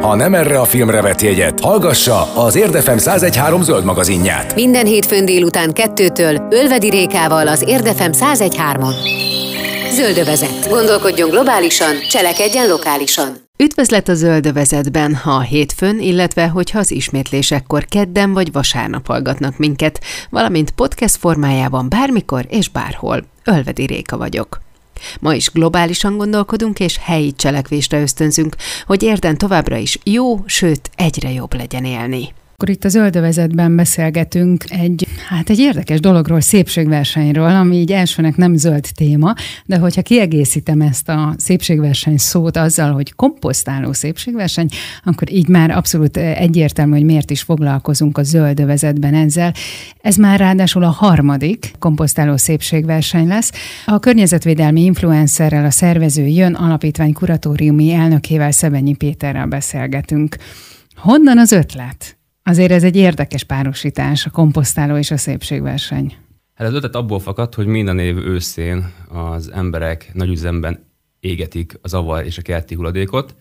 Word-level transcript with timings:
Ha 0.00 0.14
nem 0.14 0.34
erre 0.34 0.60
a 0.60 0.64
filmre 0.64 1.02
vett 1.02 1.20
jegyet, 1.20 1.60
hallgassa 1.60 2.34
az 2.34 2.56
Érdefem 2.56 2.96
1013 2.96 3.62
zöld 3.62 3.84
magazinját. 3.84 4.54
Minden 4.54 4.86
hétfőn 4.86 5.24
délután 5.24 5.72
kettőtől 5.72 6.46
Ölvedi 6.50 6.90
Rékával 6.90 7.48
az 7.48 7.64
Érdefem 7.66 8.12
1013-on. 8.12 8.94
Zöldövezet. 9.92 10.68
Gondolkodjon 10.68 11.30
globálisan, 11.30 11.94
cselekedjen 12.08 12.68
lokálisan. 12.68 13.36
Üdvözlet 13.56 14.08
a 14.08 14.14
Zöldövezetben, 14.14 15.14
ha 15.14 15.30
a 15.30 15.40
hétfőn, 15.40 16.00
illetve 16.00 16.48
hogyha 16.48 16.78
az 16.78 16.90
ismétlésekkor 16.90 17.84
kedden 17.84 18.32
vagy 18.32 18.52
vasárnap 18.52 19.06
hallgatnak 19.06 19.56
minket, 19.56 20.00
valamint 20.30 20.70
podcast 20.70 21.16
formájában 21.16 21.88
bármikor 21.88 22.44
és 22.48 22.68
bárhol. 22.68 23.24
Ölvedi 23.44 23.86
Réka 23.86 24.16
vagyok. 24.16 24.66
Ma 25.20 25.34
is 25.34 25.50
globálisan 25.50 26.16
gondolkodunk 26.16 26.80
és 26.80 26.98
helyi 27.00 27.32
cselekvésre 27.32 28.00
ösztönzünk, 28.00 28.56
hogy 28.86 29.02
érden 29.02 29.38
továbbra 29.38 29.76
is 29.76 29.98
jó, 30.04 30.42
sőt 30.46 30.90
egyre 30.96 31.32
jobb 31.32 31.54
legyen 31.54 31.84
élni. 31.84 32.32
Akkor 32.60 32.74
itt 32.74 32.84
az 32.84 32.94
öldövezetben 32.94 33.76
beszélgetünk 33.76 34.64
egy, 34.68 35.06
hát 35.28 35.50
egy 35.50 35.58
érdekes 35.58 36.00
dologról, 36.00 36.40
szépségversenyről, 36.40 37.48
ami 37.48 37.76
így 37.76 37.92
elsőnek 37.92 38.36
nem 38.36 38.56
zöld 38.56 38.86
téma, 38.94 39.34
de 39.66 39.78
hogyha 39.78 40.02
kiegészítem 40.02 40.80
ezt 40.80 41.08
a 41.08 41.34
szépségverseny 41.36 42.16
szót 42.16 42.56
azzal, 42.56 42.92
hogy 42.92 43.14
komposztáló 43.14 43.92
szépségverseny, 43.92 44.68
akkor 45.04 45.32
így 45.32 45.48
már 45.48 45.70
abszolút 45.70 46.16
egyértelmű, 46.16 46.92
hogy 46.92 47.04
miért 47.04 47.30
is 47.30 47.42
foglalkozunk 47.42 48.18
a 48.18 48.22
zöldövezetben 48.22 49.14
ezzel. 49.14 49.54
Ez 50.00 50.16
már 50.16 50.38
ráadásul 50.38 50.82
a 50.82 50.90
harmadik 50.90 51.72
komposztáló 51.78 52.36
szépségverseny 52.36 53.26
lesz. 53.26 53.52
A 53.86 53.98
környezetvédelmi 53.98 54.84
influencerrel 54.84 55.64
a 55.64 55.70
szervező 55.70 56.26
jön 56.26 56.54
alapítvány 56.54 57.12
kuratóriumi 57.12 57.92
elnökével 57.92 58.50
Szebenyi 58.50 58.94
Péterrel 58.94 59.46
beszélgetünk. 59.46 60.36
Honnan 60.96 61.38
az 61.38 61.52
ötlet? 61.52 62.17
Azért 62.48 62.72
ez 62.72 62.84
egy 62.84 62.96
érdekes 62.96 63.44
párosítás, 63.44 64.26
a 64.26 64.30
komposztáló 64.30 64.96
és 64.96 65.10
a 65.10 65.16
szépségverseny. 65.16 66.16
Hát 66.54 66.68
az 66.68 66.74
ötlet 66.74 66.94
abból 66.94 67.20
fakad, 67.20 67.54
hogy 67.54 67.66
minden 67.66 67.98
év 67.98 68.16
őszén 68.16 68.92
az 69.08 69.52
emberek 69.52 70.10
nagy 70.14 70.28
üzemben 70.28 70.86
égetik 71.20 71.78
az 71.82 71.94
avar 71.94 72.24
és 72.24 72.38
a 72.38 72.42
kerti 72.42 72.74
hulladékot. 72.74 73.34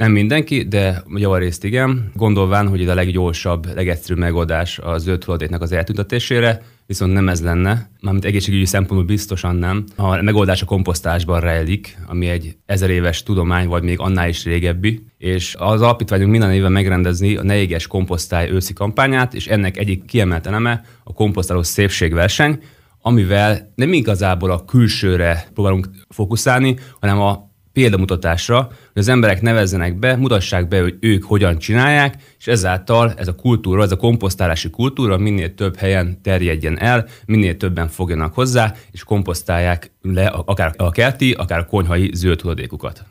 Nem 0.00 0.12
mindenki, 0.12 0.62
de 0.62 1.02
javarészt 1.14 1.64
igen, 1.64 2.10
gondolván, 2.14 2.68
hogy 2.68 2.82
ez 2.82 2.88
a 2.88 2.94
leggyorsabb, 2.94 3.74
legegyszerűbb 3.74 4.18
megoldás 4.18 4.78
a 4.78 4.98
zöld 4.98 5.24
hulladéknak 5.24 5.62
az 5.62 5.72
eltüntetésére, 5.72 6.62
viszont 6.86 7.12
nem 7.12 7.28
ez 7.28 7.42
lenne, 7.42 7.90
mármint 8.00 8.24
egészségügyi 8.24 8.64
szempontból 8.64 9.06
biztosan 9.06 9.56
nem. 9.56 9.84
A 9.96 10.22
megoldás 10.22 10.62
a 10.62 10.66
komposztásban 10.66 11.40
rejlik, 11.40 11.98
ami 12.06 12.28
egy 12.28 12.56
ezer 12.66 12.90
éves 12.90 13.22
tudomány, 13.22 13.68
vagy 13.68 13.82
még 13.82 13.98
annál 13.98 14.28
is 14.28 14.44
régebbi, 14.44 15.06
és 15.18 15.54
az 15.58 15.82
alapítványunk 15.82 16.30
minden 16.30 16.52
éve 16.52 16.68
megrendezni 16.68 17.36
a 17.36 17.42
Ne 17.42 17.56
éges 17.56 17.86
komposztály 17.86 18.50
őszi 18.50 18.72
kampányát, 18.72 19.34
és 19.34 19.46
ennek 19.46 19.76
egyik 19.76 20.04
kiemelt 20.04 20.46
eleme 20.46 20.84
a 21.04 21.12
komposztáló 21.12 21.62
szépségverseny, 21.62 22.58
amivel 23.02 23.72
nem 23.74 23.92
igazából 23.92 24.50
a 24.50 24.64
külsőre 24.64 25.48
próbálunk 25.54 25.88
fókuszálni, 26.08 26.76
hanem 27.00 27.20
a 27.20 27.49
példamutatásra, 27.72 28.58
hogy 28.66 29.02
az 29.02 29.08
emberek 29.08 29.40
nevezzenek 29.40 29.98
be, 29.98 30.16
mutassák 30.16 30.68
be, 30.68 30.80
hogy 30.80 30.96
ők 31.00 31.24
hogyan 31.24 31.58
csinálják, 31.58 32.14
és 32.38 32.46
ezáltal 32.46 33.12
ez 33.16 33.28
a 33.28 33.34
kultúra, 33.34 33.82
ez 33.82 33.92
a 33.92 33.96
komposztálási 33.96 34.70
kultúra 34.70 35.18
minél 35.18 35.54
több 35.54 35.76
helyen 35.76 36.22
terjedjen 36.22 36.78
el, 36.80 37.06
minél 37.26 37.56
többen 37.56 37.88
fogjanak 37.88 38.34
hozzá, 38.34 38.74
és 38.90 39.04
komposztálják 39.04 39.90
le 40.02 40.26
akár 40.26 40.74
a 40.76 40.90
kerti, 40.90 41.32
akár 41.32 41.58
a 41.58 41.66
konyhai 41.66 42.10
zöld 42.14 42.40
hulladékukat. 42.40 43.04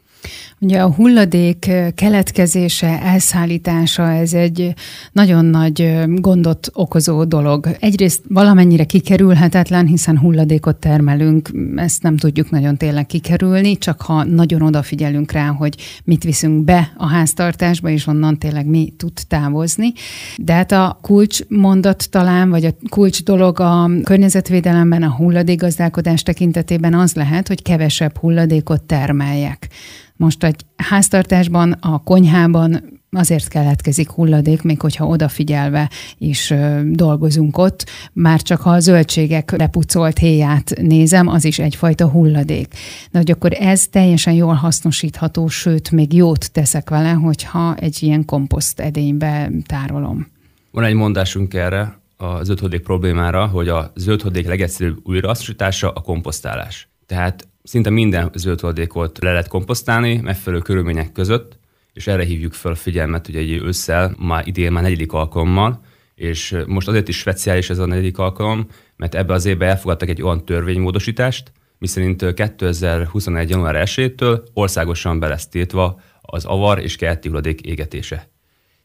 Ugye 0.62 0.82
a 0.82 0.94
hulladék 0.94 1.72
keletkezése, 1.96 3.02
elszállítása, 3.02 4.12
ez 4.12 4.34
egy 4.34 4.74
nagyon 5.12 5.46
nagy 5.46 6.04
gondot 6.16 6.70
okozó 6.74 7.24
dolog. 7.24 7.68
Egyrészt 7.80 8.22
valamennyire 8.28 8.84
kikerülhetetlen, 8.84 9.86
hiszen 9.86 10.20
hulladékot 10.20 10.76
termelünk, 10.76 11.52
ezt 11.76 12.04
nem 12.04 12.18
tudjuk 12.18 12.50
nagyon 12.50 12.78
tényleg 12.78 13.06
kikerülni, 13.06 13.78
csak 13.78 14.02
ha 14.02 14.24
nagyon 14.24 14.62
odafigyelünk 14.62 15.32
rá, 15.32 15.48
hogy 15.48 15.76
mit 16.04 16.24
viszünk 16.24 16.64
be 16.64 16.92
a 16.98 17.08
háztartásba, 17.08 17.90
és 17.90 18.08
onnan 18.08 18.38
tényleg 18.38 18.66
mi 18.66 18.94
tud 18.98 19.14
távozni. 19.28 19.94
De 20.38 20.54
hát 20.54 20.72
a 20.72 21.00
kulcs 21.02 21.40
mondat 21.48 22.08
talán, 22.10 22.50
vagy 22.50 22.66
a 22.66 22.74
kulcs 22.90 23.24
dolog 23.24 23.60
a 23.60 23.90
környezetvédelemben, 24.04 25.04
a 25.04 25.16
hulladékgazdálkodás 25.16 26.24
tekintetében 26.24 26.94
az 26.94 27.14
lehet, 27.14 27.48
hogy 27.48 27.62
kevesebb 27.62 28.18
hulladékot 28.18 28.82
termeljek. 28.82 29.68
Most 30.16 30.40
egy 30.50 30.66
háztartásban, 30.76 31.72
a 31.72 32.04
konyhában 32.04 33.00
azért 33.12 33.48
keletkezik 33.48 34.10
hulladék, 34.10 34.62
még 34.62 34.82
hogyha 34.82 35.06
odafigyelve 35.06 35.90
is 36.18 36.54
dolgozunk 36.84 37.58
ott, 37.58 37.86
már 38.14 38.42
csak 38.42 38.62
ha 38.62 38.70
a 38.70 38.80
zöldségek 38.80 39.58
lepucolt 39.58 40.18
héját 40.18 40.74
nézem, 40.82 41.28
az 41.28 41.46
is 41.46 41.60
egyfajta 41.60 42.08
hulladék. 42.08 42.74
De 43.12 43.18
hogy 43.18 43.32
akkor 43.32 43.54
ez 43.54 43.88
teljesen 43.88 44.34
jól 44.34 44.54
hasznosítható, 44.54 45.48
sőt, 45.48 45.92
még 45.92 46.14
jót 46.14 46.52
teszek 46.52 46.90
vele, 46.90 47.12
hogyha 47.12 47.76
egy 47.76 48.04
ilyen 48.04 48.26
komposzt 48.26 48.80
edénybe 48.80 49.52
tárolom. 49.66 50.28
Van 50.72 50.84
egy 50.84 50.94
mondásunk 50.94 51.54
erre, 51.54 51.98
a 52.18 52.44
zöldhódék 52.44 52.82
problémára, 52.82 53.46
hogy 53.46 53.68
a 53.68 53.92
zöldhódék 53.96 54.48
legegyszerűbb 54.48 55.00
újrahasznosítása 55.04 55.92
a 55.92 56.02
komposztálás. 56.02 56.89
Tehát 57.10 57.48
szinte 57.64 57.90
minden 57.90 58.30
zöldhulladékot 58.34 59.20
le 59.22 59.32
lehet 59.32 59.48
komposztálni 59.48 60.16
megfelelő 60.16 60.62
körülmények 60.62 61.12
között, 61.12 61.60
és 61.94 62.08
erre 62.08 62.24
hívjuk 62.24 62.54
fel 62.54 62.72
a 62.72 62.76
figyelmet, 62.76 63.26
hogy 63.26 63.36
egy 63.36 63.52
ősszel, 63.52 64.16
már 64.20 64.48
idén 64.48 64.72
már 64.72 64.84
negyedik 64.84 65.14
alkalommal, 65.14 65.82
és 66.16 66.58
most 66.68 66.88
azért 66.88 67.08
is 67.08 67.18
speciális 67.18 67.70
ez 67.70 67.78
a 67.78 67.86
negyedik 67.86 68.18
alkalom, 68.18 68.68
mert 68.96 69.16
ebbe 69.16 69.34
az 69.34 69.46
évben 69.46 69.70
elfogadtak 69.70 70.10
egy 70.10 70.22
olyan 70.22 70.46
törvénymódosítást, 70.46 71.52
miszerint 71.78 72.34
2021. 72.34 73.50
január 73.50 73.84
1-től 73.88 74.42
országosan 74.54 75.20
be 75.20 75.28
lesz 75.28 75.48
tiltva 75.48 76.00
az 76.22 76.46
avar 76.46 76.80
és 76.80 76.96
kerti 76.96 77.28
hulladék 77.28 77.62
égetése 77.62 78.30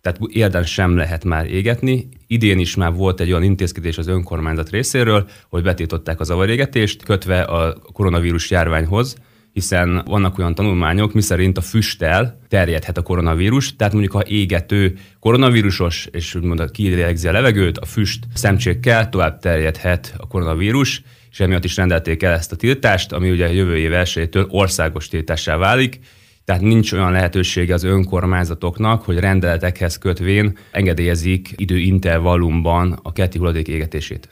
tehát 0.05 0.21
érden 0.29 0.65
sem 0.65 0.97
lehet 0.97 1.25
már 1.25 1.47
égetni. 1.47 2.09
Idén 2.27 2.59
is 2.59 2.75
már 2.75 2.93
volt 2.93 3.21
egy 3.21 3.31
olyan 3.31 3.43
intézkedés 3.43 3.99
az 3.99 4.07
önkormányzat 4.07 4.71
részéről, 4.71 5.29
hogy 5.49 5.63
betiltották 5.63 6.21
az 6.21 6.31
avarégetést, 6.31 7.05
kötve 7.05 7.43
a 7.43 7.77
koronavírus 7.93 8.51
járványhoz, 8.51 9.17
hiszen 9.53 10.03
vannak 10.07 10.39
olyan 10.39 10.55
tanulmányok, 10.55 11.13
miszerint 11.13 11.59
a 11.59 11.61
füsttel 11.61 12.39
terjedhet 12.49 12.99
a 12.99 13.03
koronavírus, 13.03 13.77
tehát 13.77 13.93
mondjuk 13.93 14.15
ha 14.15 14.23
égető 14.27 14.97
koronavírusos, 15.21 16.09
és 16.11 16.35
úgymond 16.35 16.71
kilélegzi 16.71 17.29
a 17.29 17.33
levegőt, 17.33 17.79
a 17.79 17.87
füst 17.87 18.25
szemcsékkel 18.35 19.09
tovább 19.09 19.39
terjedhet 19.39 20.15
a 20.19 20.27
koronavírus, 20.27 21.03
és 21.31 21.41
emiatt 21.41 21.65
is 21.65 21.77
rendelték 21.77 22.23
el 22.23 22.33
ezt 22.33 22.53
a 22.53 22.57
tiltást, 22.57 23.13
ami 23.13 23.31
ugye 23.31 23.53
jövő 23.53 23.77
év 23.77 23.93
elsőjétől 23.93 24.47
országos 24.51 25.09
tiltássá 25.09 25.57
válik, 25.57 26.01
tehát 26.45 26.63
nincs 26.63 26.93
olyan 26.93 27.13
lehetősége 27.13 27.75
az 27.75 27.85
önkormányzatoknak, 27.85 29.03
hogy 29.03 29.19
rendeletekhez 29.19 29.99
kötvén 29.99 30.59
engedélyezik 30.71 31.49
időintervallumban 31.57 32.99
a 33.03 33.13
kerti 33.13 33.39
hulladék 33.39 33.69
égetését. 33.69 34.29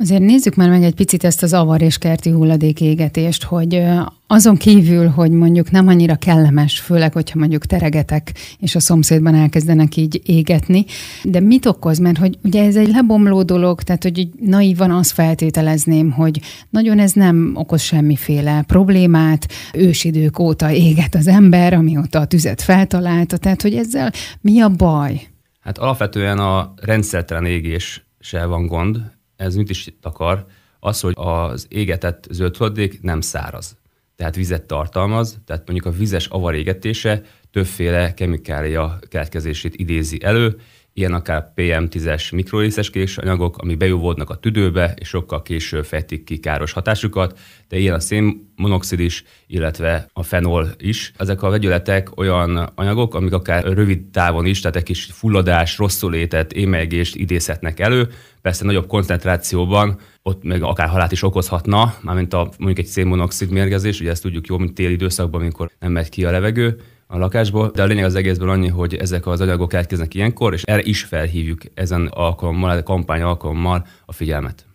Azért 0.00 0.22
nézzük 0.22 0.54
már 0.54 0.68
meg 0.68 0.82
egy 0.82 0.94
picit 0.94 1.24
ezt 1.24 1.42
az 1.42 1.52
avar 1.52 1.82
és 1.82 1.98
kerti 1.98 2.30
hulladék 2.30 2.80
égetést, 2.80 3.44
hogy 3.44 3.82
azon 4.26 4.56
kívül, 4.56 5.08
hogy 5.08 5.30
mondjuk 5.30 5.70
nem 5.70 5.88
annyira 5.88 6.16
kellemes, 6.16 6.80
főleg, 6.80 7.12
hogyha 7.12 7.38
mondjuk 7.38 7.66
teregetek, 7.66 8.32
és 8.58 8.74
a 8.74 8.80
szomszédban 8.80 9.34
elkezdenek 9.34 9.96
így 9.96 10.20
égetni, 10.24 10.84
de 11.24 11.40
mit 11.40 11.66
okoz? 11.66 11.98
Mert 11.98 12.18
hogy 12.18 12.38
ugye 12.42 12.64
ez 12.64 12.76
egy 12.76 12.88
lebomló 12.88 13.42
dolog, 13.42 13.82
tehát 13.82 14.02
hogy 14.02 14.18
így 14.18 14.32
naívan 14.40 14.90
azt 14.90 15.12
feltételezném, 15.12 16.10
hogy 16.10 16.40
nagyon 16.70 16.98
ez 16.98 17.12
nem 17.12 17.52
okoz 17.54 17.80
semmiféle 17.80 18.64
problémát, 18.66 19.48
ősidők 19.74 20.38
óta 20.38 20.70
éget 20.70 21.14
az 21.14 21.26
ember, 21.26 21.74
amióta 21.74 22.20
a 22.20 22.26
tüzet 22.26 22.62
feltalálta, 22.62 23.36
tehát 23.36 23.62
hogy 23.62 23.74
ezzel 23.74 24.12
mi 24.40 24.60
a 24.60 24.68
baj? 24.68 25.20
Hát 25.60 25.78
alapvetően 25.78 26.38
a 26.38 26.74
rendszertelen 26.76 27.44
égéssel 27.44 28.46
van 28.48 28.66
gond, 28.66 29.00
ez 29.40 29.54
mit 29.54 29.70
is 29.70 29.94
akar? 30.02 30.46
Az, 30.80 31.00
hogy 31.00 31.12
az 31.16 31.66
égetett 31.68 32.26
zöld 32.30 32.56
nem 33.00 33.20
száraz 33.20 33.78
tehát 34.20 34.36
vizet 34.36 34.62
tartalmaz, 34.62 35.38
tehát 35.46 35.66
mondjuk 35.66 35.94
a 35.94 35.98
vizes 35.98 36.26
avarégetése 36.26 37.22
többféle 37.50 38.14
kemikália 38.14 38.98
keletkezését 39.08 39.74
idézi 39.76 40.22
elő, 40.22 40.60
ilyen 41.00 41.14
akár 41.14 41.52
PM10-es 41.56 42.34
mikrorészeskés 42.34 43.18
anyagok, 43.18 43.58
ami 43.58 43.74
bejóvodnak 43.74 44.30
a 44.30 44.36
tüdőbe, 44.36 44.94
és 44.98 45.08
sokkal 45.08 45.42
később 45.42 45.84
fejtik 45.84 46.24
ki 46.24 46.38
káros 46.38 46.72
hatásukat, 46.72 47.38
de 47.68 47.78
ilyen 47.78 47.94
a 47.94 48.00
szénmonoxid 48.00 49.00
is, 49.00 49.24
illetve 49.46 50.06
a 50.12 50.22
fenol 50.22 50.68
is. 50.78 51.12
Ezek 51.16 51.42
a 51.42 51.50
vegyületek 51.50 52.16
olyan 52.16 52.56
anyagok, 52.74 53.14
amik 53.14 53.32
akár 53.32 53.64
rövid 53.64 54.02
távon 54.04 54.46
is, 54.46 54.60
tehát 54.60 54.76
egy 54.76 54.82
kis 54.82 55.04
fulladás, 55.04 55.78
rosszulétet, 55.78 56.52
émelygést 56.52 57.16
idézhetnek 57.16 57.80
elő, 57.80 58.08
persze 58.42 58.64
nagyobb 58.64 58.86
koncentrációban 58.86 59.98
ott 60.22 60.42
meg 60.42 60.62
akár 60.62 60.88
halált 60.88 61.12
is 61.12 61.22
okozhatna, 61.22 61.94
mármint 62.02 62.34
a, 62.34 62.50
mondjuk 62.58 62.78
egy 62.78 62.92
szénmonoxid 62.92 63.50
mérgezés, 63.50 64.00
ugye 64.00 64.10
ezt 64.10 64.22
tudjuk 64.22 64.46
jó, 64.46 64.58
mint 64.58 64.74
téli 64.74 64.92
időszakban, 64.92 65.40
amikor 65.40 65.70
nem 65.78 65.92
megy 65.92 66.08
ki 66.08 66.24
a 66.24 66.30
levegő, 66.30 66.80
a 67.12 67.18
lakásból, 67.18 67.70
de 67.74 67.82
a 67.82 67.86
lényeg 67.86 68.04
az 68.04 68.14
egészből 68.14 68.50
annyi, 68.50 68.68
hogy 68.68 68.94
ezek 68.94 69.26
az 69.26 69.40
anyagok 69.40 69.72
elkezdenek 69.72 70.14
ilyenkor, 70.14 70.52
és 70.52 70.62
erre 70.62 70.82
is 70.82 71.02
felhívjuk 71.02 71.60
ezen 71.74 72.06
alkalommal, 72.06 72.70
a 72.70 72.82
kampány 72.82 73.20
alkalommal 73.20 73.86
a 74.04 74.12
figyelmet. 74.12 74.66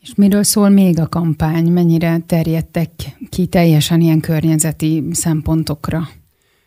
És 0.00 0.14
miről 0.14 0.42
szól 0.42 0.68
még 0.68 0.98
a 1.00 1.08
kampány? 1.08 1.72
Mennyire 1.72 2.18
terjedtek 2.26 2.90
ki 3.28 3.46
teljesen 3.46 4.00
ilyen 4.00 4.20
környezeti 4.20 5.04
szempontokra? 5.10 5.98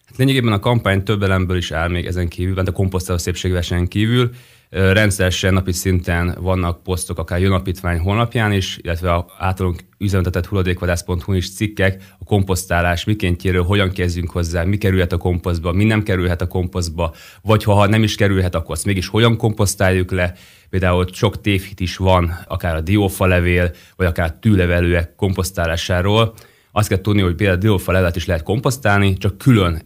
Hát 0.06 0.18
lényegében 0.18 0.54
a 0.54 0.60
kampány 0.60 1.04
több 1.04 1.24
elemből 1.24 1.58
is 1.58 1.72
áll 1.72 1.90
még 1.90 2.06
ezen 2.06 2.28
kívül, 2.28 2.56
mert 2.56 2.68
a 2.68 2.72
komposztáló 2.72 3.18
szépségversenyen 3.18 3.88
kívül. 3.88 4.30
Rendszeresen 4.72 5.54
napi 5.54 5.72
szinten 5.72 6.38
vannak 6.40 6.84
posztok, 6.84 7.20
akár 7.20 7.40
Jönapítvány 7.40 8.00
honlapján 8.00 8.52
is, 8.52 8.78
illetve 8.82 9.14
a 9.14 9.26
általunk 9.38 9.80
üzemeltetett 9.98 10.46
hulladékvadász.hu 10.46 11.34
is 11.34 11.54
cikkek, 11.54 12.04
a 12.20 12.24
komposztálás 12.24 13.04
mikéntjéről, 13.04 13.64
hogyan 13.64 13.92
kezdjünk 13.92 14.30
hozzá, 14.30 14.64
mi 14.64 14.78
kerülhet 14.78 15.12
a 15.12 15.18
komposztba, 15.18 15.72
mi 15.72 15.84
nem 15.84 16.04
kerülhet 16.04 16.42
a 16.42 16.48
komposztba, 16.48 17.14
vagy 17.42 17.64
ha 17.64 17.88
nem 17.88 18.04
is 18.04 18.16
kerülhet, 18.16 18.56
akkor 18.56 18.76
azt 18.76 18.86
mégis 18.86 19.08
hogyan 19.08 19.38
komposztáljuk 19.38 20.12
le. 20.12 20.34
Például 20.70 21.06
sok 21.12 21.42
tévhit 21.42 21.80
is 21.80 21.98
van, 21.98 22.40
akár 22.48 22.76
a 22.76 22.82
diófalevél, 22.82 23.72
vagy 23.96 24.08
akár 24.08 24.34
tűlevelőek 24.34 25.16
komposztálásáról. 25.16 26.34
Azt 26.72 26.88
kell 26.88 27.02
tudni, 27.02 27.22
hogy 27.22 27.36
például 27.36 27.58
a 27.58 27.62
diófalevelet 27.62 28.16
is 28.16 28.26
lehet 28.26 28.44
komposztálni, 28.44 29.18
csak 29.18 29.38
külön 29.38 29.82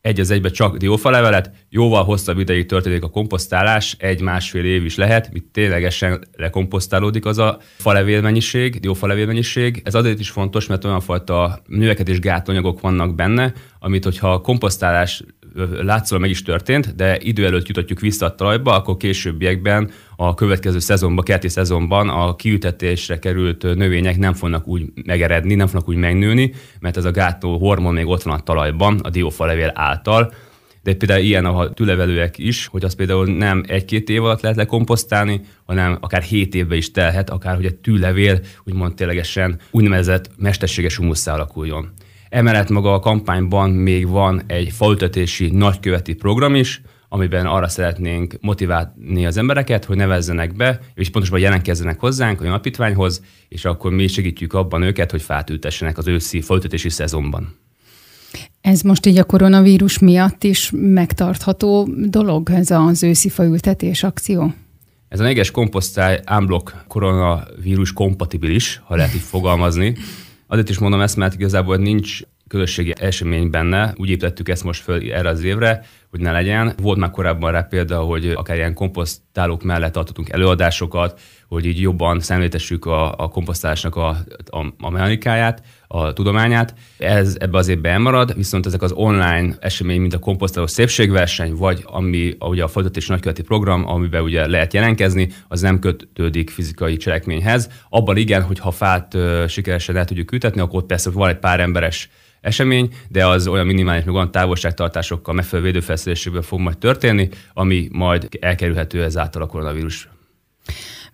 egy 0.00 0.20
az 0.20 0.30
egybe 0.30 0.50
csak 0.50 0.76
diófalevelet, 0.76 1.50
jóval 1.68 2.04
hosszabb 2.04 2.38
ideig 2.38 2.66
történik 2.66 3.02
a 3.02 3.10
komposztálás, 3.10 3.96
egy-másfél 3.98 4.64
év 4.64 4.84
is 4.84 4.96
lehet, 4.96 5.32
míg 5.32 5.50
ténylegesen 5.50 6.24
lekomposztálódik 6.36 7.24
az 7.24 7.38
a 7.38 7.58
falevél 7.76 8.20
mennyiség, 8.20 8.80
diófalevél 8.80 9.26
mennyiség. 9.26 9.80
Ez 9.84 9.94
azért 9.94 10.20
is 10.20 10.30
fontos, 10.30 10.66
mert 10.66 10.84
olyan 10.84 11.00
fajta 11.00 11.62
növekedés 11.66 12.18
gátanyagok 12.18 12.80
vannak 12.80 13.14
benne, 13.14 13.52
amit 13.78 14.04
hogyha 14.04 14.32
a 14.32 14.40
komposztálás 14.40 15.24
látszólag 15.82 16.22
meg 16.22 16.30
is 16.30 16.42
történt, 16.42 16.94
de 16.94 17.18
idő 17.20 17.46
előtt 17.46 17.66
jutatjuk 17.68 18.00
vissza 18.00 18.26
a 18.26 18.34
talajba, 18.34 18.74
akkor 18.74 18.96
későbbiekben 18.96 19.90
a 20.16 20.34
következő 20.34 20.78
szezonban, 20.78 21.24
kerti 21.24 21.48
szezonban 21.48 22.08
a 22.08 22.36
kiütetésre 22.36 23.18
került 23.18 23.62
növények 23.62 24.18
nem 24.18 24.32
fognak 24.32 24.66
úgy 24.66 24.84
megeredni, 25.04 25.54
nem 25.54 25.66
fognak 25.66 25.88
úgy 25.88 25.96
megnőni, 25.96 26.52
mert 26.80 26.96
ez 26.96 27.04
a 27.04 27.10
gátó 27.10 27.58
hormon 27.58 27.94
még 27.94 28.06
ott 28.06 28.22
van 28.22 28.34
a 28.34 28.40
talajban, 28.40 28.98
a 28.98 29.10
diófalevél 29.10 29.70
által, 29.74 30.32
de 30.82 30.94
például 30.94 31.20
ilyen 31.24 31.44
a 31.44 31.72
tülevelőek 31.72 32.38
is, 32.38 32.66
hogy 32.66 32.84
az 32.84 32.94
például 32.94 33.26
nem 33.36 33.64
egy-két 33.66 34.08
év 34.08 34.24
alatt 34.24 34.40
lehet 34.40 34.56
lekomposztálni, 34.56 35.40
hanem 35.64 35.98
akár 36.00 36.22
hét 36.22 36.54
évbe 36.54 36.76
is 36.76 36.90
telhet, 36.90 37.30
akár 37.30 37.56
hogy 37.56 37.64
egy 37.64 37.76
tűlevél 37.76 38.40
úgymond 38.64 38.94
ténylegesen 38.94 39.58
úgynevezett 39.70 40.30
mesterséges 40.36 40.96
humusszá 40.96 41.34
alakuljon. 41.34 41.92
Emellett 42.30 42.68
maga 42.68 42.94
a 42.94 42.98
kampányban 42.98 43.70
még 43.70 44.08
van 44.08 44.42
egy 44.46 44.70
faültetési 44.72 45.50
nagyköveti 45.50 46.14
program 46.14 46.54
is, 46.54 46.82
amiben 47.08 47.46
arra 47.46 47.68
szeretnénk 47.68 48.34
motiválni 48.40 49.26
az 49.26 49.36
embereket, 49.36 49.84
hogy 49.84 49.96
nevezzenek 49.96 50.56
be, 50.56 50.80
és 50.94 51.10
pontosabban 51.10 51.42
jelentkezzenek 51.42 52.00
hozzánk 52.00 52.40
a 52.40 52.46
alapítványhoz, 52.46 53.22
és 53.48 53.64
akkor 53.64 53.92
mi 53.92 54.06
segítjük 54.06 54.52
abban 54.52 54.82
őket, 54.82 55.10
hogy 55.10 55.22
fát 55.22 55.50
ültessenek 55.50 55.98
az 55.98 56.06
őszi 56.06 56.40
faültetési 56.40 56.88
szezonban. 56.88 57.56
Ez 58.60 58.80
most 58.80 59.06
így 59.06 59.18
a 59.18 59.24
koronavírus 59.24 59.98
miatt 59.98 60.44
is 60.44 60.70
megtartható 60.74 61.88
dolog, 62.06 62.50
ez 62.50 62.70
az 62.70 63.02
őszi 63.02 63.28
faültetés 63.28 64.02
akció? 64.02 64.52
Ez 65.08 65.20
a 65.20 65.24
néges 65.24 65.50
komposztály 65.50 66.20
ámblok 66.24 66.84
koronavírus 66.88 67.92
kompatibilis, 67.92 68.80
ha 68.84 68.96
lehet 68.96 69.14
így 69.14 69.20
fogalmazni. 69.20 69.94
Azért 70.52 70.68
is 70.68 70.78
mondom 70.78 71.00
ezt, 71.00 71.16
mert 71.16 71.34
igazából 71.34 71.76
nincs 71.76 72.20
közösségi 72.48 72.94
esemény 72.98 73.50
benne. 73.50 73.94
Úgy 73.96 74.08
építettük 74.08 74.48
ezt 74.48 74.64
most 74.64 74.82
föl 74.82 75.12
erre 75.12 75.28
az 75.28 75.42
évre, 75.42 75.84
hogy 76.10 76.20
ne 76.20 76.32
legyen. 76.32 76.74
Volt 76.82 76.98
már 76.98 77.10
korábban 77.10 77.52
rá 77.52 77.62
példa, 77.62 78.00
hogy 78.00 78.30
akár 78.30 78.56
ilyen 78.56 78.74
komposztálók 78.74 79.62
mellett 79.62 79.92
tartottunk 79.92 80.28
előadásokat, 80.28 81.20
hogy 81.50 81.64
így 81.66 81.80
jobban 81.80 82.20
szemléltessük 82.20 82.86
a, 82.86 83.14
a 83.16 83.28
komposztálásnak 83.28 83.96
a, 83.96 84.08
a, 84.46 84.66
a 84.78 84.90
mechanikáját, 84.90 85.62
a 85.86 86.12
tudományát. 86.12 86.74
Ez 86.98 87.36
ebbe 87.38 87.58
az 87.58 87.68
évben 87.68 87.92
elmarad, 87.92 88.34
viszont 88.36 88.66
ezek 88.66 88.82
az 88.82 88.92
online 88.92 89.56
esemény, 89.60 90.00
mint 90.00 90.14
a 90.14 90.18
komposztáló 90.18 90.66
szépségverseny, 90.66 91.54
vagy 91.54 91.82
ami 91.86 92.36
ugye 92.40 92.62
a 92.62 92.68
folytatási 92.68 93.10
nagyköveti 93.10 93.42
program, 93.42 93.88
amiben 93.88 94.22
ugye 94.22 94.46
lehet 94.46 94.72
jelentkezni, 94.72 95.28
az 95.48 95.60
nem 95.60 95.78
kötődik 95.78 96.50
fizikai 96.50 96.96
cselekményhez. 96.96 97.70
Abban 97.88 98.16
igen, 98.16 98.42
hogy 98.42 98.58
ha 98.58 98.70
fát 98.70 99.14
ö, 99.14 99.44
sikeresen 99.48 99.96
el 99.96 100.04
tudjuk 100.04 100.32
ültetni, 100.32 100.60
akkor 100.60 100.78
ott 100.78 100.86
persze 100.86 101.10
van 101.10 101.28
egy 101.28 101.38
pár 101.38 101.60
emberes 101.60 102.10
esemény, 102.40 102.88
de 103.08 103.26
az 103.26 103.46
olyan 103.46 103.66
minimális, 103.66 104.04
meg 104.04 104.14
olyan 104.14 104.30
távolságtartásokkal, 104.30 105.34
megfelelő 105.34 105.66
védőfelszerelésekből 105.66 106.42
fog 106.42 106.60
majd 106.60 106.78
történni, 106.78 107.28
ami 107.54 107.88
majd 107.92 108.28
elkerülhető 108.40 109.04
ezáltal 109.04 109.42
a 109.42 109.46
koronavírus 109.46 110.08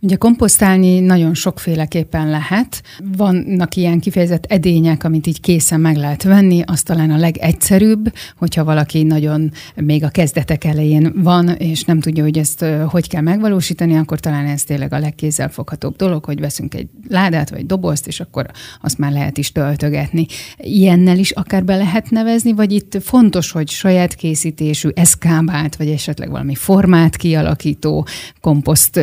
Ugye 0.06 0.16
komposztálni 0.16 1.00
nagyon 1.00 1.34
sokféleképpen 1.34 2.30
lehet. 2.30 2.82
Vannak 3.16 3.76
ilyen 3.76 4.00
kifejezett 4.00 4.44
edények, 4.44 5.04
amit 5.04 5.26
így 5.26 5.40
készen 5.40 5.80
meg 5.80 5.96
lehet 5.96 6.22
venni, 6.22 6.62
az 6.66 6.82
talán 6.82 7.10
a 7.10 7.16
legegyszerűbb, 7.16 8.12
hogyha 8.38 8.64
valaki 8.64 9.02
nagyon 9.02 9.50
még 9.74 10.04
a 10.04 10.08
kezdetek 10.08 10.64
elején 10.64 11.12
van, 11.22 11.48
és 11.48 11.84
nem 11.84 12.00
tudja, 12.00 12.22
hogy 12.22 12.38
ezt 12.38 12.64
hogy 12.88 13.08
kell 13.08 13.20
megvalósítani, 13.20 13.96
akkor 13.96 14.20
talán 14.20 14.46
ez 14.46 14.62
tényleg 14.62 14.92
a 14.92 14.98
legkézzelfoghatóbb 14.98 15.96
dolog, 15.96 16.24
hogy 16.24 16.40
veszünk 16.40 16.74
egy 16.74 16.88
ládát 17.08 17.50
vagy 17.50 17.66
dobozt, 17.66 18.06
és 18.06 18.20
akkor 18.20 18.46
azt 18.82 18.98
már 18.98 19.12
lehet 19.12 19.38
is 19.38 19.52
töltögetni. 19.52 20.26
Ilyennel 20.56 21.18
is 21.18 21.30
akár 21.30 21.64
be 21.64 21.76
lehet 21.76 22.10
nevezni, 22.10 22.52
vagy 22.52 22.72
itt 22.72 22.98
fontos, 23.02 23.50
hogy 23.50 23.68
saját 23.68 24.14
készítésű, 24.14 24.88
eszkábált, 24.94 25.76
vagy 25.76 25.88
esetleg 25.88 26.30
valami 26.30 26.54
formát 26.54 27.16
kialakító 27.16 28.06
komposzt 28.40 29.00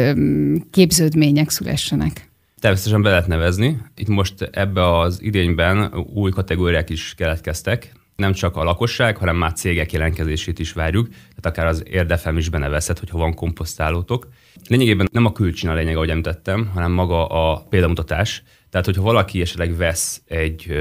képzés 0.72 0.92
képződmények 0.94 1.50
szülessenek. 1.50 2.30
Természetesen 2.60 3.02
be 3.02 3.10
lehet 3.10 3.28
nevezni. 3.28 3.78
Itt 3.96 4.08
most 4.08 4.42
ebbe 4.42 4.98
az 5.00 5.22
idényben 5.22 5.94
új 6.14 6.32
kategóriák 6.32 6.90
is 6.90 7.14
keletkeztek. 7.18 7.92
Nem 8.16 8.34
csak 8.34 8.56
a 8.56 8.64
lakosság, 8.64 9.18
hanem 9.18 9.36
már 9.36 9.54
cégek 9.54 9.92
jelentkezését 9.92 10.60
is 10.60 10.74
várjuk. 10.74 11.08
Tehát 11.10 11.46
akár 11.46 11.66
az 11.66 11.84
érdefem 11.90 12.38
is 12.38 12.50
benevezhet, 12.50 13.00
hogyha 13.00 13.18
van 13.18 13.34
komposztálótok. 13.34 14.28
Lényegében 14.68 15.08
nem 15.12 15.26
a 15.26 15.32
külcsin 15.32 15.70
a 15.70 15.74
lényeg, 15.74 15.96
ahogy 15.96 16.10
említettem, 16.10 16.70
hanem 16.74 16.92
maga 16.92 17.28
a 17.28 17.66
példamutatás. 17.70 18.44
Tehát, 18.70 18.86
hogyha 18.86 19.02
valaki 19.02 19.42
esetleg 19.42 19.78
vesz 19.78 20.22
egy 20.28 20.74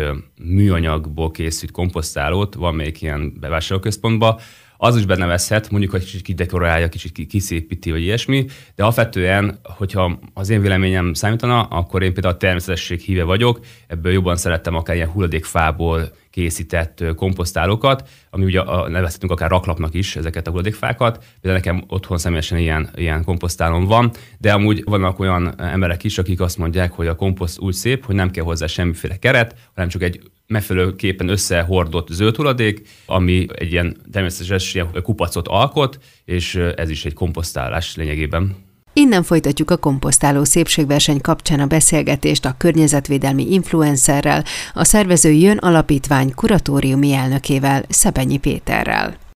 műanyagból 0.42 1.30
készült 1.30 1.70
komposztálót, 1.70 2.54
van 2.54 2.74
még 2.74 2.96
ilyen 3.00 3.32
bevásárlóközpontban, 3.40 4.38
az 4.84 4.96
is 4.96 5.06
benevezhet, 5.06 5.70
mondjuk, 5.70 5.92
hogy 5.92 6.04
kicsit 6.04 6.22
kidekorálja, 6.22 6.88
kicsit 6.88 7.26
kiszépíti, 7.26 7.90
vagy 7.90 8.02
ilyesmi, 8.02 8.46
de 8.74 8.82
alapvetően, 8.82 9.58
hogyha 9.62 10.18
az 10.34 10.50
én 10.50 10.60
véleményem 10.60 11.14
számítana, 11.14 11.62
akkor 11.62 12.02
én 12.02 12.12
például 12.12 12.34
a 12.34 12.36
természetesség 12.36 13.00
híve 13.00 13.22
vagyok, 13.22 13.60
ebből 13.86 14.12
jobban 14.12 14.36
szerettem 14.36 14.74
akár 14.74 14.96
ilyen 14.96 15.08
hulladékfából 15.08 16.12
készített 16.30 17.04
komposztálókat, 17.16 18.08
ami 18.30 18.44
ugye 18.44 18.60
a, 18.60 18.88
nevezhetünk 18.88 19.32
akár 19.32 19.50
raklapnak 19.50 19.94
is 19.94 20.16
ezeket 20.16 20.46
a 20.46 20.50
hulladékfákat. 20.50 21.24
Például 21.40 21.62
nekem 21.64 21.84
otthon 21.88 22.18
személyesen 22.18 22.58
ilyen, 22.58 22.90
ilyen 22.94 23.24
komposztálom 23.24 23.84
van, 23.84 24.10
de 24.38 24.52
amúgy 24.52 24.82
vannak 24.84 25.18
olyan 25.18 25.60
emberek 25.60 26.04
is, 26.04 26.18
akik 26.18 26.40
azt 26.40 26.58
mondják, 26.58 26.92
hogy 26.92 27.06
a 27.06 27.16
komposzt 27.16 27.58
úgy 27.58 27.74
szép, 27.74 28.04
hogy 28.04 28.14
nem 28.14 28.30
kell 28.30 28.44
hozzá 28.44 28.66
semmiféle 28.66 29.16
keret, 29.16 29.54
hanem 29.74 29.90
csak 29.90 30.02
egy 30.02 30.20
megfelelőképpen 30.52 31.28
összehordott 31.28 32.08
zöld 32.08 32.36
hulladék, 32.36 32.88
ami 33.06 33.46
egy 33.54 33.72
ilyen 33.72 33.96
természetes 34.12 34.74
ilyen 34.74 35.02
kupacot 35.02 35.48
alkot, 35.48 35.98
és 36.24 36.54
ez 36.54 36.90
is 36.90 37.04
egy 37.04 37.14
komposztálás 37.14 37.96
lényegében. 37.96 38.56
Innen 38.92 39.22
folytatjuk 39.22 39.70
a 39.70 39.76
komposztáló 39.76 40.44
szépségverseny 40.44 41.20
kapcsán 41.20 41.60
a 41.60 41.66
beszélgetést 41.66 42.44
a 42.44 42.54
környezetvédelmi 42.58 43.52
influencerrel, 43.52 44.44
a 44.74 44.84
szervező 44.84 45.30
Jön 45.30 45.58
Alapítvány 45.58 46.34
kuratóriumi 46.34 47.12
elnökével, 47.12 47.84
Szebenyi 47.88 48.38
Péterrel. 48.38 49.31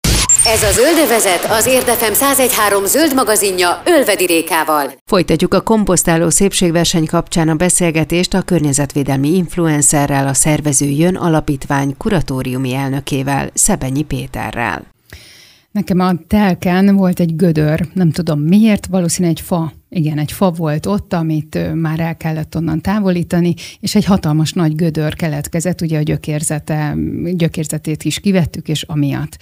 Ez 0.47 0.63
a 0.63 0.71
Zöldövezet 0.71 1.45
az 1.49 1.65
Érdefem 1.65 2.11
1013 2.11 2.85
zöld 2.85 3.15
magazinja 3.15 3.81
Ölvedi 3.85 4.25
Rékával. 4.25 4.91
Folytatjuk 5.05 5.53
a 5.53 5.61
komposztáló 5.61 6.29
szépségverseny 6.29 7.05
kapcsán 7.05 7.49
a 7.49 7.55
beszélgetést 7.55 8.33
a 8.33 8.41
környezetvédelmi 8.41 9.35
influencerrel, 9.35 10.27
a 10.27 10.33
szervező 10.33 10.85
Jön 10.85 11.15
Alapítvány 11.15 11.97
kuratóriumi 11.97 12.73
elnökével, 12.73 13.49
Szebenyi 13.53 14.03
Péterrel. 14.03 14.85
Nekem 15.71 15.99
a 15.99 16.11
telken 16.27 16.95
volt 16.95 17.19
egy 17.19 17.35
gödör, 17.35 17.87
nem 17.93 18.11
tudom 18.11 18.39
miért, 18.39 18.85
valószínűleg 18.85 19.37
egy 19.37 19.43
fa. 19.45 19.73
Igen, 19.95 20.17
egy 20.17 20.31
fa 20.31 20.51
volt 20.51 20.85
ott, 20.85 21.13
amit 21.13 21.73
már 21.73 21.99
el 21.99 22.17
kellett 22.17 22.55
onnan 22.55 22.81
távolítani, 22.81 23.53
és 23.79 23.95
egy 23.95 24.05
hatalmas 24.05 24.53
nagy 24.53 24.75
gödör 24.75 25.15
keletkezett, 25.15 25.81
ugye 25.81 25.97
a 25.97 26.01
gyökérzete, 26.01 26.95
gyökérzetét 27.33 28.03
is 28.03 28.19
kivettük, 28.19 28.67
és 28.67 28.83
amiatt. 28.83 29.37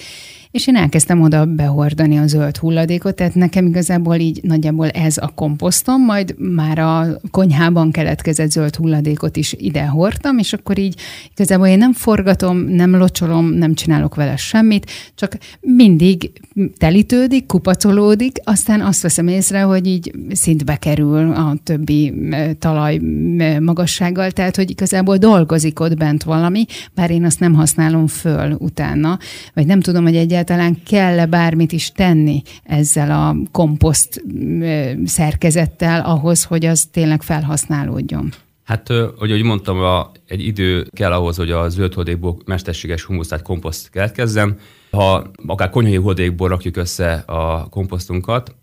És 0.54 0.68
én 0.68 0.76
elkezdtem 0.76 1.22
oda 1.22 1.46
behordani 1.46 2.18
a 2.18 2.28
zöld 2.28 2.58
hulladékot, 2.58 3.16
tehát 3.16 3.36
nekem 3.36 3.66
igazából 3.66 4.16
így 4.16 4.40
nagyjából 4.44 4.90
ez 4.90 5.18
a 5.18 5.28
komposztom, 5.28 6.02
majd 6.02 6.36
már 6.38 6.80
a 6.80 7.08
konyhában 7.32 7.92
keletkezett 7.92 8.52
zöld 8.52 8.76
hulladékot 8.76 9.38
is 9.38 9.54
ide 9.58 9.86
hordtam, 9.86 10.38
és 10.38 10.54
akkor 10.54 10.78
így 10.78 11.00
igazából 11.32 11.68
én 11.68 11.78
nem 11.78 11.94
forgatom, 11.94 12.58
nem 12.58 12.96
locsolom, 12.96 13.46
nem 13.46 13.74
csinálok 13.74 14.16
vele 14.16 14.36
semmit, 14.36 14.92
csak 15.16 15.38
mindig 15.60 16.32
telítődik, 16.78 17.46
kupacolódik, 17.46 18.38
aztán 18.44 18.82
azt 18.82 19.02
veszem 19.02 19.28
észre, 19.28 19.62
hogy 19.62 19.88
így 19.88 20.12
szintbe 20.44 20.76
kerül 20.76 21.32
a 21.32 21.56
többi 21.64 22.14
talaj 22.60 23.00
magassággal, 23.60 24.32
tehát 24.32 24.56
hogy 24.56 24.70
igazából 24.70 25.18
dolgozik 25.18 25.80
ott 25.80 25.98
bent 25.98 26.24
valami, 26.24 26.66
bár 26.94 27.12
én 27.12 27.26
azt 27.26 27.40
nem 27.40 27.54
használom 27.54 28.08
föl 28.08 28.56
utána, 28.60 29.20
vagy 29.54 29.66
nem 29.66 29.80
tudom, 29.80 30.04
hogy 30.04 30.16
egyáltalán 30.16 30.78
kell-e 30.86 31.26
bármit 31.26 31.72
is 31.72 31.92
tenni 31.92 32.42
ezzel 32.64 33.12
a 33.12 33.36
komposzt 33.52 34.24
szerkezettel 35.06 36.02
ahhoz, 36.02 36.44
hogy 36.44 36.66
az 36.66 36.86
tényleg 36.92 37.22
felhasználódjon? 37.22 38.34
Hát, 38.64 38.88
hogy 39.18 39.32
ahogy 39.32 39.44
mondtam, 39.44 39.78
a, 39.78 40.12
egy 40.28 40.46
idő 40.46 40.88
kell 40.92 41.12
ahhoz, 41.12 41.38
hogy 41.38 41.52
a 41.52 41.70
zöldhódékból 41.70 42.38
mesterséges 42.46 43.04
humuszát 43.04 43.42
komposzt 43.42 43.90
keletkezzen. 43.90 44.58
Ha 44.92 45.32
akár 45.48 45.70
konyhai 45.70 45.96
hulladékból 45.96 46.48
rakjuk 46.48 46.78
össze 46.78 47.14
a 47.14 47.70
komposztunkat, 47.70 48.56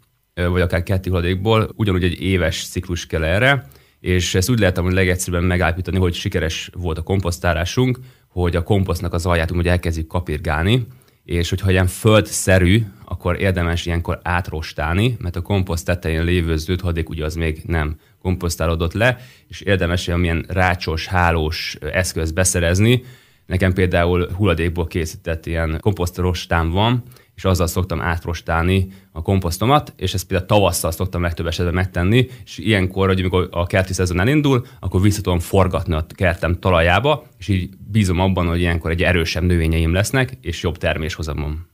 vagy 0.48 0.60
akár 0.60 0.82
kerti 0.82 1.08
hulladékból, 1.08 1.70
ugyanúgy 1.76 2.04
egy 2.04 2.22
éves 2.22 2.66
ciklus 2.68 3.06
kell 3.06 3.24
erre, 3.24 3.66
és 4.00 4.34
ezt 4.34 4.50
úgy 4.50 4.58
lehet 4.58 4.78
hogy 4.78 4.92
legegyszerűbben 4.92 5.46
megállapítani, 5.46 5.98
hogy 5.98 6.14
sikeres 6.14 6.70
volt 6.74 6.98
a 6.98 7.02
komposztálásunk, 7.02 7.98
hogy 8.28 8.56
a 8.56 8.62
komposztnak 8.62 9.12
az 9.12 9.26
alját 9.26 9.50
úgy 9.50 9.68
elkezdjük 9.68 10.06
kapirgálni, 10.06 10.86
és 11.24 11.48
hogyha 11.48 11.70
ilyen 11.70 11.86
földszerű, 11.86 12.82
akkor 13.04 13.40
érdemes 13.40 13.86
ilyenkor 13.86 14.20
átrostálni, 14.22 15.16
mert 15.18 15.36
a 15.36 15.42
komposzt 15.42 15.84
tetején 15.84 16.24
lévő 16.24 16.56
zöldhadék 16.56 17.08
ugye 17.08 17.24
az 17.24 17.34
még 17.34 17.62
nem 17.66 17.96
komposztálódott 18.22 18.92
le, 18.92 19.18
és 19.48 19.60
érdemes 19.60 20.06
ilyen 20.06 20.44
rácsos, 20.48 21.06
hálós 21.06 21.76
eszköz 21.80 22.32
beszerezni. 22.32 23.02
Nekem 23.46 23.72
például 23.72 24.28
hulladékból 24.36 24.86
készített 24.86 25.46
ilyen 25.46 25.78
komposztrostám 25.80 26.70
van, 26.70 27.02
és 27.40 27.46
azzal 27.46 27.66
szoktam 27.66 28.00
átrostálni 28.00 28.86
a 29.12 29.22
komposztomat, 29.22 29.92
és 29.96 30.14
ezt 30.14 30.26
például 30.26 30.48
tavasszal 30.48 30.90
szoktam 30.92 31.22
legtöbb 31.22 31.46
esetben 31.46 31.74
megtenni, 31.74 32.28
és 32.44 32.58
ilyenkor, 32.58 33.06
hogy 33.06 33.18
amikor 33.18 33.48
a 33.50 33.66
kerti 33.66 33.92
szezon 33.92 34.20
elindul, 34.20 34.66
akkor 34.80 35.00
vissza 35.00 35.20
tudom 35.20 35.38
forgatni 35.38 35.94
a 35.94 36.06
kertem 36.08 36.58
talajába, 36.58 37.26
és 37.38 37.48
így 37.48 37.68
bízom 37.90 38.20
abban, 38.20 38.46
hogy 38.46 38.60
ilyenkor 38.60 38.90
egy 38.90 39.02
erősebb 39.02 39.42
növényeim 39.42 39.92
lesznek, 39.92 40.38
és 40.40 40.62
jobb 40.62 40.76
terméshozamom. 40.76 41.68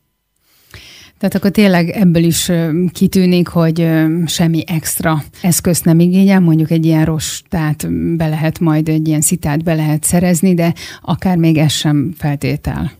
Tehát 1.19 1.35
akkor 1.35 1.51
tényleg 1.51 1.89
ebből 1.89 2.25
is 2.25 2.53
kitűnik, 2.93 3.49
hogy 3.49 3.89
semmi 4.27 4.65
extra 4.67 5.23
eszközt 5.43 5.85
nem 5.85 5.99
igényel, 5.99 6.41
mondjuk 6.41 6.71
egy 6.71 6.87
ilyen 6.87 7.05
rostát 7.05 7.89
be 8.17 8.29
lehet 8.29 8.61
majd, 8.61 8.89
egy 8.89 9.09
ilyen 9.09 9.21
szitát 9.21 9.65
be 9.65 9.75
lehet 9.75 10.05
szerezni, 10.05 10.55
de 10.55 10.75
akár 11.03 11.37
még 11.37 11.57
ez 11.57 11.73
sem 11.73 12.13
feltétel. 12.17 12.93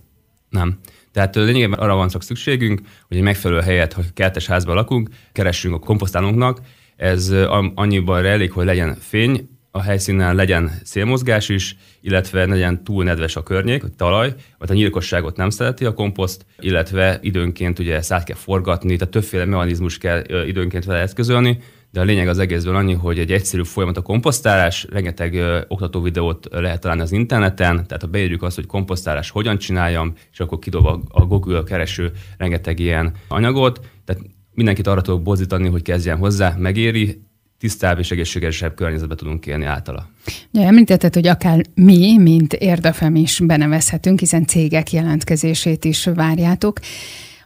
Nem. 0.51 0.79
Tehát 1.17 1.35
lényegében 1.35 1.79
arra 1.79 1.95
van 1.95 2.09
csak 2.09 2.23
szükségünk, 2.23 2.81
hogy 3.09 3.17
egy 3.17 3.23
megfelelő 3.23 3.61
helyet, 3.61 3.93
ha 3.93 4.03
kertes 4.15 4.47
házban 4.47 4.75
lakunk, 4.75 5.09
keressünk 5.33 5.75
a 5.75 5.79
komposztálónknak. 5.79 6.61
Ez 6.97 7.35
annyiban 7.75 8.23
rejlik, 8.23 8.53
hogy 8.53 8.65
legyen 8.65 8.97
fény, 9.01 9.49
a 9.71 9.83
helyszínen 9.83 10.35
legyen 10.35 10.71
szélmozgás 10.85 11.49
is, 11.49 11.77
illetve 12.01 12.47
legyen 12.47 12.85
túl 12.85 13.05
nedves 13.05 13.37
a 13.37 13.43
környék, 13.43 13.85
a 13.85 13.89
talaj, 13.97 14.35
vagy 14.59 14.71
a 14.71 14.75
nyírkosságot 14.75 15.37
nem 15.37 15.51
szereti 15.51 15.85
a 15.85 15.95
komposzt, 15.95 16.47
illetve 16.59 17.19
időnként 17.23 17.79
ugye 17.79 18.03
szát 18.03 18.25
kell 18.25 18.37
forgatni, 18.37 18.97
tehát 18.97 19.13
többféle 19.13 19.45
mechanizmus 19.45 19.99
kell 19.99 20.25
időnként 20.47 20.85
vele 20.85 21.01
eszközölni, 21.01 21.59
de 21.97 22.03
a 22.03 22.05
lényeg 22.05 22.29
az 22.29 22.39
egészből 22.39 22.77
annyi, 22.77 22.93
hogy 22.93 23.19
egy 23.19 23.33
egyszerű 23.33 23.63
folyamat 23.63 23.97
a 23.97 24.03
komposztálás, 24.03 24.87
rengeteg 24.91 25.35
ö, 25.35 25.61
oktató 25.69 26.01
videót 26.01 26.49
lehet 26.51 26.81
találni 26.81 27.03
az 27.03 27.13
interneten, 27.13 27.87
tehát 27.87 28.03
ha 28.03 28.09
beírjuk 28.09 28.43
azt, 28.43 28.57
hogy 28.57 28.67
komposztálás 28.67 29.31
hogyan 29.31 29.59
csináljam, 29.59 30.13
és 30.33 30.41
akkor 30.41 30.59
kidob 30.59 30.87
a, 30.87 31.01
a 31.09 31.25
Google 31.25 31.63
kereső 31.63 32.13
rengeteg 32.39 32.79
ilyen 32.79 33.13
anyagot, 33.29 33.81
tehát 34.05 34.23
mindenkit 34.55 34.87
arra 34.87 35.01
tudok 35.01 35.23
bozítani, 35.23 35.69
hogy 35.69 35.83
kezdjen 35.83 36.17
hozzá, 36.17 36.55
megéri, 36.59 37.23
tisztább 37.59 37.99
és 37.99 38.11
egészségesebb 38.11 38.75
környezetbe 38.75 39.15
tudunk 39.15 39.47
élni 39.47 39.65
általa. 39.65 40.09
Ja, 40.51 40.63
említetted, 40.63 41.15
hogy 41.15 41.27
akár 41.27 41.65
mi, 41.75 42.19
mint 42.19 42.53
érdefem 42.53 43.15
is 43.15 43.41
benevezhetünk, 43.41 44.19
hiszen 44.19 44.47
cégek 44.47 44.93
jelentkezését 44.93 45.85
is 45.85 46.05
várjátok. 46.15 46.79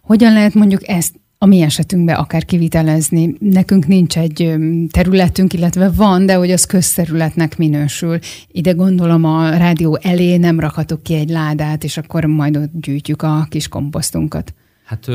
Hogyan 0.02 0.32
lehet 0.32 0.54
mondjuk 0.54 0.88
ezt 0.88 1.14
a 1.42 1.46
mi 1.46 1.60
esetünkben 1.60 2.16
akár 2.16 2.44
kivitelezni. 2.44 3.34
Nekünk 3.38 3.86
nincs 3.86 4.18
egy 4.18 4.54
területünk, 4.90 5.52
illetve 5.52 5.90
van, 5.90 6.26
de 6.26 6.34
hogy 6.34 6.50
az 6.50 6.64
közterületnek 6.64 7.58
minősül. 7.58 8.18
Ide 8.52 8.72
gondolom 8.72 9.24
a 9.24 9.56
rádió 9.56 9.98
elé 10.02 10.36
nem 10.36 10.60
rakhatok 10.60 11.02
ki 11.02 11.14
egy 11.14 11.28
ládát, 11.28 11.84
és 11.84 11.96
akkor 11.96 12.24
majd 12.24 12.56
ott 12.56 12.70
gyűjtjük 12.80 13.22
a 13.22 13.46
kis 13.48 13.68
komposztunkat. 13.68 14.54
Hát 14.84 15.06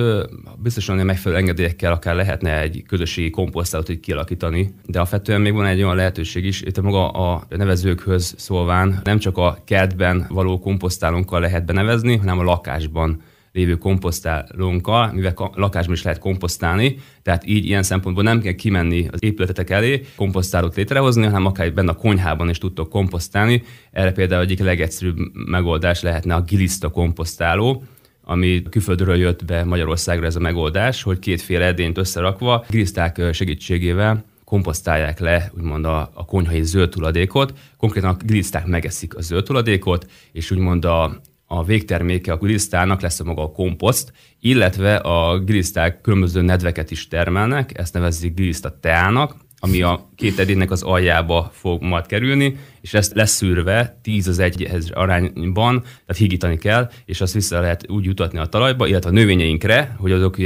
biztosan 0.63 0.95
hogy 0.95 1.05
megfelelő 1.05 1.41
engedélyekkel 1.41 1.91
akár 1.91 2.15
lehetne 2.15 2.61
egy 2.61 2.83
közösségi 2.87 3.29
komposztálót 3.29 3.89
így 3.89 3.99
kialakítani, 3.99 4.73
de 4.85 4.97
alapvetően 4.97 5.41
még 5.41 5.53
van 5.53 5.65
egy 5.65 5.83
olyan 5.83 5.95
lehetőség 5.95 6.45
is, 6.45 6.61
itt 6.61 6.81
maga 6.81 7.09
a 7.09 7.43
nevezőkhöz 7.49 8.33
szólván 8.37 8.99
nem 9.03 9.19
csak 9.19 9.37
a 9.37 9.57
kertben 9.65 10.25
való 10.29 10.59
komposztálónkkal 10.59 11.39
lehet 11.39 11.65
benevezni, 11.65 12.15
hanem 12.15 12.39
a 12.39 12.43
lakásban 12.43 13.21
lévő 13.55 13.75
komposztálónkkal, 13.77 15.11
mivel 15.13 15.33
lakásban 15.53 15.95
is 15.95 16.03
lehet 16.03 16.19
komposztálni, 16.19 16.97
tehát 17.21 17.47
így 17.47 17.65
ilyen 17.65 17.83
szempontból 17.83 18.23
nem 18.23 18.41
kell 18.41 18.53
kimenni 18.53 19.07
az 19.11 19.23
épületetek 19.23 19.69
elé, 19.69 20.01
komposztálót 20.15 20.75
létrehozni, 20.75 21.23
hanem 21.23 21.45
akár 21.45 21.73
benne 21.73 21.91
a 21.91 21.95
konyhában 21.95 22.49
is 22.49 22.57
tudtok 22.57 22.89
komposztálni. 22.89 23.63
Erre 23.91 24.11
például 24.11 24.41
egyik 24.41 24.59
legegyszerűbb 24.59 25.17
megoldás 25.33 26.01
lehetne 26.01 26.35
a 26.35 26.41
giliszta 26.41 26.89
komposztáló, 26.89 27.83
ami 28.21 28.63
külföldről 28.69 29.15
jött 29.15 29.45
be 29.45 29.63
Magyarországra 29.63 30.25
ez 30.25 30.35
a 30.35 30.39
megoldás, 30.39 31.03
hogy 31.03 31.19
kétféle 31.19 31.65
edényt 31.65 31.97
összerakva, 31.97 32.65
giliszták 32.69 33.21
segítségével 33.33 34.23
komposztálják 34.43 35.19
le 35.19 35.51
úgymond 35.57 35.85
a, 35.85 36.11
a 36.13 36.25
konyhai 36.25 36.63
zöld 36.63 36.89
tuladékot. 36.89 37.53
Konkrétan 37.77 38.09
a 38.09 38.17
giliszták 38.25 38.65
megeszik 38.65 39.15
a 39.15 39.21
zöld 39.21 39.43
tuladékot, 39.43 40.09
és 40.31 40.51
úgymond 40.51 40.85
a, 40.85 41.21
a 41.55 41.63
végterméke 41.63 42.31
a 42.31 42.37
gilisztának 42.37 43.01
lesz 43.01 43.19
a 43.19 43.23
maga 43.23 43.43
a 43.43 43.51
komposzt, 43.51 44.13
illetve 44.39 44.95
a 44.95 45.39
giliszták 45.39 46.01
különböző 46.01 46.41
nedveket 46.41 46.91
is 46.91 47.07
termelnek, 47.07 47.77
ezt 47.77 47.93
nevezik 47.93 48.33
giliszta 48.33 48.79
teának, 48.79 49.35
ami 49.59 49.81
a 49.81 50.09
két 50.15 50.39
edénynek 50.39 50.71
az 50.71 50.83
aljába 50.83 51.51
fog 51.53 51.81
majd 51.81 52.05
kerülni, 52.05 52.57
és 52.81 52.93
ezt 52.93 53.13
leszűrve 53.13 53.99
10 54.01 54.27
az 54.27 54.39
egyhez 54.39 54.89
arányban, 54.93 55.81
tehát 55.81 56.17
higítani 56.17 56.57
kell, 56.57 56.89
és 57.05 57.21
azt 57.21 57.33
vissza 57.33 57.59
lehet 57.59 57.89
úgy 57.89 58.05
jutatni 58.05 58.37
a 58.37 58.45
talajba, 58.45 58.87
illetve 58.87 59.09
a 59.09 59.13
növényeinkre, 59.13 59.95
hogy 59.99 60.11
azok 60.11 60.37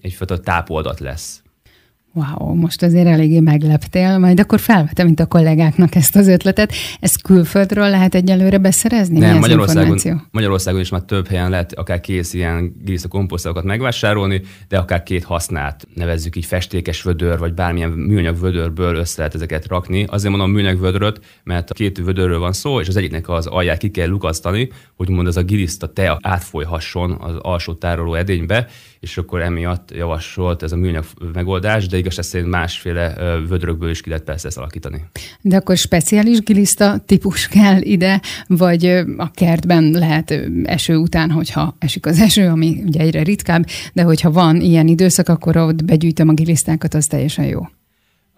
egyfajta 0.00 0.38
tápoldat 0.38 1.00
lesz. 1.00 1.42
Wow, 2.12 2.54
most 2.54 2.82
azért 2.82 3.06
eléggé 3.06 3.40
megleptél, 3.40 4.18
majd 4.18 4.40
akkor 4.40 4.60
felvetem, 4.60 5.06
mint 5.06 5.20
a 5.20 5.26
kollégáknak 5.26 5.94
ezt 5.94 6.16
az 6.16 6.28
ötletet. 6.28 6.72
Ezt 7.00 7.22
külföldről 7.22 7.88
lehet 7.90 8.14
egyelőre 8.14 8.58
beszerezni? 8.58 9.18
Nem, 9.18 9.38
Magyarországon, 9.38 10.22
Magyarországon 10.30 10.80
is 10.80 10.88
már 10.88 11.00
több 11.00 11.26
helyen 11.26 11.50
lehet 11.50 11.72
akár 11.72 12.00
kész 12.00 12.34
ilyen 12.34 12.74
komposztokat 13.08 13.64
megvásárolni, 13.64 14.42
de 14.68 14.78
akár 14.78 15.02
két 15.02 15.24
használt, 15.24 15.86
nevezzük 15.94 16.36
így 16.36 16.44
festékes 16.44 17.02
vödör, 17.02 17.38
vagy 17.38 17.54
bármilyen 17.54 17.90
műanyag 17.90 18.40
vödörből 18.40 18.96
össze 18.96 19.14
lehet 19.18 19.34
ezeket 19.34 19.66
rakni. 19.66 20.04
Azért 20.08 20.30
mondom 20.30 20.50
műanyag 20.50 20.80
vödröt, 20.80 21.20
mert 21.44 21.70
a 21.70 21.74
két 21.74 21.98
vödörről 21.98 22.38
van 22.38 22.52
szó, 22.52 22.80
és 22.80 22.88
az 22.88 22.96
egyiknek 22.96 23.28
az 23.28 23.46
alját 23.46 23.78
ki 23.78 23.90
kell 23.90 24.08
lukasztani, 24.08 24.68
hogy 24.96 25.08
mond 25.08 25.26
ez 25.26 25.36
a 25.36 25.42
giliszta 25.42 25.92
te 25.92 26.18
átfolyhasson 26.22 27.16
az 27.20 27.34
alsó 27.40 27.72
tároló 27.74 28.14
edénybe, 28.14 28.68
és 29.00 29.18
akkor 29.18 29.42
emiatt 29.42 29.90
javasolt 29.94 30.62
ez 30.62 30.72
a 30.72 30.76
műanyag 30.76 31.04
megoldás, 31.32 31.86
de 31.86 31.96
igaz 31.96 32.26
szerint 32.26 32.50
másféle 32.50 33.14
vödrökből 33.48 33.90
is 33.90 34.00
ki 34.00 34.08
lehet 34.08 34.24
persze 34.24 34.48
ezt 34.48 34.58
alakítani. 34.58 35.04
De 35.40 35.56
akkor 35.56 35.76
speciális 35.76 36.40
giliszta 36.40 36.98
típus 37.06 37.48
kell 37.48 37.80
ide, 37.80 38.20
vagy 38.46 38.84
a 39.16 39.30
kertben 39.30 39.90
lehet 39.90 40.34
eső 40.64 40.96
után, 40.96 41.30
hogyha 41.30 41.76
esik 41.78 42.06
az 42.06 42.20
eső, 42.20 42.48
ami 42.48 42.82
ugye 42.86 43.00
egyre 43.00 43.22
ritkább, 43.22 43.66
de 43.92 44.02
hogyha 44.02 44.30
van 44.30 44.60
ilyen 44.60 44.88
időszak, 44.88 45.28
akkor 45.28 45.56
ott 45.56 45.84
begyűjtöm 45.84 46.28
a 46.28 46.32
gilisztákat, 46.32 46.94
az 46.94 47.06
teljesen 47.06 47.44
jó. 47.44 47.60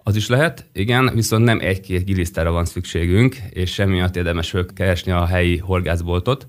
Az 0.02 0.17
is 0.17 0.29
lehet, 0.29 0.67
igen, 0.73 1.11
viszont 1.14 1.45
nem 1.45 1.59
egy-két 1.61 2.05
gilisztára 2.05 2.50
van 2.50 2.64
szükségünk, 2.64 3.37
és 3.50 3.73
semmiatt 3.73 4.17
érdemes 4.17 4.55
keresni 4.75 5.12
a 5.12 5.26
helyi 5.26 5.57
horgászboltot, 5.57 6.49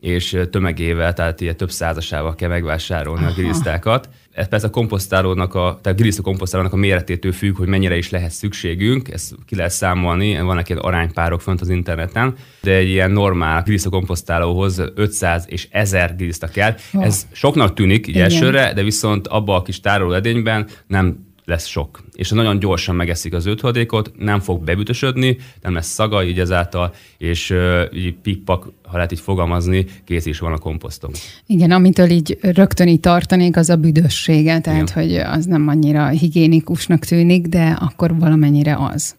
és 0.00 0.38
tömegével, 0.50 1.12
tehát 1.12 1.40
ilyen 1.40 1.56
több 1.56 1.70
százasával 1.70 2.34
kell 2.34 2.48
megvásárolni 2.48 3.24
Aha. 3.24 3.30
a 3.30 3.34
gilisztákat. 3.34 4.08
Ez 4.30 4.48
persze 4.48 4.66
a 4.66 4.70
komposztálónak, 4.70 5.54
a, 5.54 5.78
tehát 5.82 5.98
a 5.98 6.00
giliszta 6.00 6.22
komposztálónak 6.22 6.72
a 6.72 6.76
méretétől 6.76 7.32
függ, 7.32 7.56
hogy 7.56 7.68
mennyire 7.68 7.96
is 7.96 8.10
lehet 8.10 8.30
szükségünk, 8.30 9.10
ezt 9.10 9.34
ki 9.46 9.56
lehet 9.56 9.72
számolni, 9.72 10.40
vannak 10.40 10.68
ilyen 10.68 10.82
aránypárok 10.82 11.40
fönt 11.40 11.60
az 11.60 11.68
interneten, 11.68 12.34
de 12.60 12.72
egy 12.74 12.88
ilyen 12.88 13.10
normál 13.10 13.62
giliszta 13.62 13.90
komposztálóhoz 13.90 14.82
500 14.94 15.44
és 15.48 15.68
1000 15.70 16.16
giliszta 16.16 16.46
kell. 16.46 16.74
Oh. 16.92 17.04
Ez 17.04 17.26
soknak 17.32 17.74
tűnik 17.74 18.06
így 18.06 18.18
elsőre, 18.18 18.72
de 18.72 18.82
viszont 18.82 19.26
abba 19.26 19.54
a 19.54 19.62
kis 19.62 19.80
tárolóedényben 19.80 20.66
nem 20.86 21.27
lesz 21.48 21.66
sok. 21.66 22.02
És 22.12 22.30
nagyon 22.30 22.58
gyorsan 22.58 22.94
megeszik 22.94 23.34
az 23.34 23.46
öthodékot, 23.46 24.12
nem 24.18 24.40
fog 24.40 24.64
bebütösödni, 24.64 25.36
nem 25.62 25.74
lesz 25.74 25.86
szaga 25.86 26.24
így 26.24 26.40
ezáltal, 26.40 26.94
és 27.18 27.54
így 27.94 28.14
pikpak, 28.14 28.72
ha 28.82 28.96
lehet 28.96 29.12
így 29.12 29.20
fogalmazni, 29.20 29.86
kész 30.04 30.26
is 30.26 30.38
van 30.38 30.52
a 30.52 30.58
komposztom. 30.58 31.10
Igen, 31.46 31.70
amitől 31.70 32.10
így 32.10 32.38
rögtön 32.40 32.88
így 32.88 33.00
tartanék, 33.00 33.56
az 33.56 33.70
a 33.70 33.76
büdössége, 33.76 34.60
tehát 34.60 34.90
Igen. 34.90 35.02
hogy 35.04 35.14
az 35.14 35.44
nem 35.44 35.68
annyira 35.68 36.08
higiénikusnak 36.08 37.04
tűnik, 37.04 37.46
de 37.46 37.78
akkor 37.80 38.18
valamennyire 38.18 38.76
az. 38.92 39.16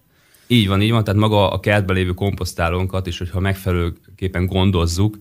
Így 0.48 0.68
van, 0.68 0.82
így 0.82 0.92
van, 0.92 1.04
tehát 1.04 1.20
maga 1.20 1.50
a 1.52 1.60
kertben 1.60 1.96
lévő 1.96 2.12
komposztálónkat 2.12 3.08
is, 3.08 3.18
hogyha 3.18 3.40
megfelelőképpen 3.40 4.46
gondozzuk, 4.46 5.18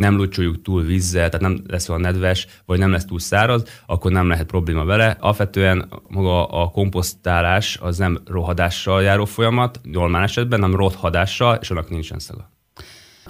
nem 0.00 0.16
lucsoljuk 0.16 0.62
túl 0.62 0.82
vízzel, 0.82 1.28
tehát 1.28 1.46
nem 1.46 1.62
lesz 1.66 1.88
olyan 1.88 2.00
nedves, 2.00 2.46
vagy 2.66 2.78
nem 2.78 2.90
lesz 2.90 3.04
túl 3.04 3.18
száraz, 3.18 3.82
akkor 3.86 4.12
nem 4.12 4.28
lehet 4.28 4.46
probléma 4.46 4.84
vele. 4.84 5.16
Alapvetően 5.20 5.88
maga 6.08 6.46
a 6.46 6.68
komposztálás 6.68 7.78
az 7.80 7.98
nem 7.98 8.18
rohadással 8.26 9.02
járó 9.02 9.24
folyamat, 9.24 9.80
normál 9.82 10.22
esetben, 10.22 10.60
nem 10.60 10.76
rohadással, 10.76 11.58
és 11.60 11.70
annak 11.70 11.90
nincsen 11.90 12.18
szaga. 12.18 12.50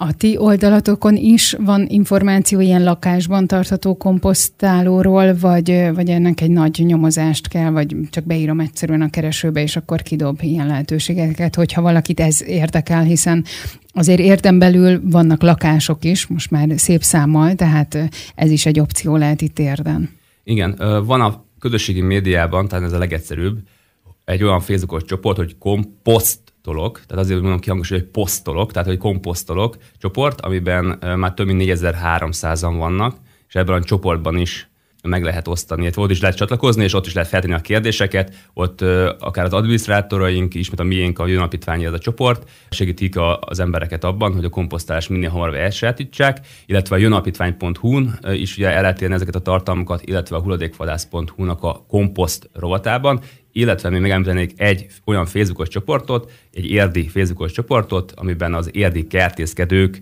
A 0.03 0.13
ti 0.13 0.37
oldalatokon 0.37 1.15
is 1.15 1.55
van 1.59 1.85
információ 1.89 2.59
ilyen 2.59 2.83
lakásban 2.83 3.47
tartható 3.47 3.97
komposztálóról, 3.97 5.35
vagy, 5.39 5.89
vagy 5.93 6.09
ennek 6.09 6.41
egy 6.41 6.49
nagy 6.49 6.81
nyomozást 6.85 7.47
kell, 7.47 7.69
vagy 7.69 7.95
csak 8.09 8.23
beírom 8.23 8.59
egyszerűen 8.59 9.01
a 9.01 9.09
keresőbe, 9.09 9.61
és 9.61 9.75
akkor 9.75 10.01
kidob 10.01 10.39
ilyen 10.41 10.67
lehetőségeket, 10.67 11.55
hogyha 11.55 11.81
valakit 11.81 12.19
ez 12.19 12.43
érdekel, 12.43 13.03
hiszen 13.03 13.45
azért 13.93 14.19
értem 14.19 14.59
belül 14.59 15.01
vannak 15.03 15.41
lakások 15.41 16.03
is, 16.03 16.27
most 16.27 16.51
már 16.51 16.67
szép 16.75 17.01
számmal, 17.01 17.53
tehát 17.55 17.97
ez 18.35 18.51
is 18.51 18.65
egy 18.65 18.79
opció 18.79 19.15
lehet 19.15 19.41
itt 19.41 19.59
érden. 19.59 20.09
Igen, 20.43 20.75
van 21.05 21.21
a 21.21 21.43
közösségi 21.59 22.01
médiában, 22.01 22.67
tehát 22.67 22.85
ez 22.85 22.93
a 22.93 22.97
legegyszerűbb, 22.97 23.59
egy 24.25 24.43
olyan 24.43 24.59
Facebookos 24.59 25.03
csoport, 25.03 25.37
hogy 25.37 25.57
komposzt 25.57 26.39
tolok, 26.61 27.01
tehát 27.07 27.23
azért 27.23 27.41
mondom 27.41 27.59
kihangosan, 27.59 27.97
hogy 27.97 28.07
posztolok, 28.07 28.71
tehát 28.71 28.87
hogy 28.87 28.97
komposztolok 28.97 29.77
csoport, 29.97 30.41
amiben 30.41 30.99
már 31.17 31.33
több 31.33 31.47
mint 31.47 31.61
4300-an 31.63 32.75
vannak, 32.77 33.15
és 33.47 33.55
ebben 33.55 33.75
a 33.75 33.83
csoportban 33.83 34.37
is 34.37 34.71
meg 35.03 35.23
lehet 35.23 35.47
osztani, 35.47 35.89
ott 35.95 36.09
is 36.09 36.21
lehet 36.21 36.37
csatlakozni, 36.37 36.83
és 36.83 36.93
ott 36.93 37.05
is 37.05 37.13
lehet 37.13 37.29
feltenni 37.29 37.53
a 37.53 37.59
kérdéseket, 37.59 38.33
ott 38.53 38.81
akár 39.19 39.45
az 39.45 39.53
adminisztrátoraink, 39.53 40.53
ismét 40.53 40.79
a 40.79 40.83
miénk, 40.83 41.19
a 41.19 41.27
jönapítványi 41.27 41.85
ez 41.85 41.93
a 41.93 41.99
csoport, 41.99 42.49
segítik 42.69 43.15
a, 43.17 43.39
az 43.39 43.59
embereket 43.59 44.03
abban, 44.03 44.33
hogy 44.33 44.45
a 44.45 44.49
komposztálás 44.49 45.07
minél 45.07 45.29
hamarabb 45.29 45.53
elsajátítsák, 45.53 46.39
illetve 46.65 46.95
a 46.95 46.99
jönapítvány.hu-n 46.99 48.19
is 48.33 48.57
ugye 48.57 48.69
el 48.69 48.81
lehet 48.81 49.01
ezeket 49.01 49.35
a 49.35 49.39
tartalmakat, 49.39 50.01
illetve 50.05 50.35
a 50.35 50.41
hulladékvadász.hu-nak 50.41 51.63
a 51.63 51.85
komposzt 51.87 52.49
rovatában, 52.53 53.21
illetve 53.51 53.89
még 53.89 54.01
megemlítenék 54.01 54.51
egy 54.55 54.85
olyan 55.05 55.25
Facebookos 55.25 55.67
csoportot, 55.67 56.31
egy 56.53 56.69
érdi 56.69 57.07
Facebookos 57.07 57.51
csoportot, 57.51 58.13
amiben 58.15 58.53
az 58.53 58.69
érdi 58.73 59.07
kertészkedők 59.07 60.01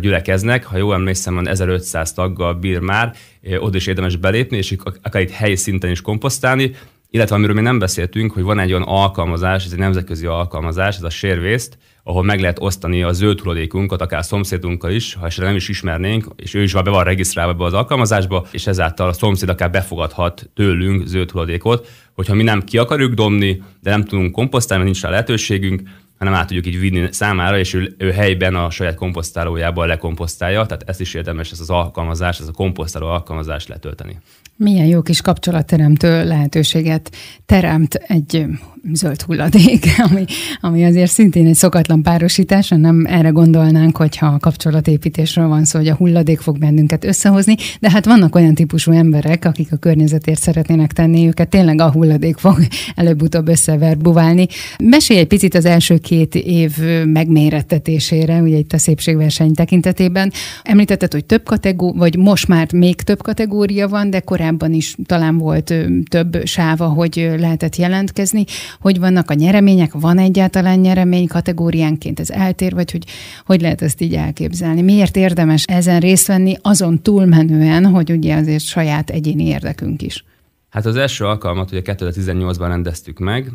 gyülekeznek. 0.00 0.64
Ha 0.64 0.76
jól 0.76 0.94
emlékszem, 0.94 1.34
van 1.34 1.48
1500 1.48 2.12
taggal 2.12 2.54
bír 2.54 2.78
már, 2.78 3.14
oda 3.58 3.76
is 3.76 3.86
érdemes 3.86 4.16
belépni, 4.16 4.56
és 4.56 4.76
akár 5.02 5.22
itt 5.22 5.30
helyi 5.30 5.56
szinten 5.56 5.90
is 5.90 6.00
komposztálni, 6.00 6.74
illetve 7.14 7.34
amiről 7.34 7.54
még 7.54 7.64
nem 7.64 7.78
beszéltünk, 7.78 8.32
hogy 8.32 8.42
van 8.42 8.58
egy 8.58 8.72
olyan 8.72 8.86
alkalmazás, 8.86 9.64
ez 9.64 9.72
egy 9.72 9.78
nemzetközi 9.78 10.26
alkalmazás, 10.26 10.96
ez 10.96 11.02
a 11.02 11.10
Sharevést, 11.10 11.78
ahol 12.02 12.22
meg 12.22 12.40
lehet 12.40 12.58
osztani 12.60 13.02
a 13.02 13.12
zöld 13.12 13.40
hulladékunkat, 13.40 14.00
akár 14.00 14.24
szomszédunkkal 14.24 14.90
is, 14.90 15.14
ha 15.14 15.26
esetleg 15.26 15.48
nem 15.48 15.56
is 15.56 15.68
ismernénk, 15.68 16.26
és 16.36 16.54
ő 16.54 16.62
is 16.62 16.72
be 16.72 16.90
van 16.90 17.04
regisztrálva 17.04 17.54
be 17.54 17.64
az 17.64 17.72
alkalmazásba, 17.72 18.46
és 18.50 18.66
ezáltal 18.66 19.08
a 19.08 19.12
szomszéd 19.12 19.48
akár 19.48 19.70
befogadhat 19.70 20.50
tőlünk 20.54 21.06
zöld 21.06 21.30
hulladékot, 21.30 21.88
hogyha 22.14 22.34
mi 22.34 22.42
nem 22.42 22.62
ki 22.62 22.78
akarjuk 22.78 23.14
dobni, 23.14 23.62
de 23.80 23.90
nem 23.90 24.04
tudunk 24.04 24.32
komposztálni, 24.32 24.84
nincs 24.84 25.02
rá 25.02 25.10
lehetőségünk, 25.10 25.82
hanem 26.18 26.34
át 26.34 26.46
tudjuk 26.46 26.66
így 26.66 26.80
vinni 26.80 27.08
számára, 27.10 27.58
és 27.58 27.74
ő, 27.74 27.94
ő 27.98 28.10
helyben 28.10 28.54
a 28.54 28.70
saját 28.70 28.94
komposztálójában 28.94 29.86
lekomposztálja, 29.86 30.66
tehát 30.66 30.84
ezt 30.86 31.00
is 31.00 31.14
érdemes 31.14 31.50
ez 31.50 31.60
az 31.60 31.70
alkalmazás, 31.70 32.38
ez 32.38 32.48
a 32.48 32.52
komposztáló 32.52 33.06
alkalmazást 33.06 33.68
letölteni. 33.68 34.18
Milyen 34.62 34.86
jó 34.86 35.02
kis 35.02 35.20
kapcsolatteremtő 35.20 36.24
lehetőséget 36.24 37.10
teremt 37.46 37.94
egy 37.94 38.46
zöld 38.92 39.22
hulladék, 39.22 39.86
ami, 40.10 40.24
ami 40.60 40.84
azért 40.84 41.10
szintén 41.10 41.46
egy 41.46 41.54
szokatlan 41.54 42.02
párosítás, 42.02 42.68
nem 42.68 43.06
erre 43.08 43.28
gondolnánk, 43.28 43.96
hogyha 43.96 44.26
a 44.26 44.38
kapcsolatépítésről 44.38 45.48
van 45.48 45.64
szó, 45.64 45.78
hogy 45.78 45.88
a 45.88 45.94
hulladék 45.94 46.40
fog 46.40 46.58
bennünket 46.58 47.04
összehozni, 47.04 47.54
de 47.80 47.90
hát 47.90 48.04
vannak 48.04 48.34
olyan 48.34 48.54
típusú 48.54 48.92
emberek, 48.92 49.44
akik 49.44 49.72
a 49.72 49.76
környezetért 49.76 50.40
szeretnének 50.40 50.92
tenni, 50.92 51.26
őket 51.26 51.48
tényleg 51.48 51.80
a 51.80 51.90
hulladék 51.90 52.36
fog 52.36 52.56
előbb-utóbb 52.94 53.48
összeverbuválni. 53.48 54.46
Mesélj 54.78 55.20
egy 55.20 55.26
picit 55.26 55.54
az 55.54 55.64
első 55.64 55.98
két 55.98 56.34
év 56.34 56.78
megmérettetésére, 57.04 58.40
ugye 58.40 58.56
itt 58.56 58.72
a 58.72 58.78
szépségverseny 58.78 59.52
tekintetében. 59.54 60.32
Említetted, 60.62 61.12
hogy 61.12 61.24
több 61.24 61.44
kategória, 61.44 61.98
vagy 61.98 62.16
most 62.16 62.48
már 62.48 62.72
még 62.72 63.02
több 63.02 63.22
kategória 63.22 63.88
van, 63.88 64.10
de 64.10 64.20
korábban 64.20 64.51
is 64.68 64.96
talán 65.04 65.38
volt 65.38 65.74
több 66.08 66.40
sáva, 66.44 66.86
hogy 66.86 67.34
lehetett 67.38 67.76
jelentkezni 67.76 68.44
hogy 68.80 68.98
vannak 68.98 69.30
a 69.30 69.34
nyeremények, 69.34 69.92
van 69.92 70.18
egyáltalán 70.18 70.78
nyeremény 70.78 71.26
kategóriánként, 71.26 72.20
ez 72.20 72.30
eltér, 72.30 72.74
vagy 72.74 72.90
hogy, 72.90 73.04
hogy 73.46 73.60
lehet 73.60 73.82
ezt 73.82 74.00
így 74.00 74.14
elképzelni? 74.14 74.82
Miért 74.82 75.16
érdemes 75.16 75.64
ezen 75.64 76.00
részt 76.00 76.26
venni 76.26 76.56
azon 76.62 77.02
túlmenően, 77.02 77.86
hogy 77.86 78.10
ugye 78.10 78.36
azért 78.36 78.62
saját 78.62 79.10
egyéni 79.10 79.46
érdekünk 79.46 80.02
is? 80.02 80.24
Hát 80.70 80.86
az 80.86 80.96
első 80.96 81.24
alkalmat 81.24 81.70
ugye 81.72 81.80
2018-ban 81.84 82.66
rendeztük 82.66 83.18
meg, 83.18 83.50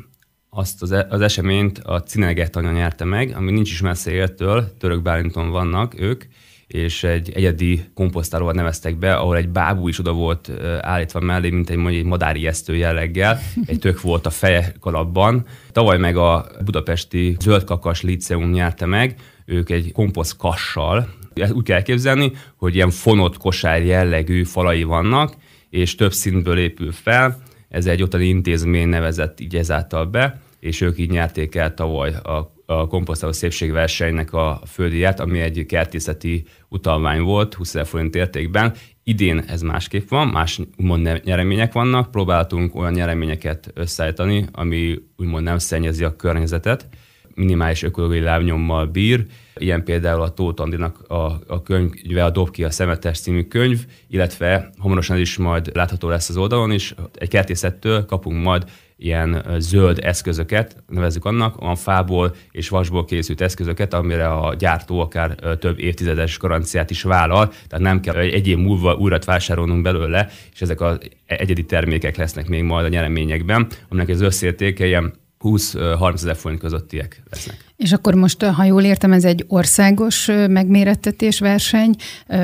azt 0.49 0.81
az, 0.81 0.91
e- 0.91 1.07
az 1.09 1.21
eseményt 1.21 1.79
a 1.79 2.03
Cineget 2.03 2.55
anya 2.55 2.71
nyerte 2.71 3.05
meg, 3.05 3.33
ami 3.35 3.51
nincs 3.51 3.71
is 3.71 3.81
messze 3.81 4.11
értől, 4.11 4.77
Török 4.77 5.01
Bálinton 5.01 5.49
vannak 5.49 5.99
ők, 5.99 6.23
és 6.67 7.03
egy 7.03 7.31
egyedi 7.33 7.83
komposztálóval 7.93 8.53
neveztek 8.53 8.97
be, 8.97 9.15
ahol 9.15 9.37
egy 9.37 9.49
bábú 9.49 9.87
is 9.87 9.99
oda 9.99 10.13
volt 10.13 10.51
állítva 10.81 11.19
mellé, 11.19 11.49
mint 11.49 11.69
egy, 11.69 11.77
mondjuk 11.77 12.03
egy 12.03 12.09
madári 12.09 12.47
esztő 12.47 12.75
jelleggel, 12.75 13.39
egy 13.65 13.79
tök 13.79 14.01
volt 14.01 14.25
a 14.25 14.29
feje 14.29 14.73
kalapban. 14.79 15.45
Tavaly 15.71 15.97
meg 15.97 16.17
a 16.17 16.45
budapesti 16.65 17.35
Zöldkakas 17.39 18.01
Liceum 18.01 18.51
nyerte 18.51 18.85
meg, 18.85 19.15
ők 19.45 19.69
egy 19.69 19.91
komposztkassal, 19.91 21.07
ezt 21.33 21.51
úgy 21.51 21.63
kell 21.63 21.75
elképzelni, 21.75 22.31
hogy 22.55 22.75
ilyen 22.75 22.89
fonott 22.89 23.37
kosár 23.37 23.85
jellegű 23.85 24.43
falai 24.43 24.83
vannak, 24.83 25.35
és 25.69 25.95
több 25.95 26.13
szintből 26.13 26.57
épül 26.57 26.91
fel. 26.91 27.41
Ez 27.69 27.85
egy 27.85 28.03
ottani 28.03 28.25
intézmény 28.25 28.87
nevezett 28.87 29.39
így 29.39 29.55
ezáltal 29.55 30.05
be, 30.05 30.41
és 30.59 30.81
ők 30.81 30.99
így 30.99 31.09
nyerték 31.09 31.55
el 31.55 31.73
tavaly 31.73 32.13
a 32.13 32.55
a 32.69 32.87
komposztáló 32.87 33.31
szépségversenynek 33.31 34.33
a 34.33 34.61
földiát, 34.65 35.19
ami 35.19 35.39
egy 35.39 35.65
kertészeti 35.65 36.43
utalvány 36.69 37.21
volt, 37.21 37.53
20 37.53 37.75
ezer 37.75 37.85
forint 37.87 38.15
értékben. 38.15 38.73
Idén 39.03 39.39
ez 39.39 39.61
másképp 39.61 40.09
van, 40.09 40.27
más 40.27 40.59
úgymond 40.77 41.21
nyeremények 41.23 41.73
vannak, 41.73 42.11
próbáltunk 42.11 42.75
olyan 42.75 42.93
nyereményeket 42.93 43.71
összeállítani, 43.73 44.45
ami 44.51 44.95
úgymond 45.17 45.43
nem 45.43 45.57
szennyezi 45.57 46.03
a 46.03 46.15
környezetet, 46.15 46.87
minimális 47.35 47.83
ökológiai 47.83 48.21
lábnyommal 48.21 48.85
bír, 48.85 49.25
ilyen 49.55 49.83
például 49.83 50.21
a 50.21 50.33
Tóth 50.33 50.61
Andinak 50.61 50.99
a, 51.09 51.39
a 51.47 51.61
könyve, 51.61 52.23
a 52.23 52.29
Dob 52.29 52.51
ki 52.51 52.63
a 52.63 52.71
szemetes 52.71 53.19
című 53.19 53.43
könyv, 53.43 53.85
illetve 54.07 54.69
hamarosan 54.77 55.17
is 55.17 55.37
majd 55.37 55.69
látható 55.73 56.09
lesz 56.09 56.29
az 56.29 56.37
oldalon 56.37 56.71
is, 56.71 56.95
egy 57.13 57.29
kertészettől 57.29 58.05
kapunk 58.05 58.43
majd 58.43 58.63
ilyen 58.97 59.45
zöld 59.57 59.99
eszközöket, 60.03 60.83
nevezzük 60.87 61.25
annak, 61.25 61.55
a 61.59 61.75
fából 61.75 62.35
és 62.51 62.69
vasból 62.69 63.05
készült 63.05 63.41
eszközöket, 63.41 63.93
amire 63.93 64.27
a 64.27 64.53
gyártó 64.53 64.99
akár 64.99 65.35
több 65.59 65.79
évtizedes 65.79 66.37
garanciát 66.37 66.89
is 66.89 67.03
vállal, 67.03 67.47
tehát 67.47 67.85
nem 67.85 67.99
kell 67.99 68.15
egy 68.15 68.47
év 68.47 68.57
múlva 68.57 68.95
újra 68.95 69.19
vásárolnunk 69.25 69.81
belőle, 69.81 70.29
és 70.53 70.61
ezek 70.61 70.81
az 70.81 70.97
egyedi 71.25 71.65
termékek 71.65 72.17
lesznek 72.17 72.47
még 72.47 72.63
majd 72.63 72.85
a 72.85 72.89
nyereményekben, 72.89 73.67
aminek 73.89 74.09
az 74.09 74.21
összértéke 74.21 74.85
ilyen 74.85 75.13
20-30 75.49 76.13
ezer 76.13 76.35
forint 76.35 76.61
közöttiek 76.61 77.23
lesznek. 77.29 77.65
És 77.75 77.91
akkor 77.91 78.13
most, 78.13 78.43
ha 78.43 78.63
jól 78.63 78.83
értem, 78.83 79.11
ez 79.11 79.23
egy 79.23 79.45
országos 79.47 80.25
megmérettetés 80.49 81.39
verseny, 81.39 81.95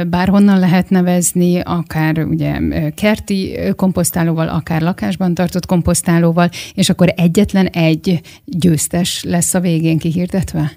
bárhonnan 0.08 0.60
lehet 0.60 0.89
nevezni, 0.89 1.60
akár 1.60 2.18
ugye 2.18 2.60
kerti 2.96 3.60
komposztálóval, 3.76 4.48
akár 4.48 4.82
lakásban 4.82 5.34
tartott 5.34 5.66
komposztálóval, 5.66 6.50
és 6.74 6.89
akkor 6.89 7.13
egyetlen 7.16 7.66
egy 7.66 8.22
győztes 8.46 9.24
lesz 9.24 9.54
a 9.54 9.60
végén 9.60 9.98
kihirdetve? 9.98 10.72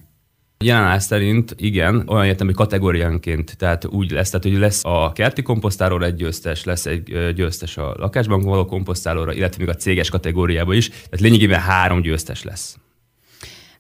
Jelenállás 0.59 1.03
szerint 1.03 1.55
igen, 1.59 2.09
olyan 2.09 2.25
értem, 2.25 2.47
hogy 2.47 2.55
kategóriánként, 2.55 3.57
tehát 3.57 3.85
úgy 3.85 4.11
lesz, 4.11 4.31
tehát 4.31 4.47
hogy 4.47 4.59
lesz 4.59 4.85
a 4.85 5.13
kerti 5.13 5.43
komposztálóra 5.43 6.05
egy 6.05 6.15
győztes, 6.15 6.65
lesz 6.65 6.87
egy 6.87 7.33
győztes 7.35 7.77
a 7.77 7.95
lakásban 7.99 8.41
való 8.41 8.65
komposztálóra, 8.65 9.33
illetve 9.33 9.65
még 9.65 9.75
a 9.75 9.77
céges 9.77 10.11
kategóriában 10.11 10.75
is, 10.75 10.89
tehát 10.89 11.21
lényegében 11.21 11.61
három 11.61 12.01
győztes 12.01 12.43
lesz. 12.43 12.77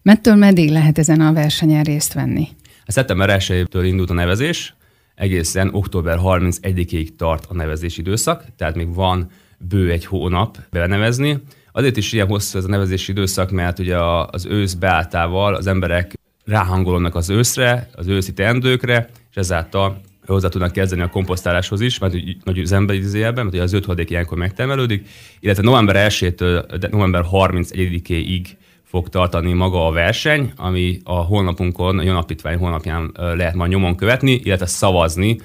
Mettől 0.03 0.35
meddig 0.35 0.71
lehet 0.71 0.99
ezen 0.99 1.21
a 1.21 1.33
versenyen 1.33 1.83
részt 1.83 2.13
venni? 2.13 2.49
A 2.85 2.93
szeptember 2.93 3.31
1 3.31 3.67
indult 3.73 4.11
a 4.11 4.15
nevezés, 4.15 4.75
egészen 5.15 5.75
október 5.75 6.19
31-ig 6.23 7.09
tart 7.17 7.47
a 7.49 7.55
nevezési 7.55 8.01
időszak, 8.01 8.45
tehát 8.57 8.75
még 8.75 8.95
van 8.95 9.31
bő 9.59 9.91
egy 9.91 10.07
hónap 10.07 10.59
benevezni. 10.71 11.39
Azért 11.73 11.97
is 11.97 12.13
ilyen 12.13 12.27
hosszú 12.27 12.59
ez 12.59 12.65
a 12.65 12.69
nevezési 12.69 13.11
időszak, 13.11 13.51
mert 13.51 13.79
ugye 13.79 13.99
az 14.31 14.47
ősz 14.47 14.75
beáltával 14.75 15.55
az 15.55 15.67
emberek 15.67 16.15
ráhangolnak 16.47 17.15
az 17.15 17.31
őszre, 17.31 17.91
az 17.93 18.07
őszi 18.07 18.33
teendőkre, 18.33 19.09
és 19.31 19.37
ezáltal 19.37 20.01
hozzá 20.27 20.49
tudnak 20.49 20.73
kezdeni 20.73 21.03
a 21.03 21.09
komposztáláshoz 21.09 21.81
is, 21.81 21.99
mert 21.99 22.15
nagy 22.45 22.59
üzembe 22.59 22.95
idézőjelben, 22.95 23.47
mert 23.47 23.63
az 23.63 23.73
öt 23.73 24.11
ilyenkor 24.11 24.39
megtermelődik, 24.39 25.09
illetve 25.41 25.63
november 25.63 26.11
1-től 26.11 26.91
november 26.91 27.25
31-ig 27.33 28.47
fog 28.85 29.09
tartani 29.09 29.53
maga 29.53 29.87
a 29.87 29.93
verseny, 29.93 30.53
ami 30.57 31.01
a 31.05 31.15
honlapunkon, 31.15 31.99
a 31.99 32.03
Jonapítvány 32.03 32.59
honlapján 32.59 33.13
lehet 33.15 33.55
majd 33.55 33.71
nyomon 33.71 33.97
követni, 33.97 34.33
illetve 34.33 34.67
szavazni 34.67 35.41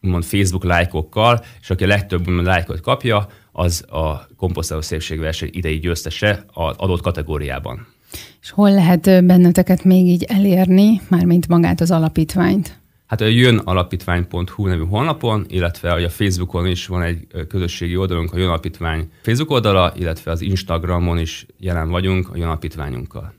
mond 0.00 0.24
Facebook 0.24 0.64
lájkokkal, 0.64 1.44
és 1.60 1.70
aki 1.70 1.84
a 1.84 1.86
legtöbb 1.86 2.28
lájkot 2.28 2.80
kapja, 2.80 3.26
az 3.52 3.84
a 3.90 4.26
komposztáló 4.36 4.80
szépségverseny 4.80 5.50
idei 5.52 5.78
győztese 5.78 6.44
az 6.52 6.74
adott 6.76 7.00
kategóriában. 7.00 7.86
És 8.42 8.50
hol 8.50 8.70
lehet 8.70 9.24
benneteket 9.24 9.84
még 9.84 10.06
így 10.06 10.22
elérni, 10.22 11.00
mármint 11.08 11.48
magát 11.48 11.80
az 11.80 11.90
alapítványt? 11.90 12.78
Hát 13.06 13.20
a 13.20 13.24
jönalapítvány.hu 13.24 14.66
nevű 14.66 14.84
honlapon, 14.84 15.44
illetve 15.48 15.92
a 15.92 16.08
Facebookon 16.08 16.66
is 16.66 16.86
van 16.86 17.02
egy 17.02 17.26
közösségi 17.48 17.96
oldalunk, 17.96 18.32
a 18.32 18.38
Jön 18.38 18.48
Alapítvány 18.48 19.10
Facebook 19.22 19.50
oldala, 19.50 19.92
illetve 19.96 20.30
az 20.30 20.40
Instagramon 20.40 21.18
is 21.18 21.46
jelen 21.58 21.90
vagyunk 21.90 22.28
a 22.28 22.36
Jön 22.36 22.46
Alapítványunkkal. 22.46 23.32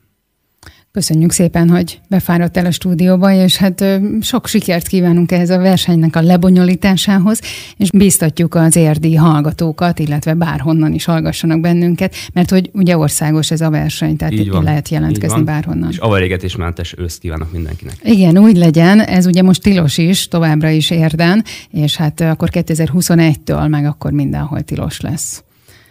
Köszönjük 0.94 1.32
szépen, 1.32 1.70
hogy 1.70 2.00
befáradt 2.08 2.58
el 2.58 2.66
a 2.66 2.72
stúdióba, 2.72 3.34
és 3.34 3.58
hát 3.58 3.86
sok 4.22 4.48
sikert 4.48 4.88
kívánunk 4.88 5.32
ehhez 5.32 5.50
a 5.50 5.58
versenynek 5.58 6.16
a 6.16 6.22
lebonyolításához, 6.22 7.42
és 7.78 7.90
biztatjuk 7.92 8.56
az 8.56 8.76
érdi 8.76 9.16
hallgatókat, 9.16 10.00
illetve 10.00 10.34
bárhonnan 10.34 10.94
is 10.94 11.06
hallgassanak 11.06 11.60
bennünket, 11.60 12.16
mert 12.34 12.50
hogy 12.50 12.70
ugye 12.74 12.98
országos 12.98 13.52
ez 13.52 13.62
a 13.62 13.70
verseny, 13.70 14.16
tehát 14.16 14.34
így 14.34 14.50
van, 14.50 14.64
lehet 14.64 14.90
jelentkezni 14.90 15.44
bárhonnan. 15.44 15.90
És 15.90 15.98
avarégetésmentes 15.98 16.96
őszt 16.98 17.20
kívánok 17.20 17.52
mindenkinek. 17.52 17.96
Igen, 18.04 18.38
úgy 18.38 18.58
legyen, 18.58 19.00
ez 19.00 19.26
ugye 19.26 19.42
most 19.42 19.62
tilos 19.62 19.98
is, 19.98 20.28
továbbra 20.28 20.70
is 20.70 20.90
érden, 20.90 21.44
és 21.70 21.96
hát 21.96 22.22
akkor 22.22 22.50
2021-től 22.52 23.70
meg 23.70 23.86
akkor 23.86 24.12
mindenhol 24.12 24.62
tilos 24.62 25.02
lesz. 25.02 25.44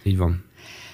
Így 0.03 0.17
van. 0.17 0.43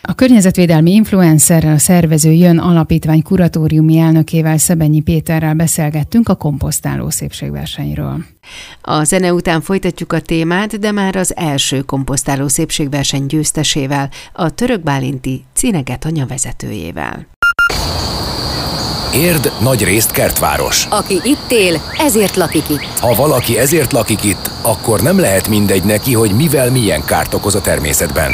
A 0.10 0.14
környezetvédelmi 0.14 0.92
influencerrel 0.92 1.74
a 1.74 1.78
szervező 1.78 2.32
Jön 2.32 2.58
Alapítvány 2.58 3.22
kuratóriumi 3.22 3.98
elnökével 3.98 4.58
Szebenyi 4.58 5.02
Péterrel 5.02 5.54
beszélgettünk 5.54 6.30
a 6.30 6.36
komposztáló 6.36 7.10
szépségversenyről. 7.10 8.26
A 8.82 9.04
zene 9.04 9.34
után 9.34 9.62
folytatjuk 9.62 10.14
a 10.14 10.20
témát, 10.20 10.80
de 10.80 10.92
már 10.92 11.16
az 11.16 11.36
első 11.36 11.82
komposztáló 11.82 12.48
szépségverseny 12.48 13.26
győztesével, 13.26 14.10
a 14.34 14.50
török 14.50 14.84
bálinti 14.84 15.44
Cineget 15.54 16.06
anya 16.06 16.26
vezetőjével. 16.26 17.28
Érd 19.14 19.52
nagy 19.62 19.84
részt 19.84 20.12
kertváros. 20.12 20.86
Aki 20.90 21.20
itt 21.24 21.52
él, 21.52 21.82
ezért 21.98 22.36
lakik 22.36 22.70
itt. 22.70 23.00
Ha 23.00 23.16
valaki 23.16 23.58
ezért 23.58 23.92
lakik 23.92 24.24
itt, 24.24 24.52
akkor 24.62 25.02
nem 25.02 25.20
lehet 25.20 25.48
mindegy 25.48 25.84
neki, 25.84 26.14
hogy 26.14 26.32
mivel 26.32 26.72
milyen 26.72 27.04
kárt 27.06 27.34
okoz 27.34 27.56
a 27.56 27.62
természetben. 27.62 28.32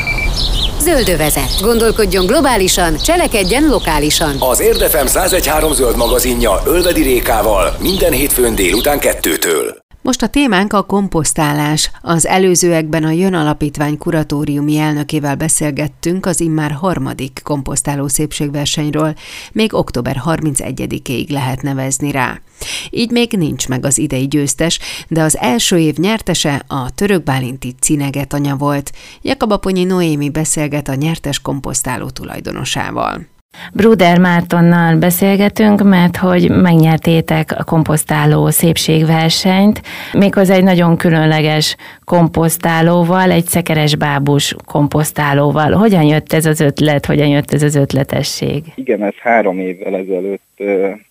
Zöldövezet. 0.84 1.62
Gondolkodjon 1.62 2.26
globálisan, 2.26 2.98
cselekedjen 2.98 3.68
lokálisan. 3.68 4.36
Az 4.40 4.60
Érdefem 4.60 5.06
1013 5.06 5.74
zöld 5.74 5.98
magazinja 5.98 6.62
Ölvedi 6.66 7.02
Rékával 7.02 7.76
minden 7.80 8.12
hétfőn 8.12 8.56
délután 8.56 9.00
kettőtől. 9.00 9.83
Most 10.04 10.22
a 10.22 10.28
témánk 10.28 10.74
a 10.74 10.82
komposztálás. 10.82 11.92
Az 12.02 12.26
előzőekben 12.26 13.04
a 13.04 13.10
Jön 13.10 13.34
Alapítvány 13.34 13.98
kuratóriumi 13.98 14.78
elnökével 14.78 15.36
beszélgettünk 15.36 16.26
az 16.26 16.40
immár 16.40 16.72
harmadik 16.72 17.40
komposztáló 17.44 18.08
szépségversenyről. 18.08 19.14
Még 19.52 19.74
október 19.74 20.22
31-ig 20.26 21.30
lehet 21.30 21.62
nevezni 21.62 22.12
rá. 22.12 22.42
Így 22.90 23.12
még 23.12 23.32
nincs 23.32 23.68
meg 23.68 23.86
az 23.86 23.98
idei 23.98 24.28
győztes, 24.28 24.80
de 25.08 25.22
az 25.22 25.38
első 25.38 25.78
év 25.78 25.96
nyertese 25.98 26.64
a 26.68 26.92
török 26.92 27.24
bálinti 27.24 27.76
Cineget 27.80 28.34
anya 28.34 28.56
volt. 28.56 28.92
Jakabaponyi 29.22 29.84
Noémi 29.84 30.30
beszélget 30.30 30.88
a 30.88 30.96
nyertes 30.96 31.40
komposztáló 31.40 32.10
tulajdonosával. 32.10 33.33
Bruder 33.74 34.20
Mártonnal 34.20 34.98
beszélgetünk, 34.98 35.84
mert 35.84 36.18
hogy 36.18 36.50
megnyertétek 36.50 37.52
a 37.58 37.64
komposztáló 37.64 38.50
szépségversenyt, 38.50 39.82
méghozzá 40.14 40.56
egy 40.56 40.64
nagyon 40.64 40.98
különleges 40.98 41.76
komposztálóval, 42.04 43.32
egy 43.32 43.46
szekeres 43.46 43.96
bábus 43.96 44.56
komposztálóval. 44.66 45.72
Hogyan 45.72 46.04
jött 46.04 46.34
ez 46.34 46.46
az 46.46 46.60
ötlet, 46.60 47.06
hogyan 47.06 47.28
jött 47.28 47.52
ez 47.54 47.64
az 47.64 47.76
ötletesség? 47.76 48.64
Igen, 48.76 49.04
ez 49.04 49.16
három 49.16 49.60
évvel 49.60 49.96
ezelőtt 49.96 50.62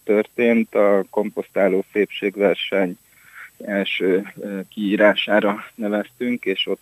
történt, 0.05 0.75
a 0.75 1.05
komposztáló 1.11 1.85
szépségverseny 1.93 2.97
első 3.65 4.33
kiírására 4.75 5.65
neveztünk, 5.75 6.45
és 6.45 6.67
ott 6.67 6.81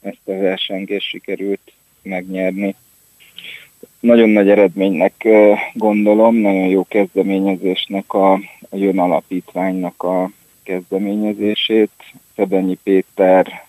ezt 0.00 0.20
a 0.24 0.32
versengést 0.32 1.08
sikerült 1.08 1.72
megnyerni 2.02 2.74
nagyon 4.06 4.28
nagy 4.28 4.50
eredménynek 4.50 5.28
gondolom, 5.72 6.36
nagyon 6.36 6.66
jó 6.66 6.84
kezdeményezésnek 6.88 8.12
a, 8.14 8.32
a 8.70 8.76
Jön 8.76 8.98
Alapítványnak 8.98 10.02
a 10.02 10.30
kezdeményezését. 10.62 11.90
Szebenyi 12.36 12.78
Péter 12.82 13.66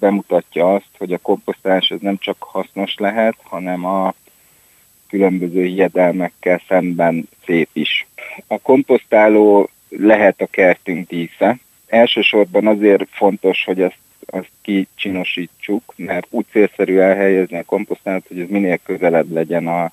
bemutatja 0.00 0.74
azt, 0.74 0.90
hogy 0.98 1.12
a 1.12 1.18
komposztálás 1.18 1.88
ez 1.90 2.00
nem 2.00 2.18
csak 2.18 2.36
hasznos 2.38 2.94
lehet, 2.98 3.36
hanem 3.42 3.84
a 3.84 4.14
különböző 5.08 5.64
hiedelmekkel 5.64 6.62
szemben 6.68 7.28
szép 7.44 7.68
is. 7.72 8.06
A 8.46 8.58
komposztáló 8.58 9.68
lehet 9.88 10.40
a 10.40 10.46
kertünk 10.46 11.08
dísze. 11.08 11.58
Elsősorban 11.86 12.66
azért 12.66 13.08
fontos, 13.10 13.64
hogy 13.64 13.80
ezt 13.82 13.98
azt 14.26 14.50
kicsinosítsuk, 14.62 15.92
mert 15.96 16.26
úgy 16.30 16.44
célszerű 16.50 16.98
elhelyezni 16.98 17.58
a 17.58 17.64
komposztálót, 17.64 18.26
hogy 18.28 18.40
ez 18.40 18.48
minél 18.48 18.78
közelebb 18.84 19.32
legyen 19.32 19.66
a 19.66 19.92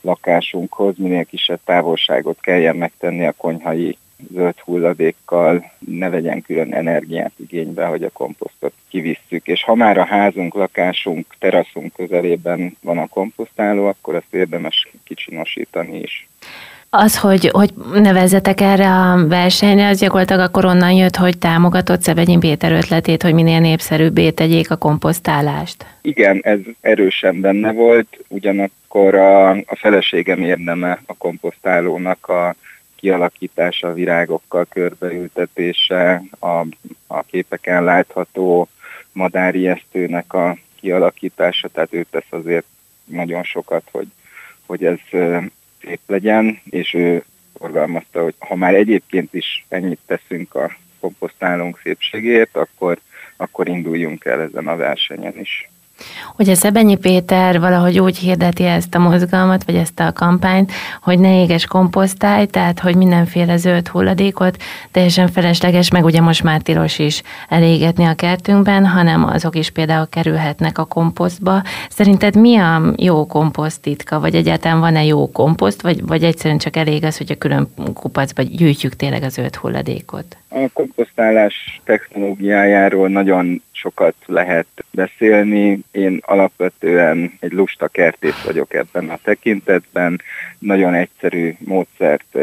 lakásunkhoz, 0.00 0.96
minél 0.96 1.24
kisebb 1.24 1.60
távolságot 1.64 2.40
kelljen 2.40 2.76
megtenni 2.76 3.26
a 3.26 3.34
konyhai 3.36 3.98
zöld 4.32 4.58
hulladékkal, 4.58 5.70
ne 5.78 6.10
vegyen 6.10 6.42
külön 6.42 6.74
energiát 6.74 7.32
igénybe, 7.36 7.86
hogy 7.86 8.02
a 8.02 8.10
komposztot 8.10 8.72
kivisszük. 8.88 9.46
És 9.46 9.62
ha 9.62 9.74
már 9.74 9.98
a 9.98 10.04
házunk, 10.04 10.54
lakásunk, 10.54 11.34
teraszunk 11.38 11.92
közelében 11.92 12.76
van 12.80 12.98
a 12.98 13.06
komposztáló, 13.06 13.86
akkor 13.86 14.14
ezt 14.14 14.34
érdemes 14.34 14.88
kicsinosítani 15.04 16.00
is. 16.00 16.28
Az, 16.90 17.18
hogy, 17.18 17.48
hogy 17.52 17.74
nevezzetek 17.92 18.60
erre 18.60 18.90
a 18.90 19.26
versenyre, 19.26 19.88
az 19.88 20.00
gyakorlatilag 20.00 20.40
akkor 20.40 20.64
onnan 20.64 20.92
jött, 20.92 21.16
hogy 21.16 21.38
támogatott 21.38 22.02
Szebenyi 22.02 22.38
Péter 22.38 22.72
ötletét, 22.72 23.22
hogy 23.22 23.34
minél 23.34 23.60
népszerűbbé 23.60 24.30
tegyék 24.30 24.70
a 24.70 24.76
komposztálást. 24.76 25.86
Igen, 26.00 26.40
ez 26.42 26.58
erősen 26.80 27.40
benne 27.40 27.72
volt, 27.72 28.18
ugyanakkor 28.28 29.14
a, 29.14 29.50
a 29.50 29.76
feleségem 29.76 30.42
érdeme 30.42 31.02
a 31.06 31.14
komposztálónak 31.14 32.28
a 32.28 32.54
kialakítása, 32.96 33.88
a 33.88 33.92
virágokkal 33.92 34.66
körbeültetése, 34.70 36.22
a, 36.38 36.66
a 37.06 37.22
képeken 37.26 37.84
látható 37.84 38.68
madáriesztőnek 39.12 40.32
a 40.32 40.56
kialakítása, 40.80 41.68
tehát 41.68 41.94
ő 41.94 42.06
tesz 42.10 42.30
azért 42.30 42.66
nagyon 43.04 43.42
sokat, 43.42 43.82
hogy, 43.92 44.06
hogy 44.66 44.84
ez 44.84 44.98
szép 45.80 46.00
legyen, 46.06 46.60
és 46.64 46.94
ő 46.94 47.24
forgalmazta, 47.58 48.22
hogy 48.22 48.34
ha 48.38 48.54
már 48.56 48.74
egyébként 48.74 49.34
is 49.34 49.64
ennyit 49.68 50.00
teszünk 50.06 50.54
a 50.54 50.76
komposztálónk 51.00 51.80
szépségért, 51.82 52.56
akkor, 52.56 52.98
akkor 53.36 53.68
induljunk 53.68 54.24
el 54.24 54.40
ezen 54.40 54.68
a 54.68 54.76
versenyen 54.76 55.38
is. 55.38 55.70
Ugye 56.38 56.54
Szebenyi 56.54 56.96
Péter 56.96 57.60
valahogy 57.60 57.98
úgy 57.98 58.18
hirdeti 58.18 58.64
ezt 58.64 58.94
a 58.94 58.98
mozgalmat, 58.98 59.64
vagy 59.64 59.74
ezt 59.74 60.00
a 60.00 60.12
kampányt, 60.12 60.72
hogy 61.02 61.18
ne 61.18 61.42
éges 61.42 61.66
komposztály, 61.66 62.46
tehát 62.46 62.80
hogy 62.80 62.96
mindenféle 62.96 63.56
zöld 63.56 63.88
hulladékot 63.88 64.56
teljesen 64.90 65.28
felesleges, 65.28 65.90
meg 65.90 66.04
ugye 66.04 66.20
most 66.20 66.42
már 66.42 66.60
tilos 66.60 66.98
is 66.98 67.22
elégetni 67.48 68.04
a 68.04 68.14
kertünkben, 68.14 68.86
hanem 68.86 69.24
azok 69.24 69.56
is 69.56 69.70
például 69.70 70.08
kerülhetnek 70.08 70.78
a 70.78 70.84
komposztba. 70.84 71.62
Szerinted 71.88 72.36
mi 72.36 72.56
a 72.56 72.82
jó 72.96 73.26
komposzt 73.26 73.80
titka, 73.80 74.20
vagy 74.20 74.34
egyáltalán 74.34 74.80
van-e 74.80 75.04
jó 75.04 75.30
komposzt, 75.30 75.82
vagy, 75.82 76.06
vagy 76.06 76.24
egyszerűen 76.24 76.58
csak 76.58 76.76
elég 76.76 77.04
az, 77.04 77.16
hogy 77.16 77.32
a 77.32 77.38
külön 77.38 77.68
kupacba 77.94 78.42
gyűjtjük 78.42 78.96
tényleg 78.96 79.22
a 79.22 79.28
zöld 79.28 79.56
hulladékot? 79.56 80.36
A 80.48 80.68
komposztálás 80.72 81.80
technológiájáról 81.84 83.08
nagyon 83.08 83.62
sokat 83.80 84.14
lehet 84.26 84.66
beszélni. 84.90 85.78
Én 85.90 86.18
alapvetően 86.20 87.32
egy 87.40 87.52
lusta 87.52 87.88
kertész 87.88 88.42
vagyok 88.44 88.74
ebben 88.74 89.10
a 89.10 89.18
tekintetben. 89.22 90.20
Nagyon 90.58 90.94
egyszerű 90.94 91.54
módszert 91.58 92.38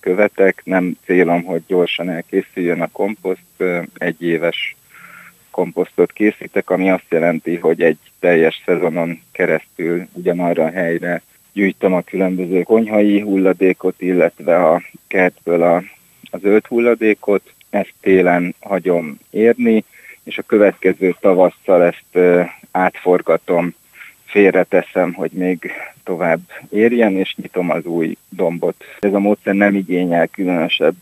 követek. 0.00 0.60
Nem 0.64 0.96
célom, 1.04 1.42
hogy 1.42 1.62
gyorsan 1.66 2.10
elkészüljön 2.10 2.80
a 2.80 2.88
komposzt. 2.92 3.62
Egy 3.94 4.22
éves 4.22 4.76
komposztot 5.50 6.12
készítek, 6.12 6.70
ami 6.70 6.90
azt 6.90 7.06
jelenti, 7.08 7.56
hogy 7.56 7.82
egy 7.82 7.98
teljes 8.20 8.62
szezonon 8.64 9.20
keresztül 9.32 10.06
ugyanarra 10.12 10.64
a 10.64 10.70
helyre 10.70 11.22
gyűjtöm 11.52 11.92
a 11.92 12.02
különböző 12.02 12.62
konyhai 12.62 13.20
hulladékot, 13.20 13.94
illetve 14.00 14.56
a 14.56 14.82
kertből 15.06 15.62
a 15.62 15.82
a 16.30 16.38
zöld 16.38 16.66
hulladékot, 16.66 17.52
ezt 17.70 17.94
télen 18.00 18.54
hagyom 18.60 19.18
érni, 19.30 19.84
és 20.28 20.38
a 20.38 20.42
következő 20.42 21.14
tavasszal 21.20 21.82
ezt 21.82 22.44
átforgatom, 22.70 23.74
félreteszem, 24.24 25.12
hogy 25.12 25.30
még 25.30 25.72
tovább 26.04 26.40
érjen, 26.70 27.16
és 27.16 27.34
nyitom 27.36 27.70
az 27.70 27.84
új 27.84 28.16
dombot. 28.28 28.84
Ez 28.98 29.12
a 29.12 29.18
módszer 29.18 29.54
nem 29.54 29.74
igényel 29.74 30.26
különösebb 30.26 30.94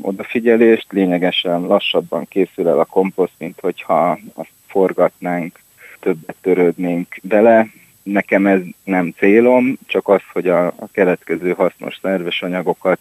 odafigyelést, 0.00 0.92
lényegesen 0.92 1.60
lassabban 1.60 2.28
készül 2.28 2.68
el 2.68 2.78
a 2.78 2.84
komposzt, 2.84 3.32
mint 3.38 3.60
hogyha 3.60 4.18
azt 4.34 4.52
forgatnánk, 4.66 5.58
többet 6.00 6.36
törődnénk 6.40 7.18
bele. 7.22 7.66
Nekem 8.02 8.46
ez 8.46 8.60
nem 8.84 9.14
célom, 9.16 9.78
csak 9.86 10.08
az, 10.08 10.22
hogy 10.32 10.48
a, 10.48 10.66
a 10.66 10.88
keletkező 10.92 11.52
hasznos 11.52 11.98
szerves 12.02 12.42
anyagokat 12.42 12.98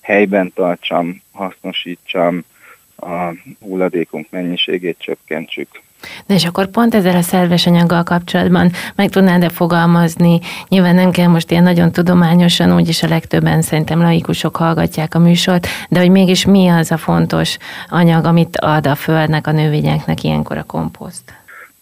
helyben 0.00 0.52
tartsam, 0.54 1.22
hasznosítsam, 1.32 2.44
a 2.96 3.34
hulladékunk 3.60 4.26
mennyiségét 4.30 4.96
csökkentsük. 4.98 5.68
De 6.26 6.34
és 6.34 6.44
akkor 6.44 6.66
pont 6.66 6.94
ezzel 6.94 7.16
a 7.16 7.22
szerves 7.22 7.66
anyaggal 7.66 8.02
kapcsolatban 8.02 8.70
meg 8.94 9.08
tudnád-e 9.08 9.48
fogalmazni, 9.48 10.40
nyilván 10.68 10.94
nem 10.94 11.10
kell 11.10 11.26
most 11.26 11.50
ilyen 11.50 11.62
nagyon 11.62 11.92
tudományosan, 11.92 12.74
úgyis 12.74 13.02
a 13.02 13.08
legtöbben 13.08 13.62
szerintem 13.62 14.00
laikusok 14.00 14.56
hallgatják 14.56 15.14
a 15.14 15.18
műsort, 15.18 15.66
de 15.88 15.98
hogy 15.98 16.10
mégis 16.10 16.44
mi 16.44 16.68
az 16.68 16.90
a 16.90 16.96
fontos 16.96 17.56
anyag, 17.88 18.24
amit 18.24 18.56
ad 18.56 18.86
a 18.86 18.94
földnek, 18.94 19.46
a 19.46 19.52
növényeknek 19.52 20.22
ilyenkor 20.22 20.56
a 20.58 20.62
komposzt? 20.62 21.32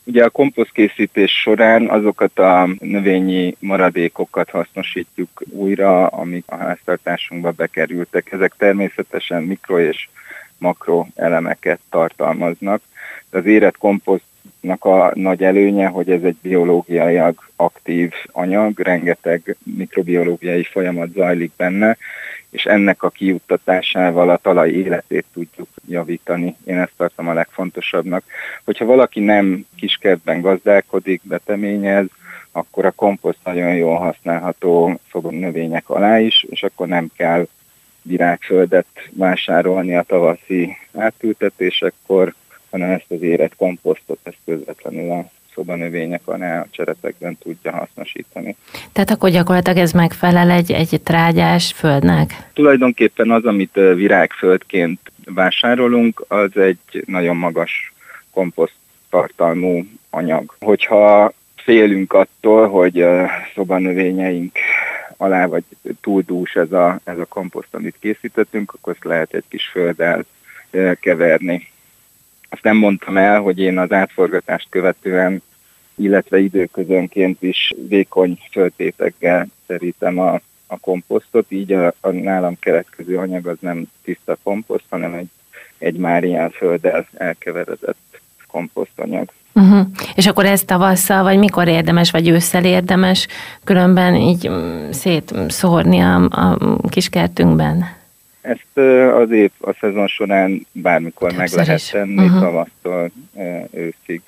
Ugye 0.06 0.24
a 0.24 0.30
komposztkészítés 0.30 1.32
során 1.32 1.88
azokat 1.90 2.38
a 2.38 2.68
növényi 2.78 3.56
maradékokat 3.58 4.50
hasznosítjuk 4.50 5.42
újra, 5.50 6.06
amik 6.06 6.44
a 6.46 6.56
háztartásunkba 6.56 7.50
bekerültek. 7.50 8.32
Ezek 8.32 8.54
természetesen 8.58 9.42
mikro 9.42 9.80
és 9.80 10.08
makro 10.58 11.06
elemeket 11.14 11.80
tartalmaznak. 11.90 12.82
Az 13.30 13.46
érett 13.46 13.76
komposztnak 13.76 14.84
a 14.84 15.12
nagy 15.14 15.42
előnye, 15.42 15.86
hogy 15.86 16.10
ez 16.10 16.22
egy 16.22 16.36
biológiailag 16.42 17.34
aktív 17.56 18.12
anyag, 18.32 18.78
rengeteg 18.78 19.56
mikrobiológiai 19.62 20.62
folyamat 20.62 21.12
zajlik 21.12 21.52
benne, 21.56 21.96
és 22.50 22.64
ennek 22.64 23.02
a 23.02 23.10
kijuttatásával 23.10 24.30
a 24.30 24.36
talaj 24.36 24.70
életét 24.70 25.24
tudjuk 25.32 25.68
javítani. 25.88 26.56
Én 26.64 26.78
ezt 26.78 26.92
tartom 26.96 27.28
a 27.28 27.32
legfontosabbnak. 27.32 28.24
Hogyha 28.64 28.84
valaki 28.84 29.20
nem 29.20 29.66
kiskertben 29.76 30.40
gazdálkodik, 30.40 31.20
beteményez, 31.24 32.06
akkor 32.52 32.84
a 32.84 32.90
komposzt 32.90 33.38
nagyon 33.44 33.74
jól 33.74 33.96
használható 33.96 35.00
növények 35.12 35.88
alá 35.90 36.20
is, 36.20 36.46
és 36.50 36.62
akkor 36.62 36.86
nem 36.86 37.10
kell 37.16 37.46
virágföldet 38.04 38.86
vásárolni 39.10 39.96
a 39.96 40.02
tavaszi 40.02 40.76
átültetésekor, 40.96 42.34
hanem 42.70 42.90
ezt 42.90 43.04
az 43.08 43.22
érett 43.22 43.56
komposztot, 43.56 44.18
ezt 44.22 44.38
közvetlenül 44.44 45.10
a 45.10 45.30
szobanövények 45.54 46.20
alá 46.24 46.60
a 46.60 46.66
cseretekben 46.70 47.38
tudja 47.38 47.72
hasznosítani. 47.72 48.56
Tehát 48.92 49.10
akkor 49.10 49.30
gyakorlatilag 49.30 49.78
ez 49.78 49.92
megfelel 49.92 50.50
egy, 50.50 50.72
egy 50.72 51.00
trágyás 51.04 51.72
földnek? 51.72 52.30
Tulajdonképpen 52.52 53.30
az, 53.30 53.44
amit 53.44 53.74
virágföldként 53.74 55.00
vásárolunk, 55.24 56.24
az 56.28 56.56
egy 56.56 57.04
nagyon 57.06 57.36
magas 57.36 57.92
komposzt 58.30 58.76
tartalmú 59.10 59.86
anyag. 60.10 60.56
Hogyha 60.60 61.32
félünk 61.56 62.12
attól, 62.12 62.68
hogy 62.68 63.04
szobanövényeink 63.54 64.52
alá 65.16 65.46
vagy 65.46 65.64
túl 66.00 66.22
dús 66.22 66.54
ez 66.54 66.72
a, 66.72 67.00
ez 67.04 67.18
a 67.18 67.24
komposzt, 67.24 67.74
amit 67.74 67.96
készítettünk, 68.00 68.72
akkor 68.72 68.92
ezt 68.92 69.04
lehet 69.04 69.34
egy 69.34 69.44
kis 69.48 69.66
földdel 69.66 70.24
keverni. 71.00 71.68
Azt 72.48 72.62
nem 72.62 72.76
mondtam 72.76 73.16
el, 73.16 73.40
hogy 73.40 73.58
én 73.58 73.78
az 73.78 73.92
átforgatást 73.92 74.66
követően, 74.70 75.42
illetve 75.94 76.38
időközönként 76.38 77.42
is 77.42 77.74
vékony 77.88 78.38
föltétekkel 78.50 79.46
szerítem 79.66 80.18
a, 80.18 80.40
a 80.66 80.78
komposztot, 80.78 81.46
így 81.48 81.72
a, 81.72 81.94
a 82.00 82.10
nálam 82.10 82.58
keletkező 82.58 83.18
anyag 83.18 83.46
az 83.46 83.56
nem 83.60 83.84
tiszta 84.02 84.36
komposzt, 84.42 84.84
hanem 84.88 85.14
egy, 85.14 85.28
egy 85.78 85.96
már 85.96 86.24
ilyen 86.24 86.50
földdel 86.50 87.06
elkeveredett 87.12 88.20
komposztanyag. 88.46 89.30
Uh-huh. 89.54 89.86
És 90.14 90.26
akkor 90.26 90.44
ezt 90.44 90.66
tavasszal, 90.66 91.22
vagy 91.22 91.38
mikor 91.38 91.68
érdemes, 91.68 92.10
vagy 92.10 92.28
ősszel 92.28 92.64
érdemes 92.64 93.26
különben 93.64 94.14
így 94.14 94.48
mm, 94.48 94.90
szétszórni 94.90 96.00
a, 96.00 96.14
a 96.24 96.58
kiskertünkben? 96.88 97.86
Ezt 98.40 98.78
az 99.22 99.30
év, 99.30 99.50
a 99.60 99.76
szezon 99.80 100.06
során 100.06 100.66
bármikor 100.72 101.32
Többször 101.32 101.56
meg 101.56 101.66
lehet 101.66 101.80
is. 101.80 101.88
tenni, 101.88 102.24
uh-huh. 102.24 102.40
tavasztól 102.40 103.10
őszig. 103.72 104.22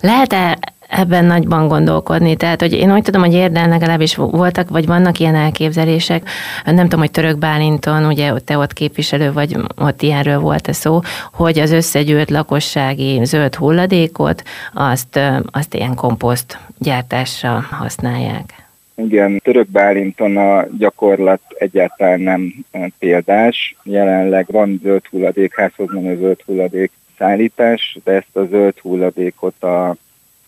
Lehet-e 0.00 0.58
ebben 0.92 1.24
nagyban 1.24 1.68
gondolkodni. 1.68 2.36
Tehát, 2.36 2.60
hogy 2.60 2.72
én 2.72 2.92
úgy 2.92 3.02
tudom, 3.02 3.22
hogy 3.22 3.34
érden 3.34 3.68
legalábbis 3.68 4.14
voltak, 4.14 4.68
vagy 4.68 4.86
vannak 4.86 5.18
ilyen 5.18 5.34
elképzelések. 5.34 6.28
Nem 6.64 6.82
tudom, 6.82 7.00
hogy 7.00 7.10
Török 7.10 7.38
Bálinton, 7.38 8.04
ugye 8.04 8.32
te 8.44 8.58
ott 8.58 8.72
képviselő 8.72 9.32
vagy, 9.32 9.56
ott 9.76 10.02
ilyenről 10.02 10.38
volt 10.38 10.66
a 10.66 10.72
szó, 10.72 11.00
hogy 11.32 11.58
az 11.58 11.70
összegyűlt 11.70 12.30
lakossági 12.30 13.24
zöld 13.24 13.54
hulladékot, 13.54 14.42
azt, 14.74 15.20
azt 15.50 15.74
ilyen 15.74 15.94
komposzt 15.94 16.58
gyártásra 16.78 17.66
használják. 17.70 18.54
Igen, 18.94 19.40
Török 19.44 19.68
Bálinton 19.68 20.36
a 20.36 20.66
gyakorlat 20.78 21.40
egyáltalán 21.58 22.20
nem 22.20 22.54
példás. 22.98 23.76
Jelenleg 23.82 24.46
van 24.50 24.80
zöld 24.82 25.06
hulladék, 25.10 25.56
házhoz 25.56 25.88
menő 25.92 26.16
zöld 26.16 26.42
hulladék 26.46 26.90
szállítás, 27.18 27.98
de 28.04 28.12
ezt 28.12 28.36
a 28.36 28.44
zöld 28.44 28.78
hulladékot 28.78 29.62
a 29.62 29.96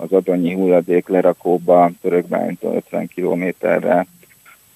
az 0.04 0.12
adonyi 0.12 0.54
hulladék 0.54 1.08
lerakóba 1.08 1.90
Törökbálinton 2.00 2.76
50 2.76 3.08
kilométerre 3.08 4.06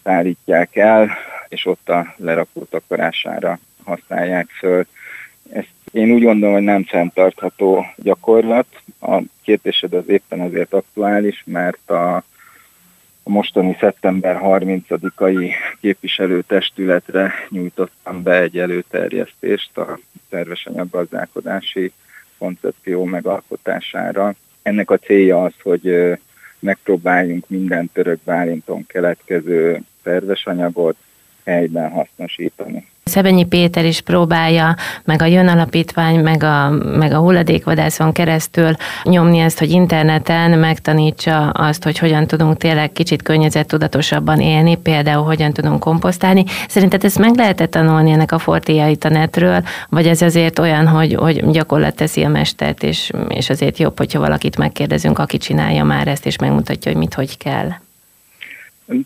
szállítják 0.03 0.77
el, 0.77 1.11
és 1.49 1.67
ott 1.67 1.89
a 1.89 2.15
lerakó 2.17 2.63
takarására 2.71 3.59
használják 3.85 4.49
föl. 4.49 4.87
Ezt 5.53 5.73
én 5.93 6.11
úgy 6.11 6.23
gondolom, 6.23 6.55
hogy 6.55 6.65
nem 6.65 6.85
fenntartható 6.85 7.87
gyakorlat. 7.97 8.67
A 9.01 9.23
kérdésed 9.43 9.93
az 9.93 10.09
éppen 10.09 10.41
azért 10.41 10.73
aktuális, 10.73 11.43
mert 11.47 11.91
a, 11.91 12.17
a 13.23 13.31
mostani 13.31 13.77
szeptember 13.81 14.41
30-ai 14.43 15.51
képviselőtestületre 15.81 17.33
nyújtottam 17.49 18.23
be 18.23 18.41
egy 18.41 18.59
előterjesztést 18.59 19.79
a 19.79 19.99
szerves 20.31 20.67
anyaggazdálkodási 20.67 21.93
koncepció 22.39 23.05
megalkotására, 23.05 24.35
ennek 24.69 24.91
a 24.91 24.97
célja 24.97 25.43
az, 25.43 25.53
hogy 25.63 26.17
megpróbáljunk 26.59 27.49
minden 27.49 27.91
török 27.93 28.21
bálinton 28.25 28.87
keletkező 28.87 29.81
szerves 30.03 30.47
anyagot 30.47 30.97
helyben 31.45 31.91
hasznosítani. 31.91 32.87
Szebenyi 33.09 33.45
Péter 33.45 33.85
is 33.85 34.01
próbálja, 34.01 34.77
meg 35.05 35.23
a 35.23 35.25
Jön 35.25 35.49
Alapítvány, 35.49 36.21
meg 36.21 36.43
a, 36.43 36.71
meg 36.99 37.13
a 37.13 37.19
hulladékvadászon 37.19 38.13
keresztül 38.13 38.71
nyomni 39.03 39.39
ezt, 39.39 39.59
hogy 39.59 39.71
interneten 39.71 40.59
megtanítsa 40.59 41.51
azt, 41.51 41.85
hogy 41.85 41.99
hogyan 41.99 42.27
tudunk 42.27 42.57
tényleg 42.57 42.93
kicsit 42.93 43.23
környezettudatosabban 43.23 44.41
élni, 44.41 44.77
például 44.77 45.25
hogyan 45.25 45.53
tudunk 45.53 45.81
komposztálni. 45.81 46.45
Szerinted 46.69 47.05
ezt 47.05 47.19
meg 47.19 47.37
lehetett 47.37 47.71
tanulni 47.71 48.11
ennek 48.11 48.33
a 48.33 48.39
fortéjait 48.39 49.05
a 49.05 49.09
netről, 49.09 49.63
vagy 49.89 50.07
ez 50.07 50.23
azért 50.23 50.59
olyan, 50.59 50.87
hogy, 50.87 51.15
hogy 51.15 51.51
gyakorlat 51.51 51.97
teszi 51.97 52.23
a 52.23 52.29
mestert, 52.29 52.83
és, 52.83 53.11
és 53.29 53.51
azért 53.51 53.79
jobb, 53.79 53.99
hogyha 53.99 54.21
valakit 54.21 54.59
megkérdezünk, 54.59 55.19
aki 55.19 55.37
csinálja 55.39 55.85
már 55.85 56.09
ezt, 56.09 56.27
és 56.27 56.39
megmutatja, 56.39 56.91
hogy 56.91 57.01
mit, 57.01 57.15
hogy 57.15 57.37
kell? 57.37 57.69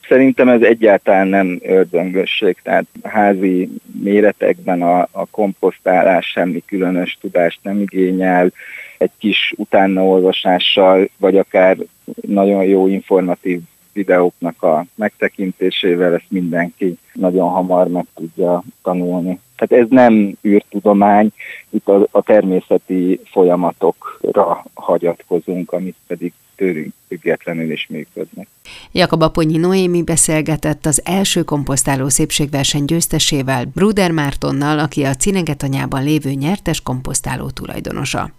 Szerintem 0.09 0.49
ez 0.49 0.62
egyáltalán 0.62 1.29
nem 1.29 1.59
ördöngösség, 1.62 2.57
tehát 2.62 2.85
házi 3.03 3.68
méretekben 4.03 4.83
a, 4.83 5.01
a 5.11 5.27
komposztálás 5.31 6.27
semmi 6.27 6.62
különös 6.66 7.18
tudást 7.21 7.59
nem 7.62 7.81
igényel, 7.81 8.53
egy 8.99 9.11
kis 9.18 9.55
utánaolvasással, 9.57 11.09
vagy 11.16 11.37
akár 11.37 11.77
nagyon 12.21 12.64
jó 12.64 12.87
informatív 12.87 13.61
videóknak 13.92 14.62
a 14.62 14.87
megtekintésével 14.95 16.14
ezt 16.14 16.31
mindenki 16.31 16.99
nagyon 17.12 17.49
hamar 17.49 17.88
meg 17.88 18.07
tudja 18.14 18.62
tanulni. 18.83 19.40
Tehát 19.57 19.85
ez 19.85 19.90
nem 19.90 20.37
űrtudomány, 20.45 21.33
itt 21.71 21.88
a, 21.88 22.07
a 22.11 22.23
természeti 22.23 23.21
folyamatokra 23.25 24.64
hagyatkozunk, 24.75 25.73
amit 25.73 25.97
pedig 26.07 26.33
tőlünk 26.57 26.93
függetlenül 27.09 27.73
is 27.73 27.87
működnek. 27.91 28.47
Jakab 28.93 29.23
Aponyi 29.23 29.57
Noémi 29.57 30.03
beszélgetett 30.03 30.87
az 30.87 31.01
első 31.05 31.43
komposztáló 31.43 32.09
szépségverseny 32.09 32.85
győztesével, 32.85 33.65
Bruder 33.65 34.11
Mártonnal, 34.11 34.79
aki 34.79 35.05
a 35.05 35.15
Cinegetanyában 35.15 36.05
lévő 36.05 36.31
nyertes 36.31 36.81
komposztáló 36.81 37.51
tulajdonosa. 37.51 38.31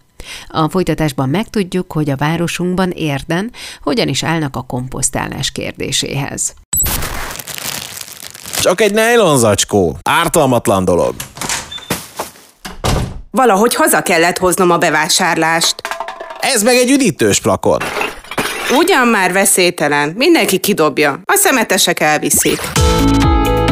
A 0.47 0.69
folytatásban 0.69 1.29
megtudjuk, 1.29 1.91
hogy 1.91 2.09
a 2.09 2.15
városunkban 2.15 2.89
érden 2.89 3.51
hogyan 3.81 4.07
is 4.07 4.23
állnak 4.23 4.55
a 4.55 4.61
komposztálás 4.61 5.51
kérdéséhez. 5.51 6.53
Csak 8.61 8.81
egy 8.81 8.93
nejlonzacskó. 8.93 9.97
Ártalmatlan 10.01 10.85
dolog. 10.85 11.15
Valahogy 13.31 13.75
haza 13.75 14.01
kellett 14.01 14.37
hoznom 14.37 14.71
a 14.71 14.77
bevásárlást. 14.77 15.75
Ez 16.39 16.63
meg 16.63 16.75
egy 16.75 16.91
üdítős 16.91 17.39
plakon. 17.39 17.79
Ugyan 18.71 19.07
már 19.07 19.33
veszélytelen, 19.33 20.13
mindenki 20.17 20.57
kidobja, 20.57 21.19
a 21.25 21.35
szemetesek 21.35 21.99
elviszik. 21.99 22.59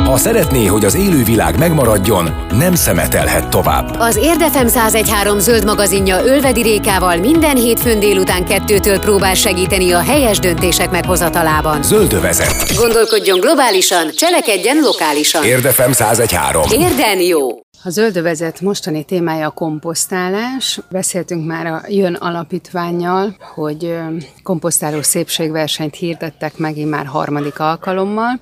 Ha 0.05 0.17
szeretné, 0.17 0.65
hogy 0.65 0.85
az 0.85 0.95
élővilág 0.95 1.57
megmaradjon, 1.57 2.45
nem 2.57 2.75
szemetelhet 2.75 3.47
tovább. 3.49 3.95
Az 3.99 4.15
Érdefem 4.15 4.65
1013 4.65 5.39
zöld 5.39 5.65
magazinja 5.65 6.23
Ölvedi 6.25 6.61
Rékával 6.61 7.17
minden 7.17 7.55
hétfőn 7.55 7.99
délután 7.99 8.45
kettőtől 8.45 8.99
próbál 8.99 9.33
segíteni 9.33 9.91
a 9.91 9.99
helyes 9.99 10.39
döntések 10.39 10.91
meghozatalában. 10.91 11.83
Zöldövezet. 11.83 12.75
Gondolkodjon 12.75 13.39
globálisan, 13.39 14.11
cselekedjen 14.15 14.77
lokálisan. 14.77 15.43
Érdefem 15.43 15.89
1013. 15.91 16.63
Érden 16.71 17.19
jó! 17.19 17.49
A 17.83 17.89
zöldövezet 17.89 18.61
mostani 18.61 19.03
témája 19.03 19.47
a 19.47 19.51
komposztálás. 19.51 20.79
Beszéltünk 20.89 21.45
már 21.45 21.65
a 21.65 21.81
Jön 21.87 22.13
Alapítványjal, 22.13 23.35
hogy 23.53 23.97
komposztáló 24.43 25.01
szépségversenyt 25.01 25.95
hirdettek 25.95 26.57
megint 26.57 26.89
már 26.89 27.05
harmadik 27.05 27.59
alkalommal. 27.59 28.39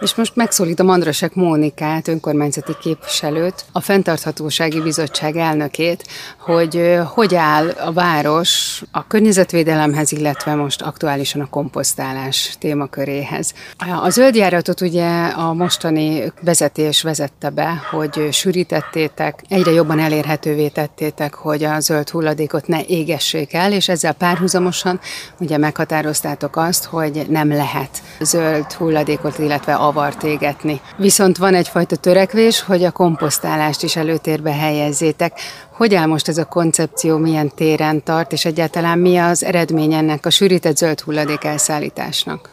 És 0.00 0.14
most 0.14 0.36
megszólítom 0.36 0.88
Andrasek 0.88 1.34
Mónikát, 1.34 2.08
önkormányzati 2.08 2.72
képviselőt, 2.80 3.64
a 3.72 3.80
Fentarthatósági 3.80 4.80
Bizottság 4.80 5.36
elnökét, 5.36 6.04
hogy 6.38 6.98
hogy 7.14 7.34
áll 7.34 7.68
a 7.68 7.92
város 7.92 8.82
a 8.90 9.06
környezetvédelemhez, 9.06 10.12
illetve 10.12 10.54
most 10.54 10.82
aktuálisan 10.82 11.40
a 11.40 11.48
komposztálás 11.48 12.56
témaköréhez. 12.58 13.54
A 14.02 14.10
zöldjáratot 14.10 14.80
ugye 14.80 15.26
a 15.26 15.52
mostani 15.52 16.32
vezetés 16.40 17.02
vezette 17.02 17.50
be, 17.50 17.82
hogy 17.90 18.28
sűrítettétek, 18.32 19.42
egyre 19.48 19.70
jobban 19.70 19.98
elérhetővé 19.98 20.68
tettétek, 20.68 21.34
hogy 21.34 21.64
a 21.64 21.80
zöld 21.80 22.08
hulladékot 22.08 22.66
ne 22.66 22.84
égessék 22.86 23.52
el, 23.52 23.72
és 23.72 23.88
ezzel 23.88 24.12
párhuzamosan 24.12 25.00
ugye 25.40 25.58
meghatároztátok 25.58 26.56
azt, 26.56 26.84
hogy 26.84 27.26
nem 27.28 27.48
lehet 27.48 28.02
zöld 28.20 28.72
hulladékot, 28.72 29.38
illetve 29.38 29.74
avart 29.86 30.22
égetni. 30.22 30.80
Viszont 30.96 31.36
van 31.36 31.54
egyfajta 31.54 31.96
törekvés, 31.96 32.60
hogy 32.60 32.84
a 32.84 32.90
komposztálást 32.90 33.82
is 33.82 33.96
előtérbe 33.96 34.52
helyezzétek. 34.52 35.40
Hogy 35.70 35.94
áll 35.94 36.06
most 36.06 36.28
ez 36.28 36.38
a 36.38 36.44
koncepció, 36.44 37.16
milyen 37.16 37.54
téren 37.54 38.02
tart, 38.02 38.32
és 38.32 38.44
egyáltalán 38.44 38.98
mi 38.98 39.16
az 39.16 39.44
eredmény 39.44 39.92
ennek 39.92 40.26
a 40.26 40.30
sűrített 40.30 40.76
zöld 40.76 41.00
hulladék 41.00 41.44
elszállításnak? 41.44 42.50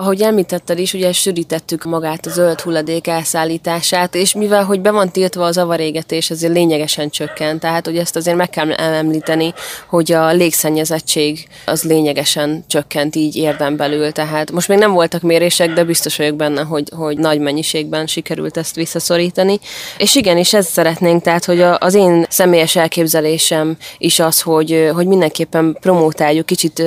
Ahogy 0.00 0.22
említetted 0.22 0.78
is, 0.78 0.94
ugye 0.94 1.12
sűrítettük 1.12 1.84
magát 1.84 2.26
a 2.26 2.30
zöld 2.30 2.60
hulladék 2.60 3.06
elszállítását, 3.06 4.14
és 4.14 4.34
mivel, 4.34 4.64
hogy 4.64 4.80
be 4.80 4.90
van 4.90 5.10
tiltva 5.10 5.44
az 5.44 5.58
avarégetés, 5.58 6.30
ezért 6.30 6.52
lényegesen 6.52 7.10
csökkent. 7.10 7.60
Tehát, 7.60 7.86
hogy 7.86 7.96
ezt 7.96 8.16
azért 8.16 8.36
meg 8.36 8.50
kell 8.50 8.72
említeni, 8.72 9.54
hogy 9.88 10.12
a 10.12 10.32
légszennyezettség 10.32 11.48
az 11.66 11.82
lényegesen 11.82 12.64
csökkent 12.66 13.16
így 13.16 13.36
érdem 13.36 13.76
belül. 13.76 14.12
Tehát 14.12 14.50
most 14.50 14.68
még 14.68 14.78
nem 14.78 14.92
voltak 14.92 15.22
mérések, 15.22 15.72
de 15.72 15.84
biztos 15.84 16.16
vagyok 16.16 16.36
benne, 16.36 16.62
hogy, 16.62 16.88
hogy 16.96 17.18
nagy 17.18 17.38
mennyiségben 17.38 18.06
sikerült 18.06 18.56
ezt 18.56 18.74
visszaszorítani. 18.74 19.58
És 19.98 20.14
igen, 20.14 20.36
és 20.36 20.54
ezt 20.54 20.70
szeretnénk, 20.70 21.22
tehát, 21.22 21.44
hogy 21.44 21.60
az 21.78 21.94
én 21.94 22.26
személyes 22.28 22.76
elképzelésem 22.76 23.76
is 23.98 24.18
az, 24.18 24.40
hogy, 24.40 24.90
hogy 24.94 25.06
mindenképpen 25.06 25.76
promótáljuk, 25.80 26.46
kicsit 26.46 26.82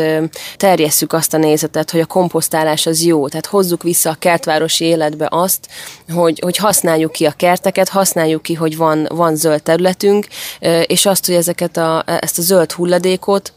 terjesszük 0.57 1.13
azt 1.13 1.33
a 1.33 1.37
nézetet, 1.37 1.91
hogy 1.91 1.99
a 1.99 2.05
komposztálás 2.05 2.85
az 2.85 3.01
jó. 3.05 3.27
Tehát 3.27 3.45
hozzuk 3.45 3.83
vissza 3.83 4.09
a 4.09 4.15
kertvárosi 4.19 4.85
életbe 4.85 5.27
azt, 5.29 5.67
hogy, 6.13 6.39
hogy 6.39 6.57
használjuk 6.57 7.11
ki 7.11 7.25
a 7.25 7.31
kerteket, 7.31 7.89
használjuk 7.89 8.41
ki, 8.41 8.53
hogy 8.53 8.77
van, 8.77 9.07
van 9.09 9.35
zöld 9.35 9.63
területünk, 9.63 10.27
és 10.85 11.05
azt, 11.05 11.25
hogy 11.25 11.35
ezeket 11.35 11.77
a, 11.77 12.03
ezt 12.05 12.37
a 12.37 12.41
zöld 12.41 12.71
hulladékot, 12.71 13.53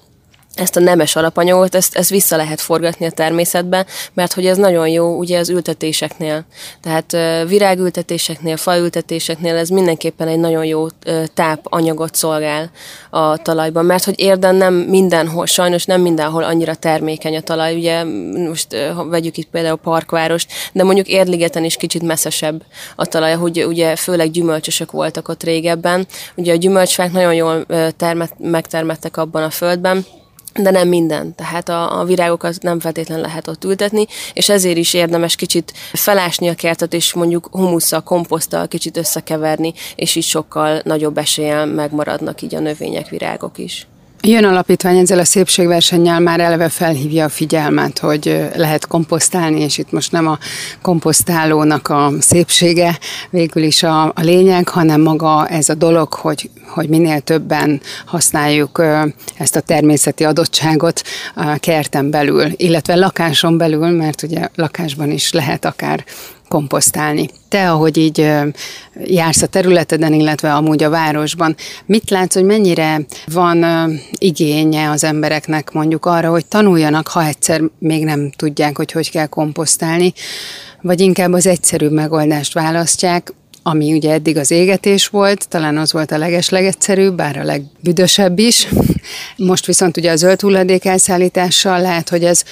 ezt 0.56 0.76
a 0.76 0.80
nemes 0.80 1.16
alapanyagot, 1.16 1.74
ezt, 1.74 1.96
ezt 1.96 2.10
vissza 2.10 2.36
lehet 2.36 2.60
forgatni 2.60 3.06
a 3.06 3.10
természetbe, 3.10 3.86
mert 4.14 4.32
hogy 4.32 4.46
ez 4.46 4.56
nagyon 4.56 4.88
jó 4.88 5.16
ugye 5.18 5.38
az 5.38 5.48
ültetéseknél. 5.48 6.44
Tehát 6.82 7.16
virágültetéseknél, 7.48 8.56
faültetéseknél 8.56 9.56
ez 9.56 9.68
mindenképpen 9.68 10.28
egy 10.28 10.38
nagyon 10.38 10.64
jó 10.64 10.86
tápanyagot 11.34 12.14
szolgál 12.14 12.70
a 13.10 13.36
talajban, 13.36 13.84
mert 13.84 14.04
hogy 14.04 14.20
érden 14.20 14.54
nem 14.54 14.74
mindenhol, 14.74 15.46
sajnos 15.46 15.84
nem 15.84 16.00
mindenhol 16.00 16.44
annyira 16.44 16.74
termékeny 16.74 17.36
a 17.36 17.40
talaj, 17.40 17.74
ugye 17.74 18.04
most 18.48 18.76
ha 18.94 19.08
vegyük 19.08 19.36
itt 19.36 19.48
például 19.50 19.76
Parkvárost, 19.76 20.52
de 20.72 20.84
mondjuk 20.84 21.08
Érligeten 21.08 21.64
is 21.64 21.76
kicsit 21.76 22.02
messzesebb 22.02 22.62
a 22.96 23.06
talaj, 23.06 23.34
hogy 23.34 23.64
ugye 23.64 23.96
főleg 23.96 24.30
gyümölcsösök 24.30 24.90
voltak 24.90 25.28
ott 25.28 25.42
régebben. 25.42 26.06
Ugye 26.34 26.52
a 26.52 26.56
gyümölcsfák 26.56 27.12
nagyon 27.12 27.34
jól 27.34 27.66
termet, 27.96 28.32
megtermettek 28.38 29.16
abban 29.16 29.42
a 29.42 29.50
földben, 29.50 30.06
de 30.62 30.70
nem 30.70 30.88
minden. 30.88 31.34
Tehát 31.34 31.68
a, 31.68 32.00
a 32.00 32.04
virágokat 32.04 32.62
nem 32.62 32.80
feltétlenül 32.80 33.24
lehet 33.24 33.48
ott 33.48 33.64
ültetni, 33.64 34.06
és 34.32 34.48
ezért 34.48 34.76
is 34.76 34.94
érdemes 34.94 35.36
kicsit 35.36 35.72
felásni 35.92 36.48
a 36.48 36.54
kertet, 36.54 36.92
és 36.92 37.14
mondjuk 37.14 37.48
humusszal, 37.50 38.02
komposzttal 38.02 38.68
kicsit 38.68 38.96
összekeverni, 38.96 39.72
és 39.94 40.14
így 40.14 40.24
sokkal 40.24 40.80
nagyobb 40.84 41.18
eséllyel 41.18 41.66
megmaradnak 41.66 42.42
így 42.42 42.54
a 42.54 42.60
növények, 42.60 43.08
virágok 43.08 43.58
is. 43.58 43.86
Jön 44.22 44.44
alapítvány 44.44 44.98
ezzel 44.98 45.18
a 45.18 45.24
szépségversennyel 45.24 46.20
már 46.20 46.40
eleve 46.40 46.68
felhívja 46.68 47.24
a 47.24 47.28
figyelmet, 47.28 47.98
hogy 47.98 48.48
lehet 48.56 48.86
komposztálni, 48.86 49.60
és 49.60 49.78
itt 49.78 49.90
most 49.90 50.12
nem 50.12 50.26
a 50.26 50.38
komposztálónak 50.82 51.88
a 51.88 52.12
szépsége 52.20 52.98
végül 53.30 53.62
is 53.62 53.82
a, 53.82 54.04
a 54.04 54.20
lényeg, 54.20 54.68
hanem 54.68 55.00
maga 55.00 55.46
ez 55.46 55.68
a 55.68 55.74
dolog, 55.74 56.14
hogy, 56.14 56.50
hogy 56.66 56.88
minél 56.88 57.20
többen 57.20 57.80
használjuk 58.04 58.82
ezt 59.36 59.56
a 59.56 59.60
természeti 59.60 60.24
adottságot 60.24 61.02
a 61.34 61.56
kerten 61.56 62.10
belül, 62.10 62.44
illetve 62.56 62.94
lakáson 62.94 63.58
belül, 63.58 63.88
mert 63.88 64.22
ugye 64.22 64.48
lakásban 64.54 65.10
is 65.10 65.32
lehet 65.32 65.64
akár 65.64 66.04
komposztálni. 66.48 67.28
Te, 67.48 67.70
ahogy 67.70 67.96
így 67.96 68.32
jársz 69.04 69.42
a 69.42 69.46
területeden, 69.46 70.12
illetve 70.12 70.54
amúgy 70.54 70.82
a 70.82 70.90
városban, 70.90 71.56
mit 71.86 72.10
látsz, 72.10 72.34
hogy 72.34 72.44
mennyire 72.44 73.00
van 73.32 73.64
igénye 74.18 74.90
az 74.90 75.04
embereknek 75.04 75.72
mondjuk 75.72 76.06
arra, 76.06 76.30
hogy 76.30 76.46
tanuljanak, 76.46 77.08
ha 77.08 77.24
egyszer 77.24 77.60
még 77.78 78.04
nem 78.04 78.30
tudják, 78.36 78.76
hogy 78.76 78.92
hogy 78.92 79.10
kell 79.10 79.26
komposztálni, 79.26 80.12
vagy 80.80 81.00
inkább 81.00 81.32
az 81.32 81.46
egyszerűbb 81.46 81.92
megoldást 81.92 82.52
választják, 82.52 83.32
ami 83.68 83.92
ugye 83.92 84.12
eddig 84.12 84.36
az 84.36 84.50
égetés 84.50 85.06
volt, 85.08 85.48
talán 85.48 85.76
az 85.76 85.92
volt 85.92 86.10
a 86.10 86.18
legeslegegyszerűbb, 86.18 87.14
bár 87.14 87.36
a 87.36 87.44
legbüdösebb 87.44 88.38
is. 88.38 88.68
Most 89.36 89.66
viszont 89.66 89.96
ugye 89.96 90.10
a 90.10 90.16
zöld 90.16 90.40
hulladék 90.40 90.84
elszállítással 90.84 91.80
lehet, 91.80 92.08
hogy 92.08 92.24
ez 92.24 92.42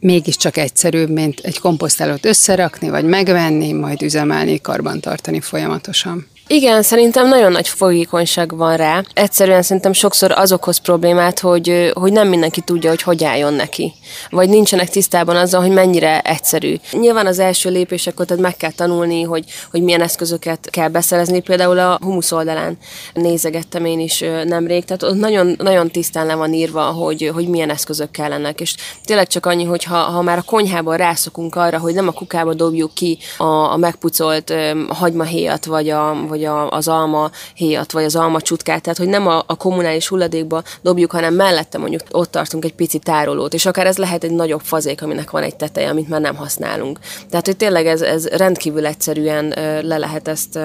mégiscsak 0.00 0.56
egyszerűbb, 0.56 1.10
mint 1.10 1.40
egy 1.40 1.58
komposztálót 1.58 2.24
összerakni, 2.24 2.90
vagy 2.90 3.04
megvenni, 3.04 3.72
majd 3.72 4.02
üzemelni, 4.02 4.60
karbantartani 4.60 5.40
folyamatosan. 5.40 6.26
Igen, 6.46 6.82
szerintem 6.82 7.28
nagyon 7.28 7.52
nagy 7.52 7.68
fogékonyság 7.68 8.56
van 8.56 8.76
rá. 8.76 9.02
Egyszerűen 9.14 9.62
szerintem 9.62 9.92
sokszor 9.92 10.32
az 10.32 10.52
okoz 10.52 10.76
problémát, 10.76 11.38
hogy, 11.38 11.90
hogy 11.94 12.12
nem 12.12 12.28
mindenki 12.28 12.60
tudja, 12.60 12.90
hogy 12.90 13.02
hogy 13.02 13.24
álljon 13.24 13.54
neki. 13.54 13.92
Vagy 14.30 14.48
nincsenek 14.48 14.88
tisztában 14.88 15.36
azzal, 15.36 15.60
hogy 15.60 15.70
mennyire 15.70 16.20
egyszerű. 16.20 16.76
Nyilván 16.92 17.26
az 17.26 17.38
első 17.38 17.70
lépésekor 17.70 18.26
tehát 18.26 18.42
meg 18.42 18.56
kell 18.56 18.70
tanulni, 18.70 19.22
hogy, 19.22 19.44
hogy 19.70 19.82
milyen 19.82 20.00
eszközöket 20.00 20.68
kell 20.70 20.88
beszerezni. 20.88 21.40
Például 21.40 21.78
a 21.78 21.98
humusz 22.02 22.32
oldalán 22.32 22.78
nézegettem 23.14 23.84
én 23.84 24.00
is 24.00 24.24
nemrég, 24.44 24.84
tehát 24.84 25.02
ott 25.02 25.18
nagyon, 25.18 25.54
nagyon 25.58 25.90
tisztán 25.90 26.26
le 26.26 26.34
van 26.34 26.52
írva, 26.52 26.82
hogy, 26.82 27.30
hogy 27.34 27.48
milyen 27.48 27.70
eszközök 27.70 28.10
kellenek. 28.10 28.60
És 28.60 28.74
tényleg 29.04 29.26
csak 29.26 29.46
annyi, 29.46 29.64
hogy 29.64 29.84
ha, 29.84 29.96
ha 29.96 30.22
már 30.22 30.38
a 30.38 30.42
konyhában 30.42 30.96
rászokunk 30.96 31.54
arra, 31.54 31.78
hogy 31.78 31.94
nem 31.94 32.08
a 32.08 32.12
kukába 32.12 32.54
dobjuk 32.54 32.94
ki 32.94 33.18
a, 33.38 33.44
a 33.44 33.76
megpucolt 33.76 34.54
hagymahéjat, 34.88 35.64
vagy 35.64 35.90
a, 35.90 36.14
vagy 36.34 36.44
a, 36.44 36.70
az 36.70 36.88
alma 36.88 37.30
héjat, 37.54 37.92
vagy 37.92 38.04
az 38.04 38.16
alma 38.16 38.40
csutkát, 38.40 38.82
tehát 38.82 38.98
hogy 38.98 39.08
nem 39.08 39.26
a, 39.26 39.42
a 39.46 39.56
kommunális 39.56 40.08
hulladékba 40.08 40.62
dobjuk, 40.82 41.10
hanem 41.10 41.34
mellette 41.34 41.78
mondjuk 41.78 42.02
ott 42.10 42.30
tartunk 42.30 42.64
egy 42.64 42.74
pici 42.74 42.98
tárolót, 42.98 43.54
és 43.54 43.66
akár 43.66 43.86
ez 43.86 43.98
lehet 43.98 44.24
egy 44.24 44.30
nagyobb 44.30 44.60
fazék, 44.60 45.02
aminek 45.02 45.30
van 45.30 45.42
egy 45.42 45.56
teteje, 45.56 45.88
amit 45.88 46.08
már 46.08 46.20
nem 46.20 46.36
használunk. 46.36 46.98
Tehát, 47.30 47.46
hogy 47.46 47.56
tényleg 47.56 47.86
ez, 47.86 48.02
ez 48.02 48.26
rendkívül 48.26 48.86
egyszerűen 48.86 49.48
le 49.82 49.98
lehet 49.98 50.28
ezt 50.28 50.58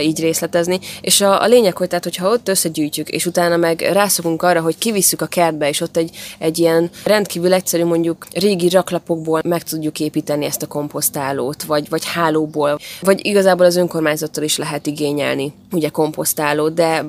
így 0.00 0.20
részletezni, 0.20 0.78
és 1.00 1.20
a, 1.20 1.42
a 1.42 1.46
lényeg, 1.46 1.76
hogy 1.76 1.88
tehát, 1.88 2.04
hogyha 2.04 2.30
ott 2.30 2.48
összegyűjtjük, 2.48 3.08
és 3.08 3.26
utána 3.26 3.56
meg 3.56 3.80
rászokunk 3.80 4.42
arra, 4.42 4.60
hogy 4.60 4.78
kivisszük 4.78 5.20
a 5.20 5.26
kertbe, 5.26 5.68
és 5.68 5.80
ott 5.80 5.96
egy, 5.96 6.16
egy 6.38 6.58
ilyen 6.58 6.90
rendkívül 7.04 7.52
egyszerű, 7.52 7.84
mondjuk 7.84 8.26
régi 8.32 8.68
raklapokból 8.68 9.40
meg 9.44 9.62
tudjuk 9.62 10.00
építeni 10.00 10.44
ezt 10.44 10.62
a 10.62 10.66
komposztálót, 10.66 11.62
vagy, 11.62 11.88
vagy 11.88 12.04
hálóból, 12.04 12.78
vagy 13.00 13.26
igazából 13.26 13.66
az 13.66 13.76
önkormányzattal 13.76 14.44
is 14.44 14.56
lehet 14.56 14.86
igényelni, 14.88 15.52
ugye 15.72 15.88
komposztáló, 15.88 16.68
de 16.68 17.04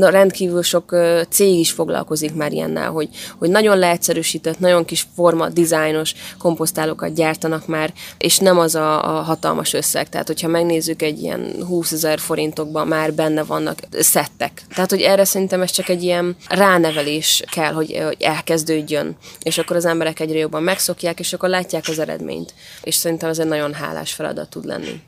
rendkívül 0.00 0.62
sok 0.62 0.96
cég 1.28 1.58
is 1.58 1.70
foglalkozik 1.70 2.34
már 2.34 2.52
ilyennel, 2.52 2.90
hogy, 2.90 3.08
hogy 3.38 3.50
nagyon 3.50 3.78
leegyszerűsített, 3.78 4.58
nagyon 4.58 4.84
kis 4.84 5.06
forma, 5.14 5.48
dizájnos 5.48 6.14
komposztálókat 6.38 7.14
gyártanak 7.14 7.66
már, 7.66 7.92
és 8.18 8.38
nem 8.38 8.58
az 8.58 8.74
a, 8.74 9.18
a 9.18 9.22
hatalmas 9.22 9.72
összeg. 9.72 10.08
Tehát, 10.08 10.26
hogyha 10.26 10.48
megnézzük 10.48 11.02
egy 11.02 11.22
ilyen 11.22 11.54
20 11.66 11.92
ezer 11.92 12.18
forintokban 12.18 12.86
már 12.86 13.14
benne 13.14 13.42
vannak 13.42 13.78
szettek. 13.90 14.62
Tehát, 14.74 14.90
hogy 14.90 15.00
erre 15.00 15.24
szerintem 15.24 15.60
ez 15.60 15.70
csak 15.70 15.88
egy 15.88 16.02
ilyen 16.02 16.36
ránevelés 16.48 17.42
kell, 17.50 17.72
hogy, 17.72 18.00
hogy 18.04 18.16
elkezdődjön, 18.20 19.16
és 19.42 19.58
akkor 19.58 19.76
az 19.76 19.84
emberek 19.84 20.20
egyre 20.20 20.38
jobban 20.38 20.62
megszokják, 20.62 21.20
és 21.20 21.32
akkor 21.32 21.48
látják 21.48 21.84
az 21.88 21.98
eredményt. 21.98 22.54
És 22.82 22.94
szerintem 22.94 23.28
ez 23.28 23.38
egy 23.38 23.46
nagyon 23.46 23.74
hálás 23.74 24.12
feladat 24.12 24.50
tud 24.50 24.64
lenni. 24.64 25.02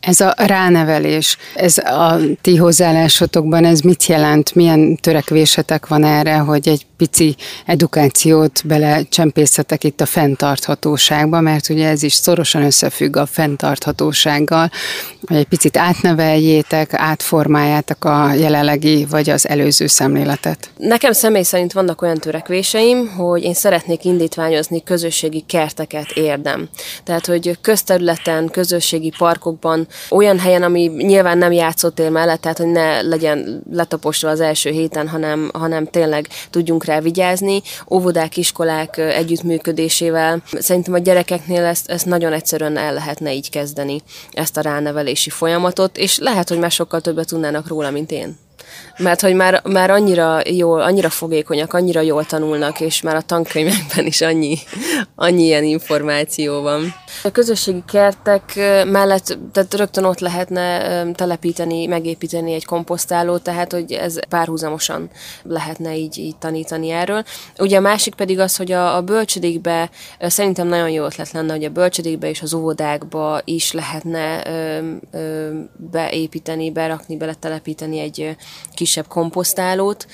Ez 0.00 0.20
a 0.20 0.34
ránevelés, 0.36 1.36
ez 1.54 1.78
a 1.78 2.16
ti 2.40 2.56
hozzáállásotokban, 2.56 3.64
ez 3.64 3.80
mit 3.80 4.06
jelent? 4.06 4.54
Milyen 4.54 4.96
törekvésetek 4.96 5.86
van 5.86 6.04
erre, 6.04 6.36
hogy 6.36 6.68
egy 6.68 6.86
pici 6.96 7.36
edukációt 7.66 8.66
belecsempészetek 8.66 9.84
itt 9.84 10.00
a 10.00 10.06
fenntarthatóságba, 10.06 11.40
mert 11.40 11.68
ugye 11.68 11.88
ez 11.88 12.02
is 12.02 12.12
szorosan 12.12 12.62
összefügg 12.62 13.16
a 13.16 13.26
fenntarthatósággal, 13.26 14.70
hogy 15.26 15.36
egy 15.36 15.48
picit 15.48 15.76
átneveljétek, 15.76 16.94
átformáljátok 16.94 18.04
a 18.04 18.32
jelenlegi 18.32 19.06
vagy 19.10 19.30
az 19.30 19.48
előző 19.48 19.86
szemléletet. 19.86 20.70
Nekem 20.76 21.12
személy 21.12 21.42
szerint 21.42 21.72
vannak 21.72 22.02
olyan 22.02 22.18
törekvéseim, 22.18 23.08
hogy 23.08 23.42
én 23.42 23.54
szeretnék 23.54 24.04
indítványozni 24.04 24.82
közösségi 24.82 25.44
kerteket 25.46 26.10
érdem. 26.10 26.68
Tehát, 27.04 27.26
hogy 27.26 27.58
közterületen, 27.60 28.48
közösségi 28.48 29.12
parkokban 29.18 29.88
olyan 30.10 30.38
helyen, 30.38 30.62
ami 30.62 30.86
nyilván 30.96 31.38
nem 31.38 31.52
játszótér 31.52 32.10
mellett, 32.10 32.40
tehát 32.40 32.58
hogy 32.58 32.66
ne 32.66 33.02
legyen 33.02 33.62
letaposva 33.72 34.28
az 34.28 34.40
első 34.40 34.70
héten, 34.70 35.08
hanem, 35.08 35.50
hanem 35.52 35.86
tényleg 35.86 36.28
tudjunk 36.50 36.84
rá 36.84 37.00
vigyázni. 37.00 37.62
Óvodák, 37.90 38.36
iskolák 38.36 38.96
együttműködésével 38.98 40.42
szerintem 40.58 40.94
a 40.94 40.98
gyerekeknél 40.98 41.64
ezt, 41.64 41.90
ezt 41.90 42.06
nagyon 42.06 42.32
egyszerűen 42.32 42.76
el 42.76 42.92
lehetne 42.92 43.34
így 43.34 43.50
kezdeni, 43.50 44.02
ezt 44.30 44.56
a 44.56 44.60
ránevelési 44.60 45.30
folyamatot, 45.30 45.96
és 45.96 46.18
lehet, 46.18 46.48
hogy 46.48 46.58
már 46.58 46.70
sokkal 46.70 47.00
többet 47.00 47.28
tudnának 47.28 47.68
róla, 47.68 47.90
mint 47.90 48.10
én 48.10 48.38
mert 48.98 49.20
hogy 49.20 49.34
már, 49.34 49.62
már 49.64 49.90
annyira 49.90 50.40
jól, 50.50 50.80
annyira 50.80 51.10
fogékonyak, 51.10 51.72
annyira 51.72 52.00
jól 52.00 52.24
tanulnak, 52.24 52.80
és 52.80 53.02
már 53.02 53.16
a 53.16 53.20
tankönyvekben 53.20 54.06
is 54.06 54.20
annyi, 54.20 54.58
annyi 55.14 55.42
ilyen 55.42 55.64
információ 55.64 56.60
van. 56.60 56.94
A 57.22 57.30
közösségi 57.30 57.82
kertek 57.86 58.54
mellett 58.86 59.38
tehát 59.52 59.74
rögtön 59.74 60.04
ott 60.04 60.18
lehetne 60.18 61.12
telepíteni, 61.12 61.86
megépíteni 61.86 62.52
egy 62.52 62.64
komposztálót, 62.64 63.42
tehát 63.42 63.72
hogy 63.72 63.92
ez 63.92 64.18
párhuzamosan 64.28 65.10
lehetne 65.42 65.96
így, 65.96 66.18
így 66.18 66.36
tanítani 66.36 66.90
erről. 66.90 67.24
Ugye 67.58 67.76
a 67.76 67.80
másik 67.80 68.14
pedig 68.14 68.38
az, 68.38 68.56
hogy 68.56 68.72
a, 68.72 68.96
a 68.96 69.02
bölcsödékbe 69.02 69.90
szerintem 70.20 70.66
nagyon 70.66 70.90
jó 70.90 71.04
ötlet 71.04 71.30
lenne, 71.30 71.52
hogy 71.52 71.64
a 71.64 71.70
bölcsödékbe 71.70 72.28
és 72.28 72.42
az 72.42 72.54
óvodákba 72.54 73.40
is 73.44 73.72
lehetne 73.72 74.42
ö, 74.46 74.78
ö, 75.10 75.50
beépíteni, 75.76 76.70
berakni, 76.70 77.16
beletelepíteni 77.16 77.98
egy 77.98 78.36
kisebb 78.74 79.06
komposztálót, 79.06 80.06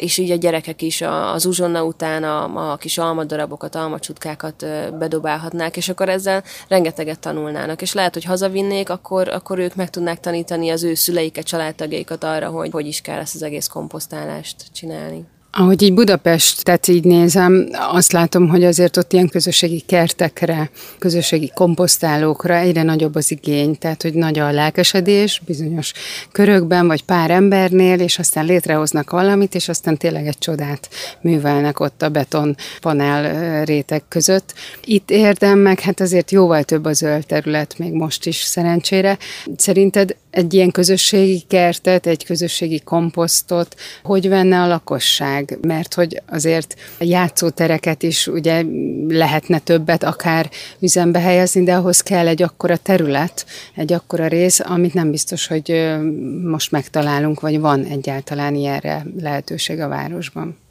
és 0.00 0.18
így 0.18 0.30
a 0.30 0.36
gyerekek 0.36 0.82
is 0.82 1.00
az 1.32 1.46
uzsonna 1.46 1.84
után 1.84 2.24
a, 2.24 2.72
a 2.72 2.76
kis 2.76 2.98
almadarabokat, 2.98 3.74
almacsutkákat 3.74 4.66
bedobálhatnák, 4.98 5.76
és 5.76 5.88
akkor 5.88 6.08
ezzel 6.08 6.42
rengeteget 6.68 7.18
tanulnának. 7.18 7.82
És 7.82 7.92
lehet, 7.92 8.14
hogy 8.14 8.24
hazavinnék, 8.24 8.88
akkor, 8.88 9.28
akkor 9.28 9.58
ők 9.58 9.74
meg 9.74 9.90
tudnák 9.90 10.20
tanítani 10.20 10.70
az 10.70 10.82
ő 10.82 10.94
szüleiket, 10.94 11.46
családtagjaikat 11.46 12.24
arra, 12.24 12.48
hogy 12.48 12.70
hogy 12.70 12.86
is 12.86 13.00
kell 13.00 13.18
ezt 13.18 13.34
az 13.34 13.42
egész 13.42 13.66
komposztálást 13.66 14.56
csinálni. 14.72 15.33
Ahogy 15.56 15.82
így 15.82 15.94
Budapestet 15.94 16.88
így 16.88 17.04
nézem, 17.04 17.68
azt 17.72 18.12
látom, 18.12 18.48
hogy 18.48 18.64
azért 18.64 18.96
ott 18.96 19.12
ilyen 19.12 19.28
közösségi 19.28 19.80
kertekre, 19.80 20.70
közösségi 20.98 21.50
komposztálókra 21.54 22.54
egyre 22.54 22.82
nagyobb 22.82 23.14
az 23.14 23.30
igény, 23.30 23.78
tehát 23.78 24.02
hogy 24.02 24.14
nagy 24.14 24.38
a 24.38 24.50
lelkesedés 24.50 25.42
bizonyos 25.46 25.92
körökben, 26.32 26.86
vagy 26.86 27.04
pár 27.04 27.30
embernél, 27.30 28.00
és 28.00 28.18
aztán 28.18 28.44
létrehoznak 28.44 29.10
valamit, 29.10 29.54
és 29.54 29.68
aztán 29.68 29.96
tényleg 29.96 30.26
egy 30.26 30.38
csodát 30.38 30.88
művelnek 31.20 31.80
ott 31.80 32.02
a 32.02 32.08
beton 32.08 32.56
panel 32.80 33.64
réteg 33.64 34.02
között. 34.08 34.54
Itt 34.84 35.10
érdem 35.10 35.58
meg, 35.58 35.80
hát 35.80 36.00
azért 36.00 36.30
jóval 36.30 36.62
több 36.62 36.84
a 36.84 36.92
zöld 36.92 37.26
terület, 37.26 37.78
még 37.78 37.92
most 37.92 38.26
is 38.26 38.36
szerencsére. 38.36 39.18
Szerinted 39.56 40.16
egy 40.30 40.54
ilyen 40.54 40.70
közösségi 40.70 41.44
kertet, 41.48 42.06
egy 42.06 42.24
közösségi 42.24 42.80
komposztot, 42.80 43.76
hogy 44.02 44.28
venne 44.28 44.60
a 44.60 44.66
lakosság? 44.66 45.43
Mert 45.60 45.94
hogy 45.94 46.22
azért 46.26 46.74
játszótereket 46.98 48.02
is 48.02 48.26
ugye 48.26 48.62
lehetne 49.08 49.58
többet 49.58 50.04
akár 50.04 50.50
üzembe 50.80 51.18
helyezni, 51.18 51.64
de 51.64 51.74
ahhoz 51.74 52.00
kell 52.00 52.26
egy 52.26 52.42
akkora 52.42 52.76
terület, 52.76 53.46
egy 53.74 53.92
akkora 53.92 54.26
rész, 54.26 54.60
amit 54.60 54.94
nem 54.94 55.10
biztos, 55.10 55.46
hogy 55.46 55.96
most 56.44 56.70
megtalálunk, 56.70 57.40
vagy 57.40 57.60
van 57.60 57.84
egyáltalán 57.84 58.54
ilyenre 58.54 59.06
lehetőség 59.20 59.80
a 59.80 59.88
városban. 59.88 60.62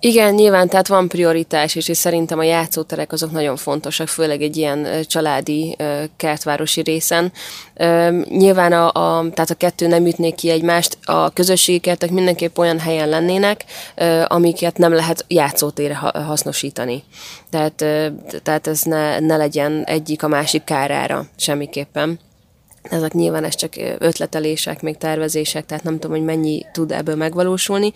Igen, 0.00 0.34
nyilván, 0.34 0.68
tehát 0.68 0.88
van 0.88 1.08
prioritás, 1.08 1.74
és, 1.74 1.90
szerintem 1.92 2.38
a 2.38 2.42
játszóterek 2.42 3.12
azok 3.12 3.30
nagyon 3.30 3.56
fontosak, 3.56 4.08
főleg 4.08 4.42
egy 4.42 4.56
ilyen 4.56 4.86
családi 5.06 5.76
kertvárosi 6.16 6.80
részen. 6.80 7.32
Nyilván 8.28 8.72
a, 8.72 8.86
a, 8.86 9.30
tehát 9.30 9.50
a 9.50 9.54
kettő 9.54 9.86
nem 9.86 10.06
ütnék 10.06 10.34
ki 10.34 10.50
egymást, 10.50 10.98
a 11.04 11.30
közösségi 11.30 11.78
kertek 11.78 12.10
mindenképp 12.10 12.58
olyan 12.58 12.78
helyen 12.78 13.08
lennének, 13.08 13.64
amiket 14.24 14.78
nem 14.78 14.92
lehet 14.92 15.24
játszótére 15.28 15.94
hasznosítani. 15.94 17.04
Tehát, 17.50 17.84
tehát 18.42 18.66
ez 18.66 18.82
ne, 18.82 19.18
ne 19.18 19.36
legyen 19.36 19.84
egyik 19.84 20.22
a 20.22 20.28
másik 20.28 20.64
kárára 20.64 21.26
semmiképpen. 21.36 22.18
Ezek 22.90 23.12
nyilván 23.12 23.44
ez 23.44 23.54
csak 23.54 23.72
ötletelések, 23.98 24.82
még 24.82 24.96
tervezések, 24.96 25.66
tehát 25.66 25.84
nem 25.84 25.98
tudom, 25.98 26.16
hogy 26.16 26.24
mennyi 26.24 26.66
tud 26.72 26.92
ebből 26.92 27.14
megvalósulni. 27.14 27.92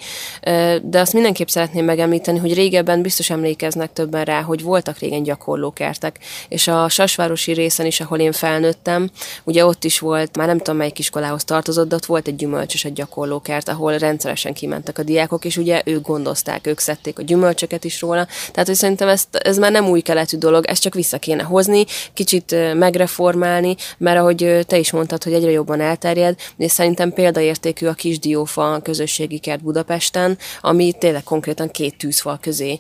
De 0.82 1.00
azt 1.00 1.12
mindenképp 1.12 1.46
szeretném 1.46 1.84
megemlíteni, 1.84 2.38
hogy 2.38 2.54
régebben 2.54 3.02
biztos 3.02 3.30
emlékeznek 3.30 3.92
többen 3.92 4.24
rá, 4.24 4.40
hogy 4.40 4.62
voltak 4.62 4.98
régen 4.98 5.22
gyakorlókertek. 5.22 6.18
És 6.48 6.68
a 6.68 6.88
Sasvárosi 6.88 7.52
részen 7.52 7.86
is, 7.86 8.00
ahol 8.00 8.18
én 8.18 8.32
felnőttem, 8.32 9.10
ugye 9.44 9.64
ott 9.66 9.84
is 9.84 9.98
volt, 9.98 10.36
már 10.36 10.46
nem 10.46 10.58
tudom 10.58 10.76
melyik 10.76 10.98
iskolához 10.98 11.44
tartozott, 11.44 11.88
de 11.88 11.94
ott 11.94 12.06
volt 12.06 12.26
egy 12.26 12.36
gyümölcsös 12.36 12.84
egy 12.84 12.92
gyakorlókert, 12.92 13.68
ahol 13.68 13.98
rendszeresen 13.98 14.52
kimentek 14.52 14.98
a 14.98 15.02
diákok, 15.02 15.44
és 15.44 15.56
ugye 15.56 15.82
ők 15.84 16.06
gondozták, 16.06 16.66
ők 16.66 16.78
szedték 16.78 17.18
a 17.18 17.22
gyümölcsöket 17.22 17.84
is 17.84 18.00
róla. 18.00 18.26
Tehát, 18.52 18.68
hogy 18.68 18.76
szerintem 18.76 19.08
ez, 19.08 19.24
ez 19.30 19.58
már 19.58 19.72
nem 19.72 19.88
új 19.88 20.00
keletű 20.00 20.36
dolog, 20.36 20.66
ezt 20.66 20.82
csak 20.82 20.94
vissza 20.94 21.18
kéne 21.18 21.42
hozni, 21.42 21.84
kicsit 22.14 22.56
megreformálni, 22.74 23.76
mert 23.98 24.18
ahogy 24.18 24.58
te 24.66 24.78
is 24.80 24.90
mondtad, 24.90 25.22
hogy 25.22 25.32
egyre 25.32 25.50
jobban 25.50 25.80
elterjed, 25.80 26.38
és 26.56 26.70
szerintem 26.70 27.12
példaértékű 27.12 27.86
a 27.86 27.92
Kisdiófa 27.92 28.80
közösségi 28.82 29.38
kert 29.38 29.62
Budapesten, 29.62 30.38
ami 30.60 30.92
tényleg 30.98 31.22
konkrétan 31.22 31.70
két 31.70 31.96
tűzfal 31.96 32.38
közé 32.40 32.76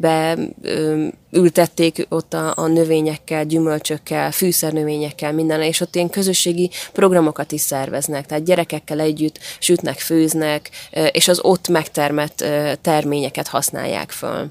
be 0.00 0.38
ültették 1.30 2.06
ott 2.08 2.34
a, 2.34 2.52
a 2.56 2.66
növényekkel, 2.66 3.44
gyümölcsökkel, 3.44 4.32
fűszernövényekkel, 4.32 5.32
minden, 5.32 5.62
és 5.62 5.80
ott 5.80 5.94
ilyen 5.94 6.10
közösségi 6.10 6.70
programokat 6.92 7.52
is 7.52 7.60
szerveznek, 7.60 8.26
tehát 8.26 8.44
gyerekekkel 8.44 9.00
együtt 9.00 9.38
sütnek, 9.58 9.98
főznek, 9.98 10.70
és 11.12 11.28
az 11.28 11.40
ott 11.42 11.68
megtermett 11.68 12.44
terményeket 12.80 13.48
használják 13.48 14.10
föl. 14.10 14.50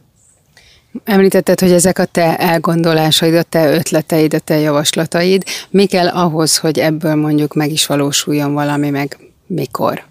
Említetted, 1.04 1.60
hogy 1.60 1.72
ezek 1.72 2.00
a 2.00 2.06
te 2.06 2.38
elgondolásaid, 2.38 3.34
a 3.34 3.44
te 3.44 3.74
ötleteid, 3.74 4.34
a 4.34 4.40
te 4.40 4.58
javaslataid. 4.58 5.44
Mi 5.70 5.86
kell 5.86 6.08
ahhoz, 6.08 6.58
hogy 6.58 6.80
ebből 6.80 7.16
mondjuk 7.16 7.54
meg 7.54 7.72
is 7.72 7.86
valósuljon 7.86 8.54
valami, 8.54 8.90
meg 8.90 9.18
mikor? 9.48 10.04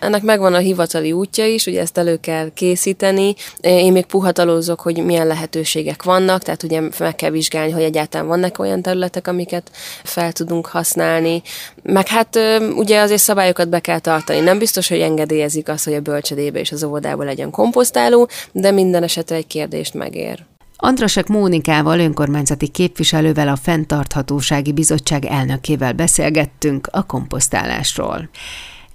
Ennek 0.00 0.22
megvan 0.22 0.54
a 0.54 0.58
hivatali 0.58 1.12
útja 1.12 1.46
is, 1.46 1.66
ugye 1.66 1.80
ezt 1.80 1.98
elő 1.98 2.16
kell 2.16 2.50
készíteni. 2.54 3.34
Én 3.60 3.92
még 3.92 4.06
puhatalózok, 4.06 4.80
hogy 4.80 5.04
milyen 5.04 5.26
lehetőségek 5.26 6.02
vannak, 6.02 6.42
tehát 6.42 6.62
ugye 6.62 6.80
meg 6.98 7.14
kell 7.14 7.30
vizsgálni, 7.30 7.72
hogy 7.72 7.82
egyáltalán 7.82 8.26
vannak 8.26 8.58
olyan 8.58 8.82
területek, 8.82 9.26
amiket 9.26 9.70
fel 10.02 10.32
tudunk 10.32 10.66
használni. 10.66 11.42
Meg 11.82 12.08
hát 12.08 12.38
ugye 12.76 13.00
azért 13.00 13.20
szabályokat 13.20 13.68
be 13.68 13.80
kell 13.80 13.98
tartani. 13.98 14.40
Nem 14.40 14.58
biztos, 14.58 14.88
hogy 14.88 15.00
engedélyezik 15.00 15.68
azt, 15.68 15.84
hogy 15.84 15.94
a 15.94 16.00
bölcsödébe 16.00 16.60
és 16.60 16.72
az 16.72 16.84
óvodába 16.84 17.24
legyen 17.24 17.50
komposztáló, 17.50 18.28
de 18.52 18.70
minden 18.70 19.02
esetre 19.02 19.36
egy 19.36 19.46
kérdést 19.46 19.94
megér. 19.94 20.44
Andrasek 20.80 21.26
Mónikával, 21.26 21.98
önkormányzati 21.98 22.68
képviselővel 22.68 23.48
a 23.48 23.56
Fenntarthatósági 23.56 24.72
Bizottság 24.72 25.24
elnökével 25.24 25.92
beszélgettünk 25.92 26.88
a 26.90 27.06
komposztálásról. 27.06 28.28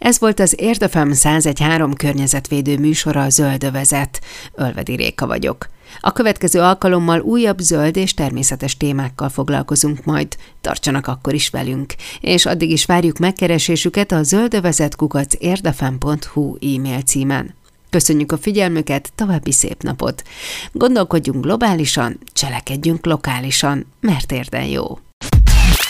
Ez 0.04 0.20
volt 0.20 0.39
az 0.39 0.56
Érdefem 0.58 1.12
101.3 1.14 1.93
környezetvédő 1.97 2.78
műsora 2.78 3.22
a 3.22 3.30
Zöldövezet. 3.30 4.22
Ölvedi 4.56 4.95
Réka 4.95 5.28
vagyok. 5.28 5.70
A 6.01 6.12
következő 6.12 6.60
alkalommal 6.60 7.20
újabb 7.20 7.60
zöld 7.60 7.97
és 7.97 8.14
természetes 8.14 8.78
témákkal 8.78 9.30
foglalkozunk 9.30 10.06
majd. 10.06 10.28
Tartsanak 10.62 11.08
akkor 11.08 11.34
is 11.34 11.49
velünk. 11.49 11.93
És 12.20 12.45
addig 12.45 12.72
is 12.72 12.86
várjuk 12.86 13.18
megkeresésüket 13.18 14.12
a 14.12 14.24
zöldövezetkukac 14.24 15.34
érdefem.hu 15.38 16.56
e-mail 16.56 17.01
címen. 17.01 17.54
Köszönjük 17.89 18.32
a 18.32 18.38
figyelmüket, 18.38 19.12
további 19.16 19.51
szép 19.51 19.84
napot! 19.84 20.24
Gondolkodjunk 20.72 21.43
globálisan, 21.43 22.20
cselekedjünk 22.34 23.06
lokálisan, 23.06 23.86
mert 23.99 24.32
érden 24.32 24.66
jó! 24.66 24.97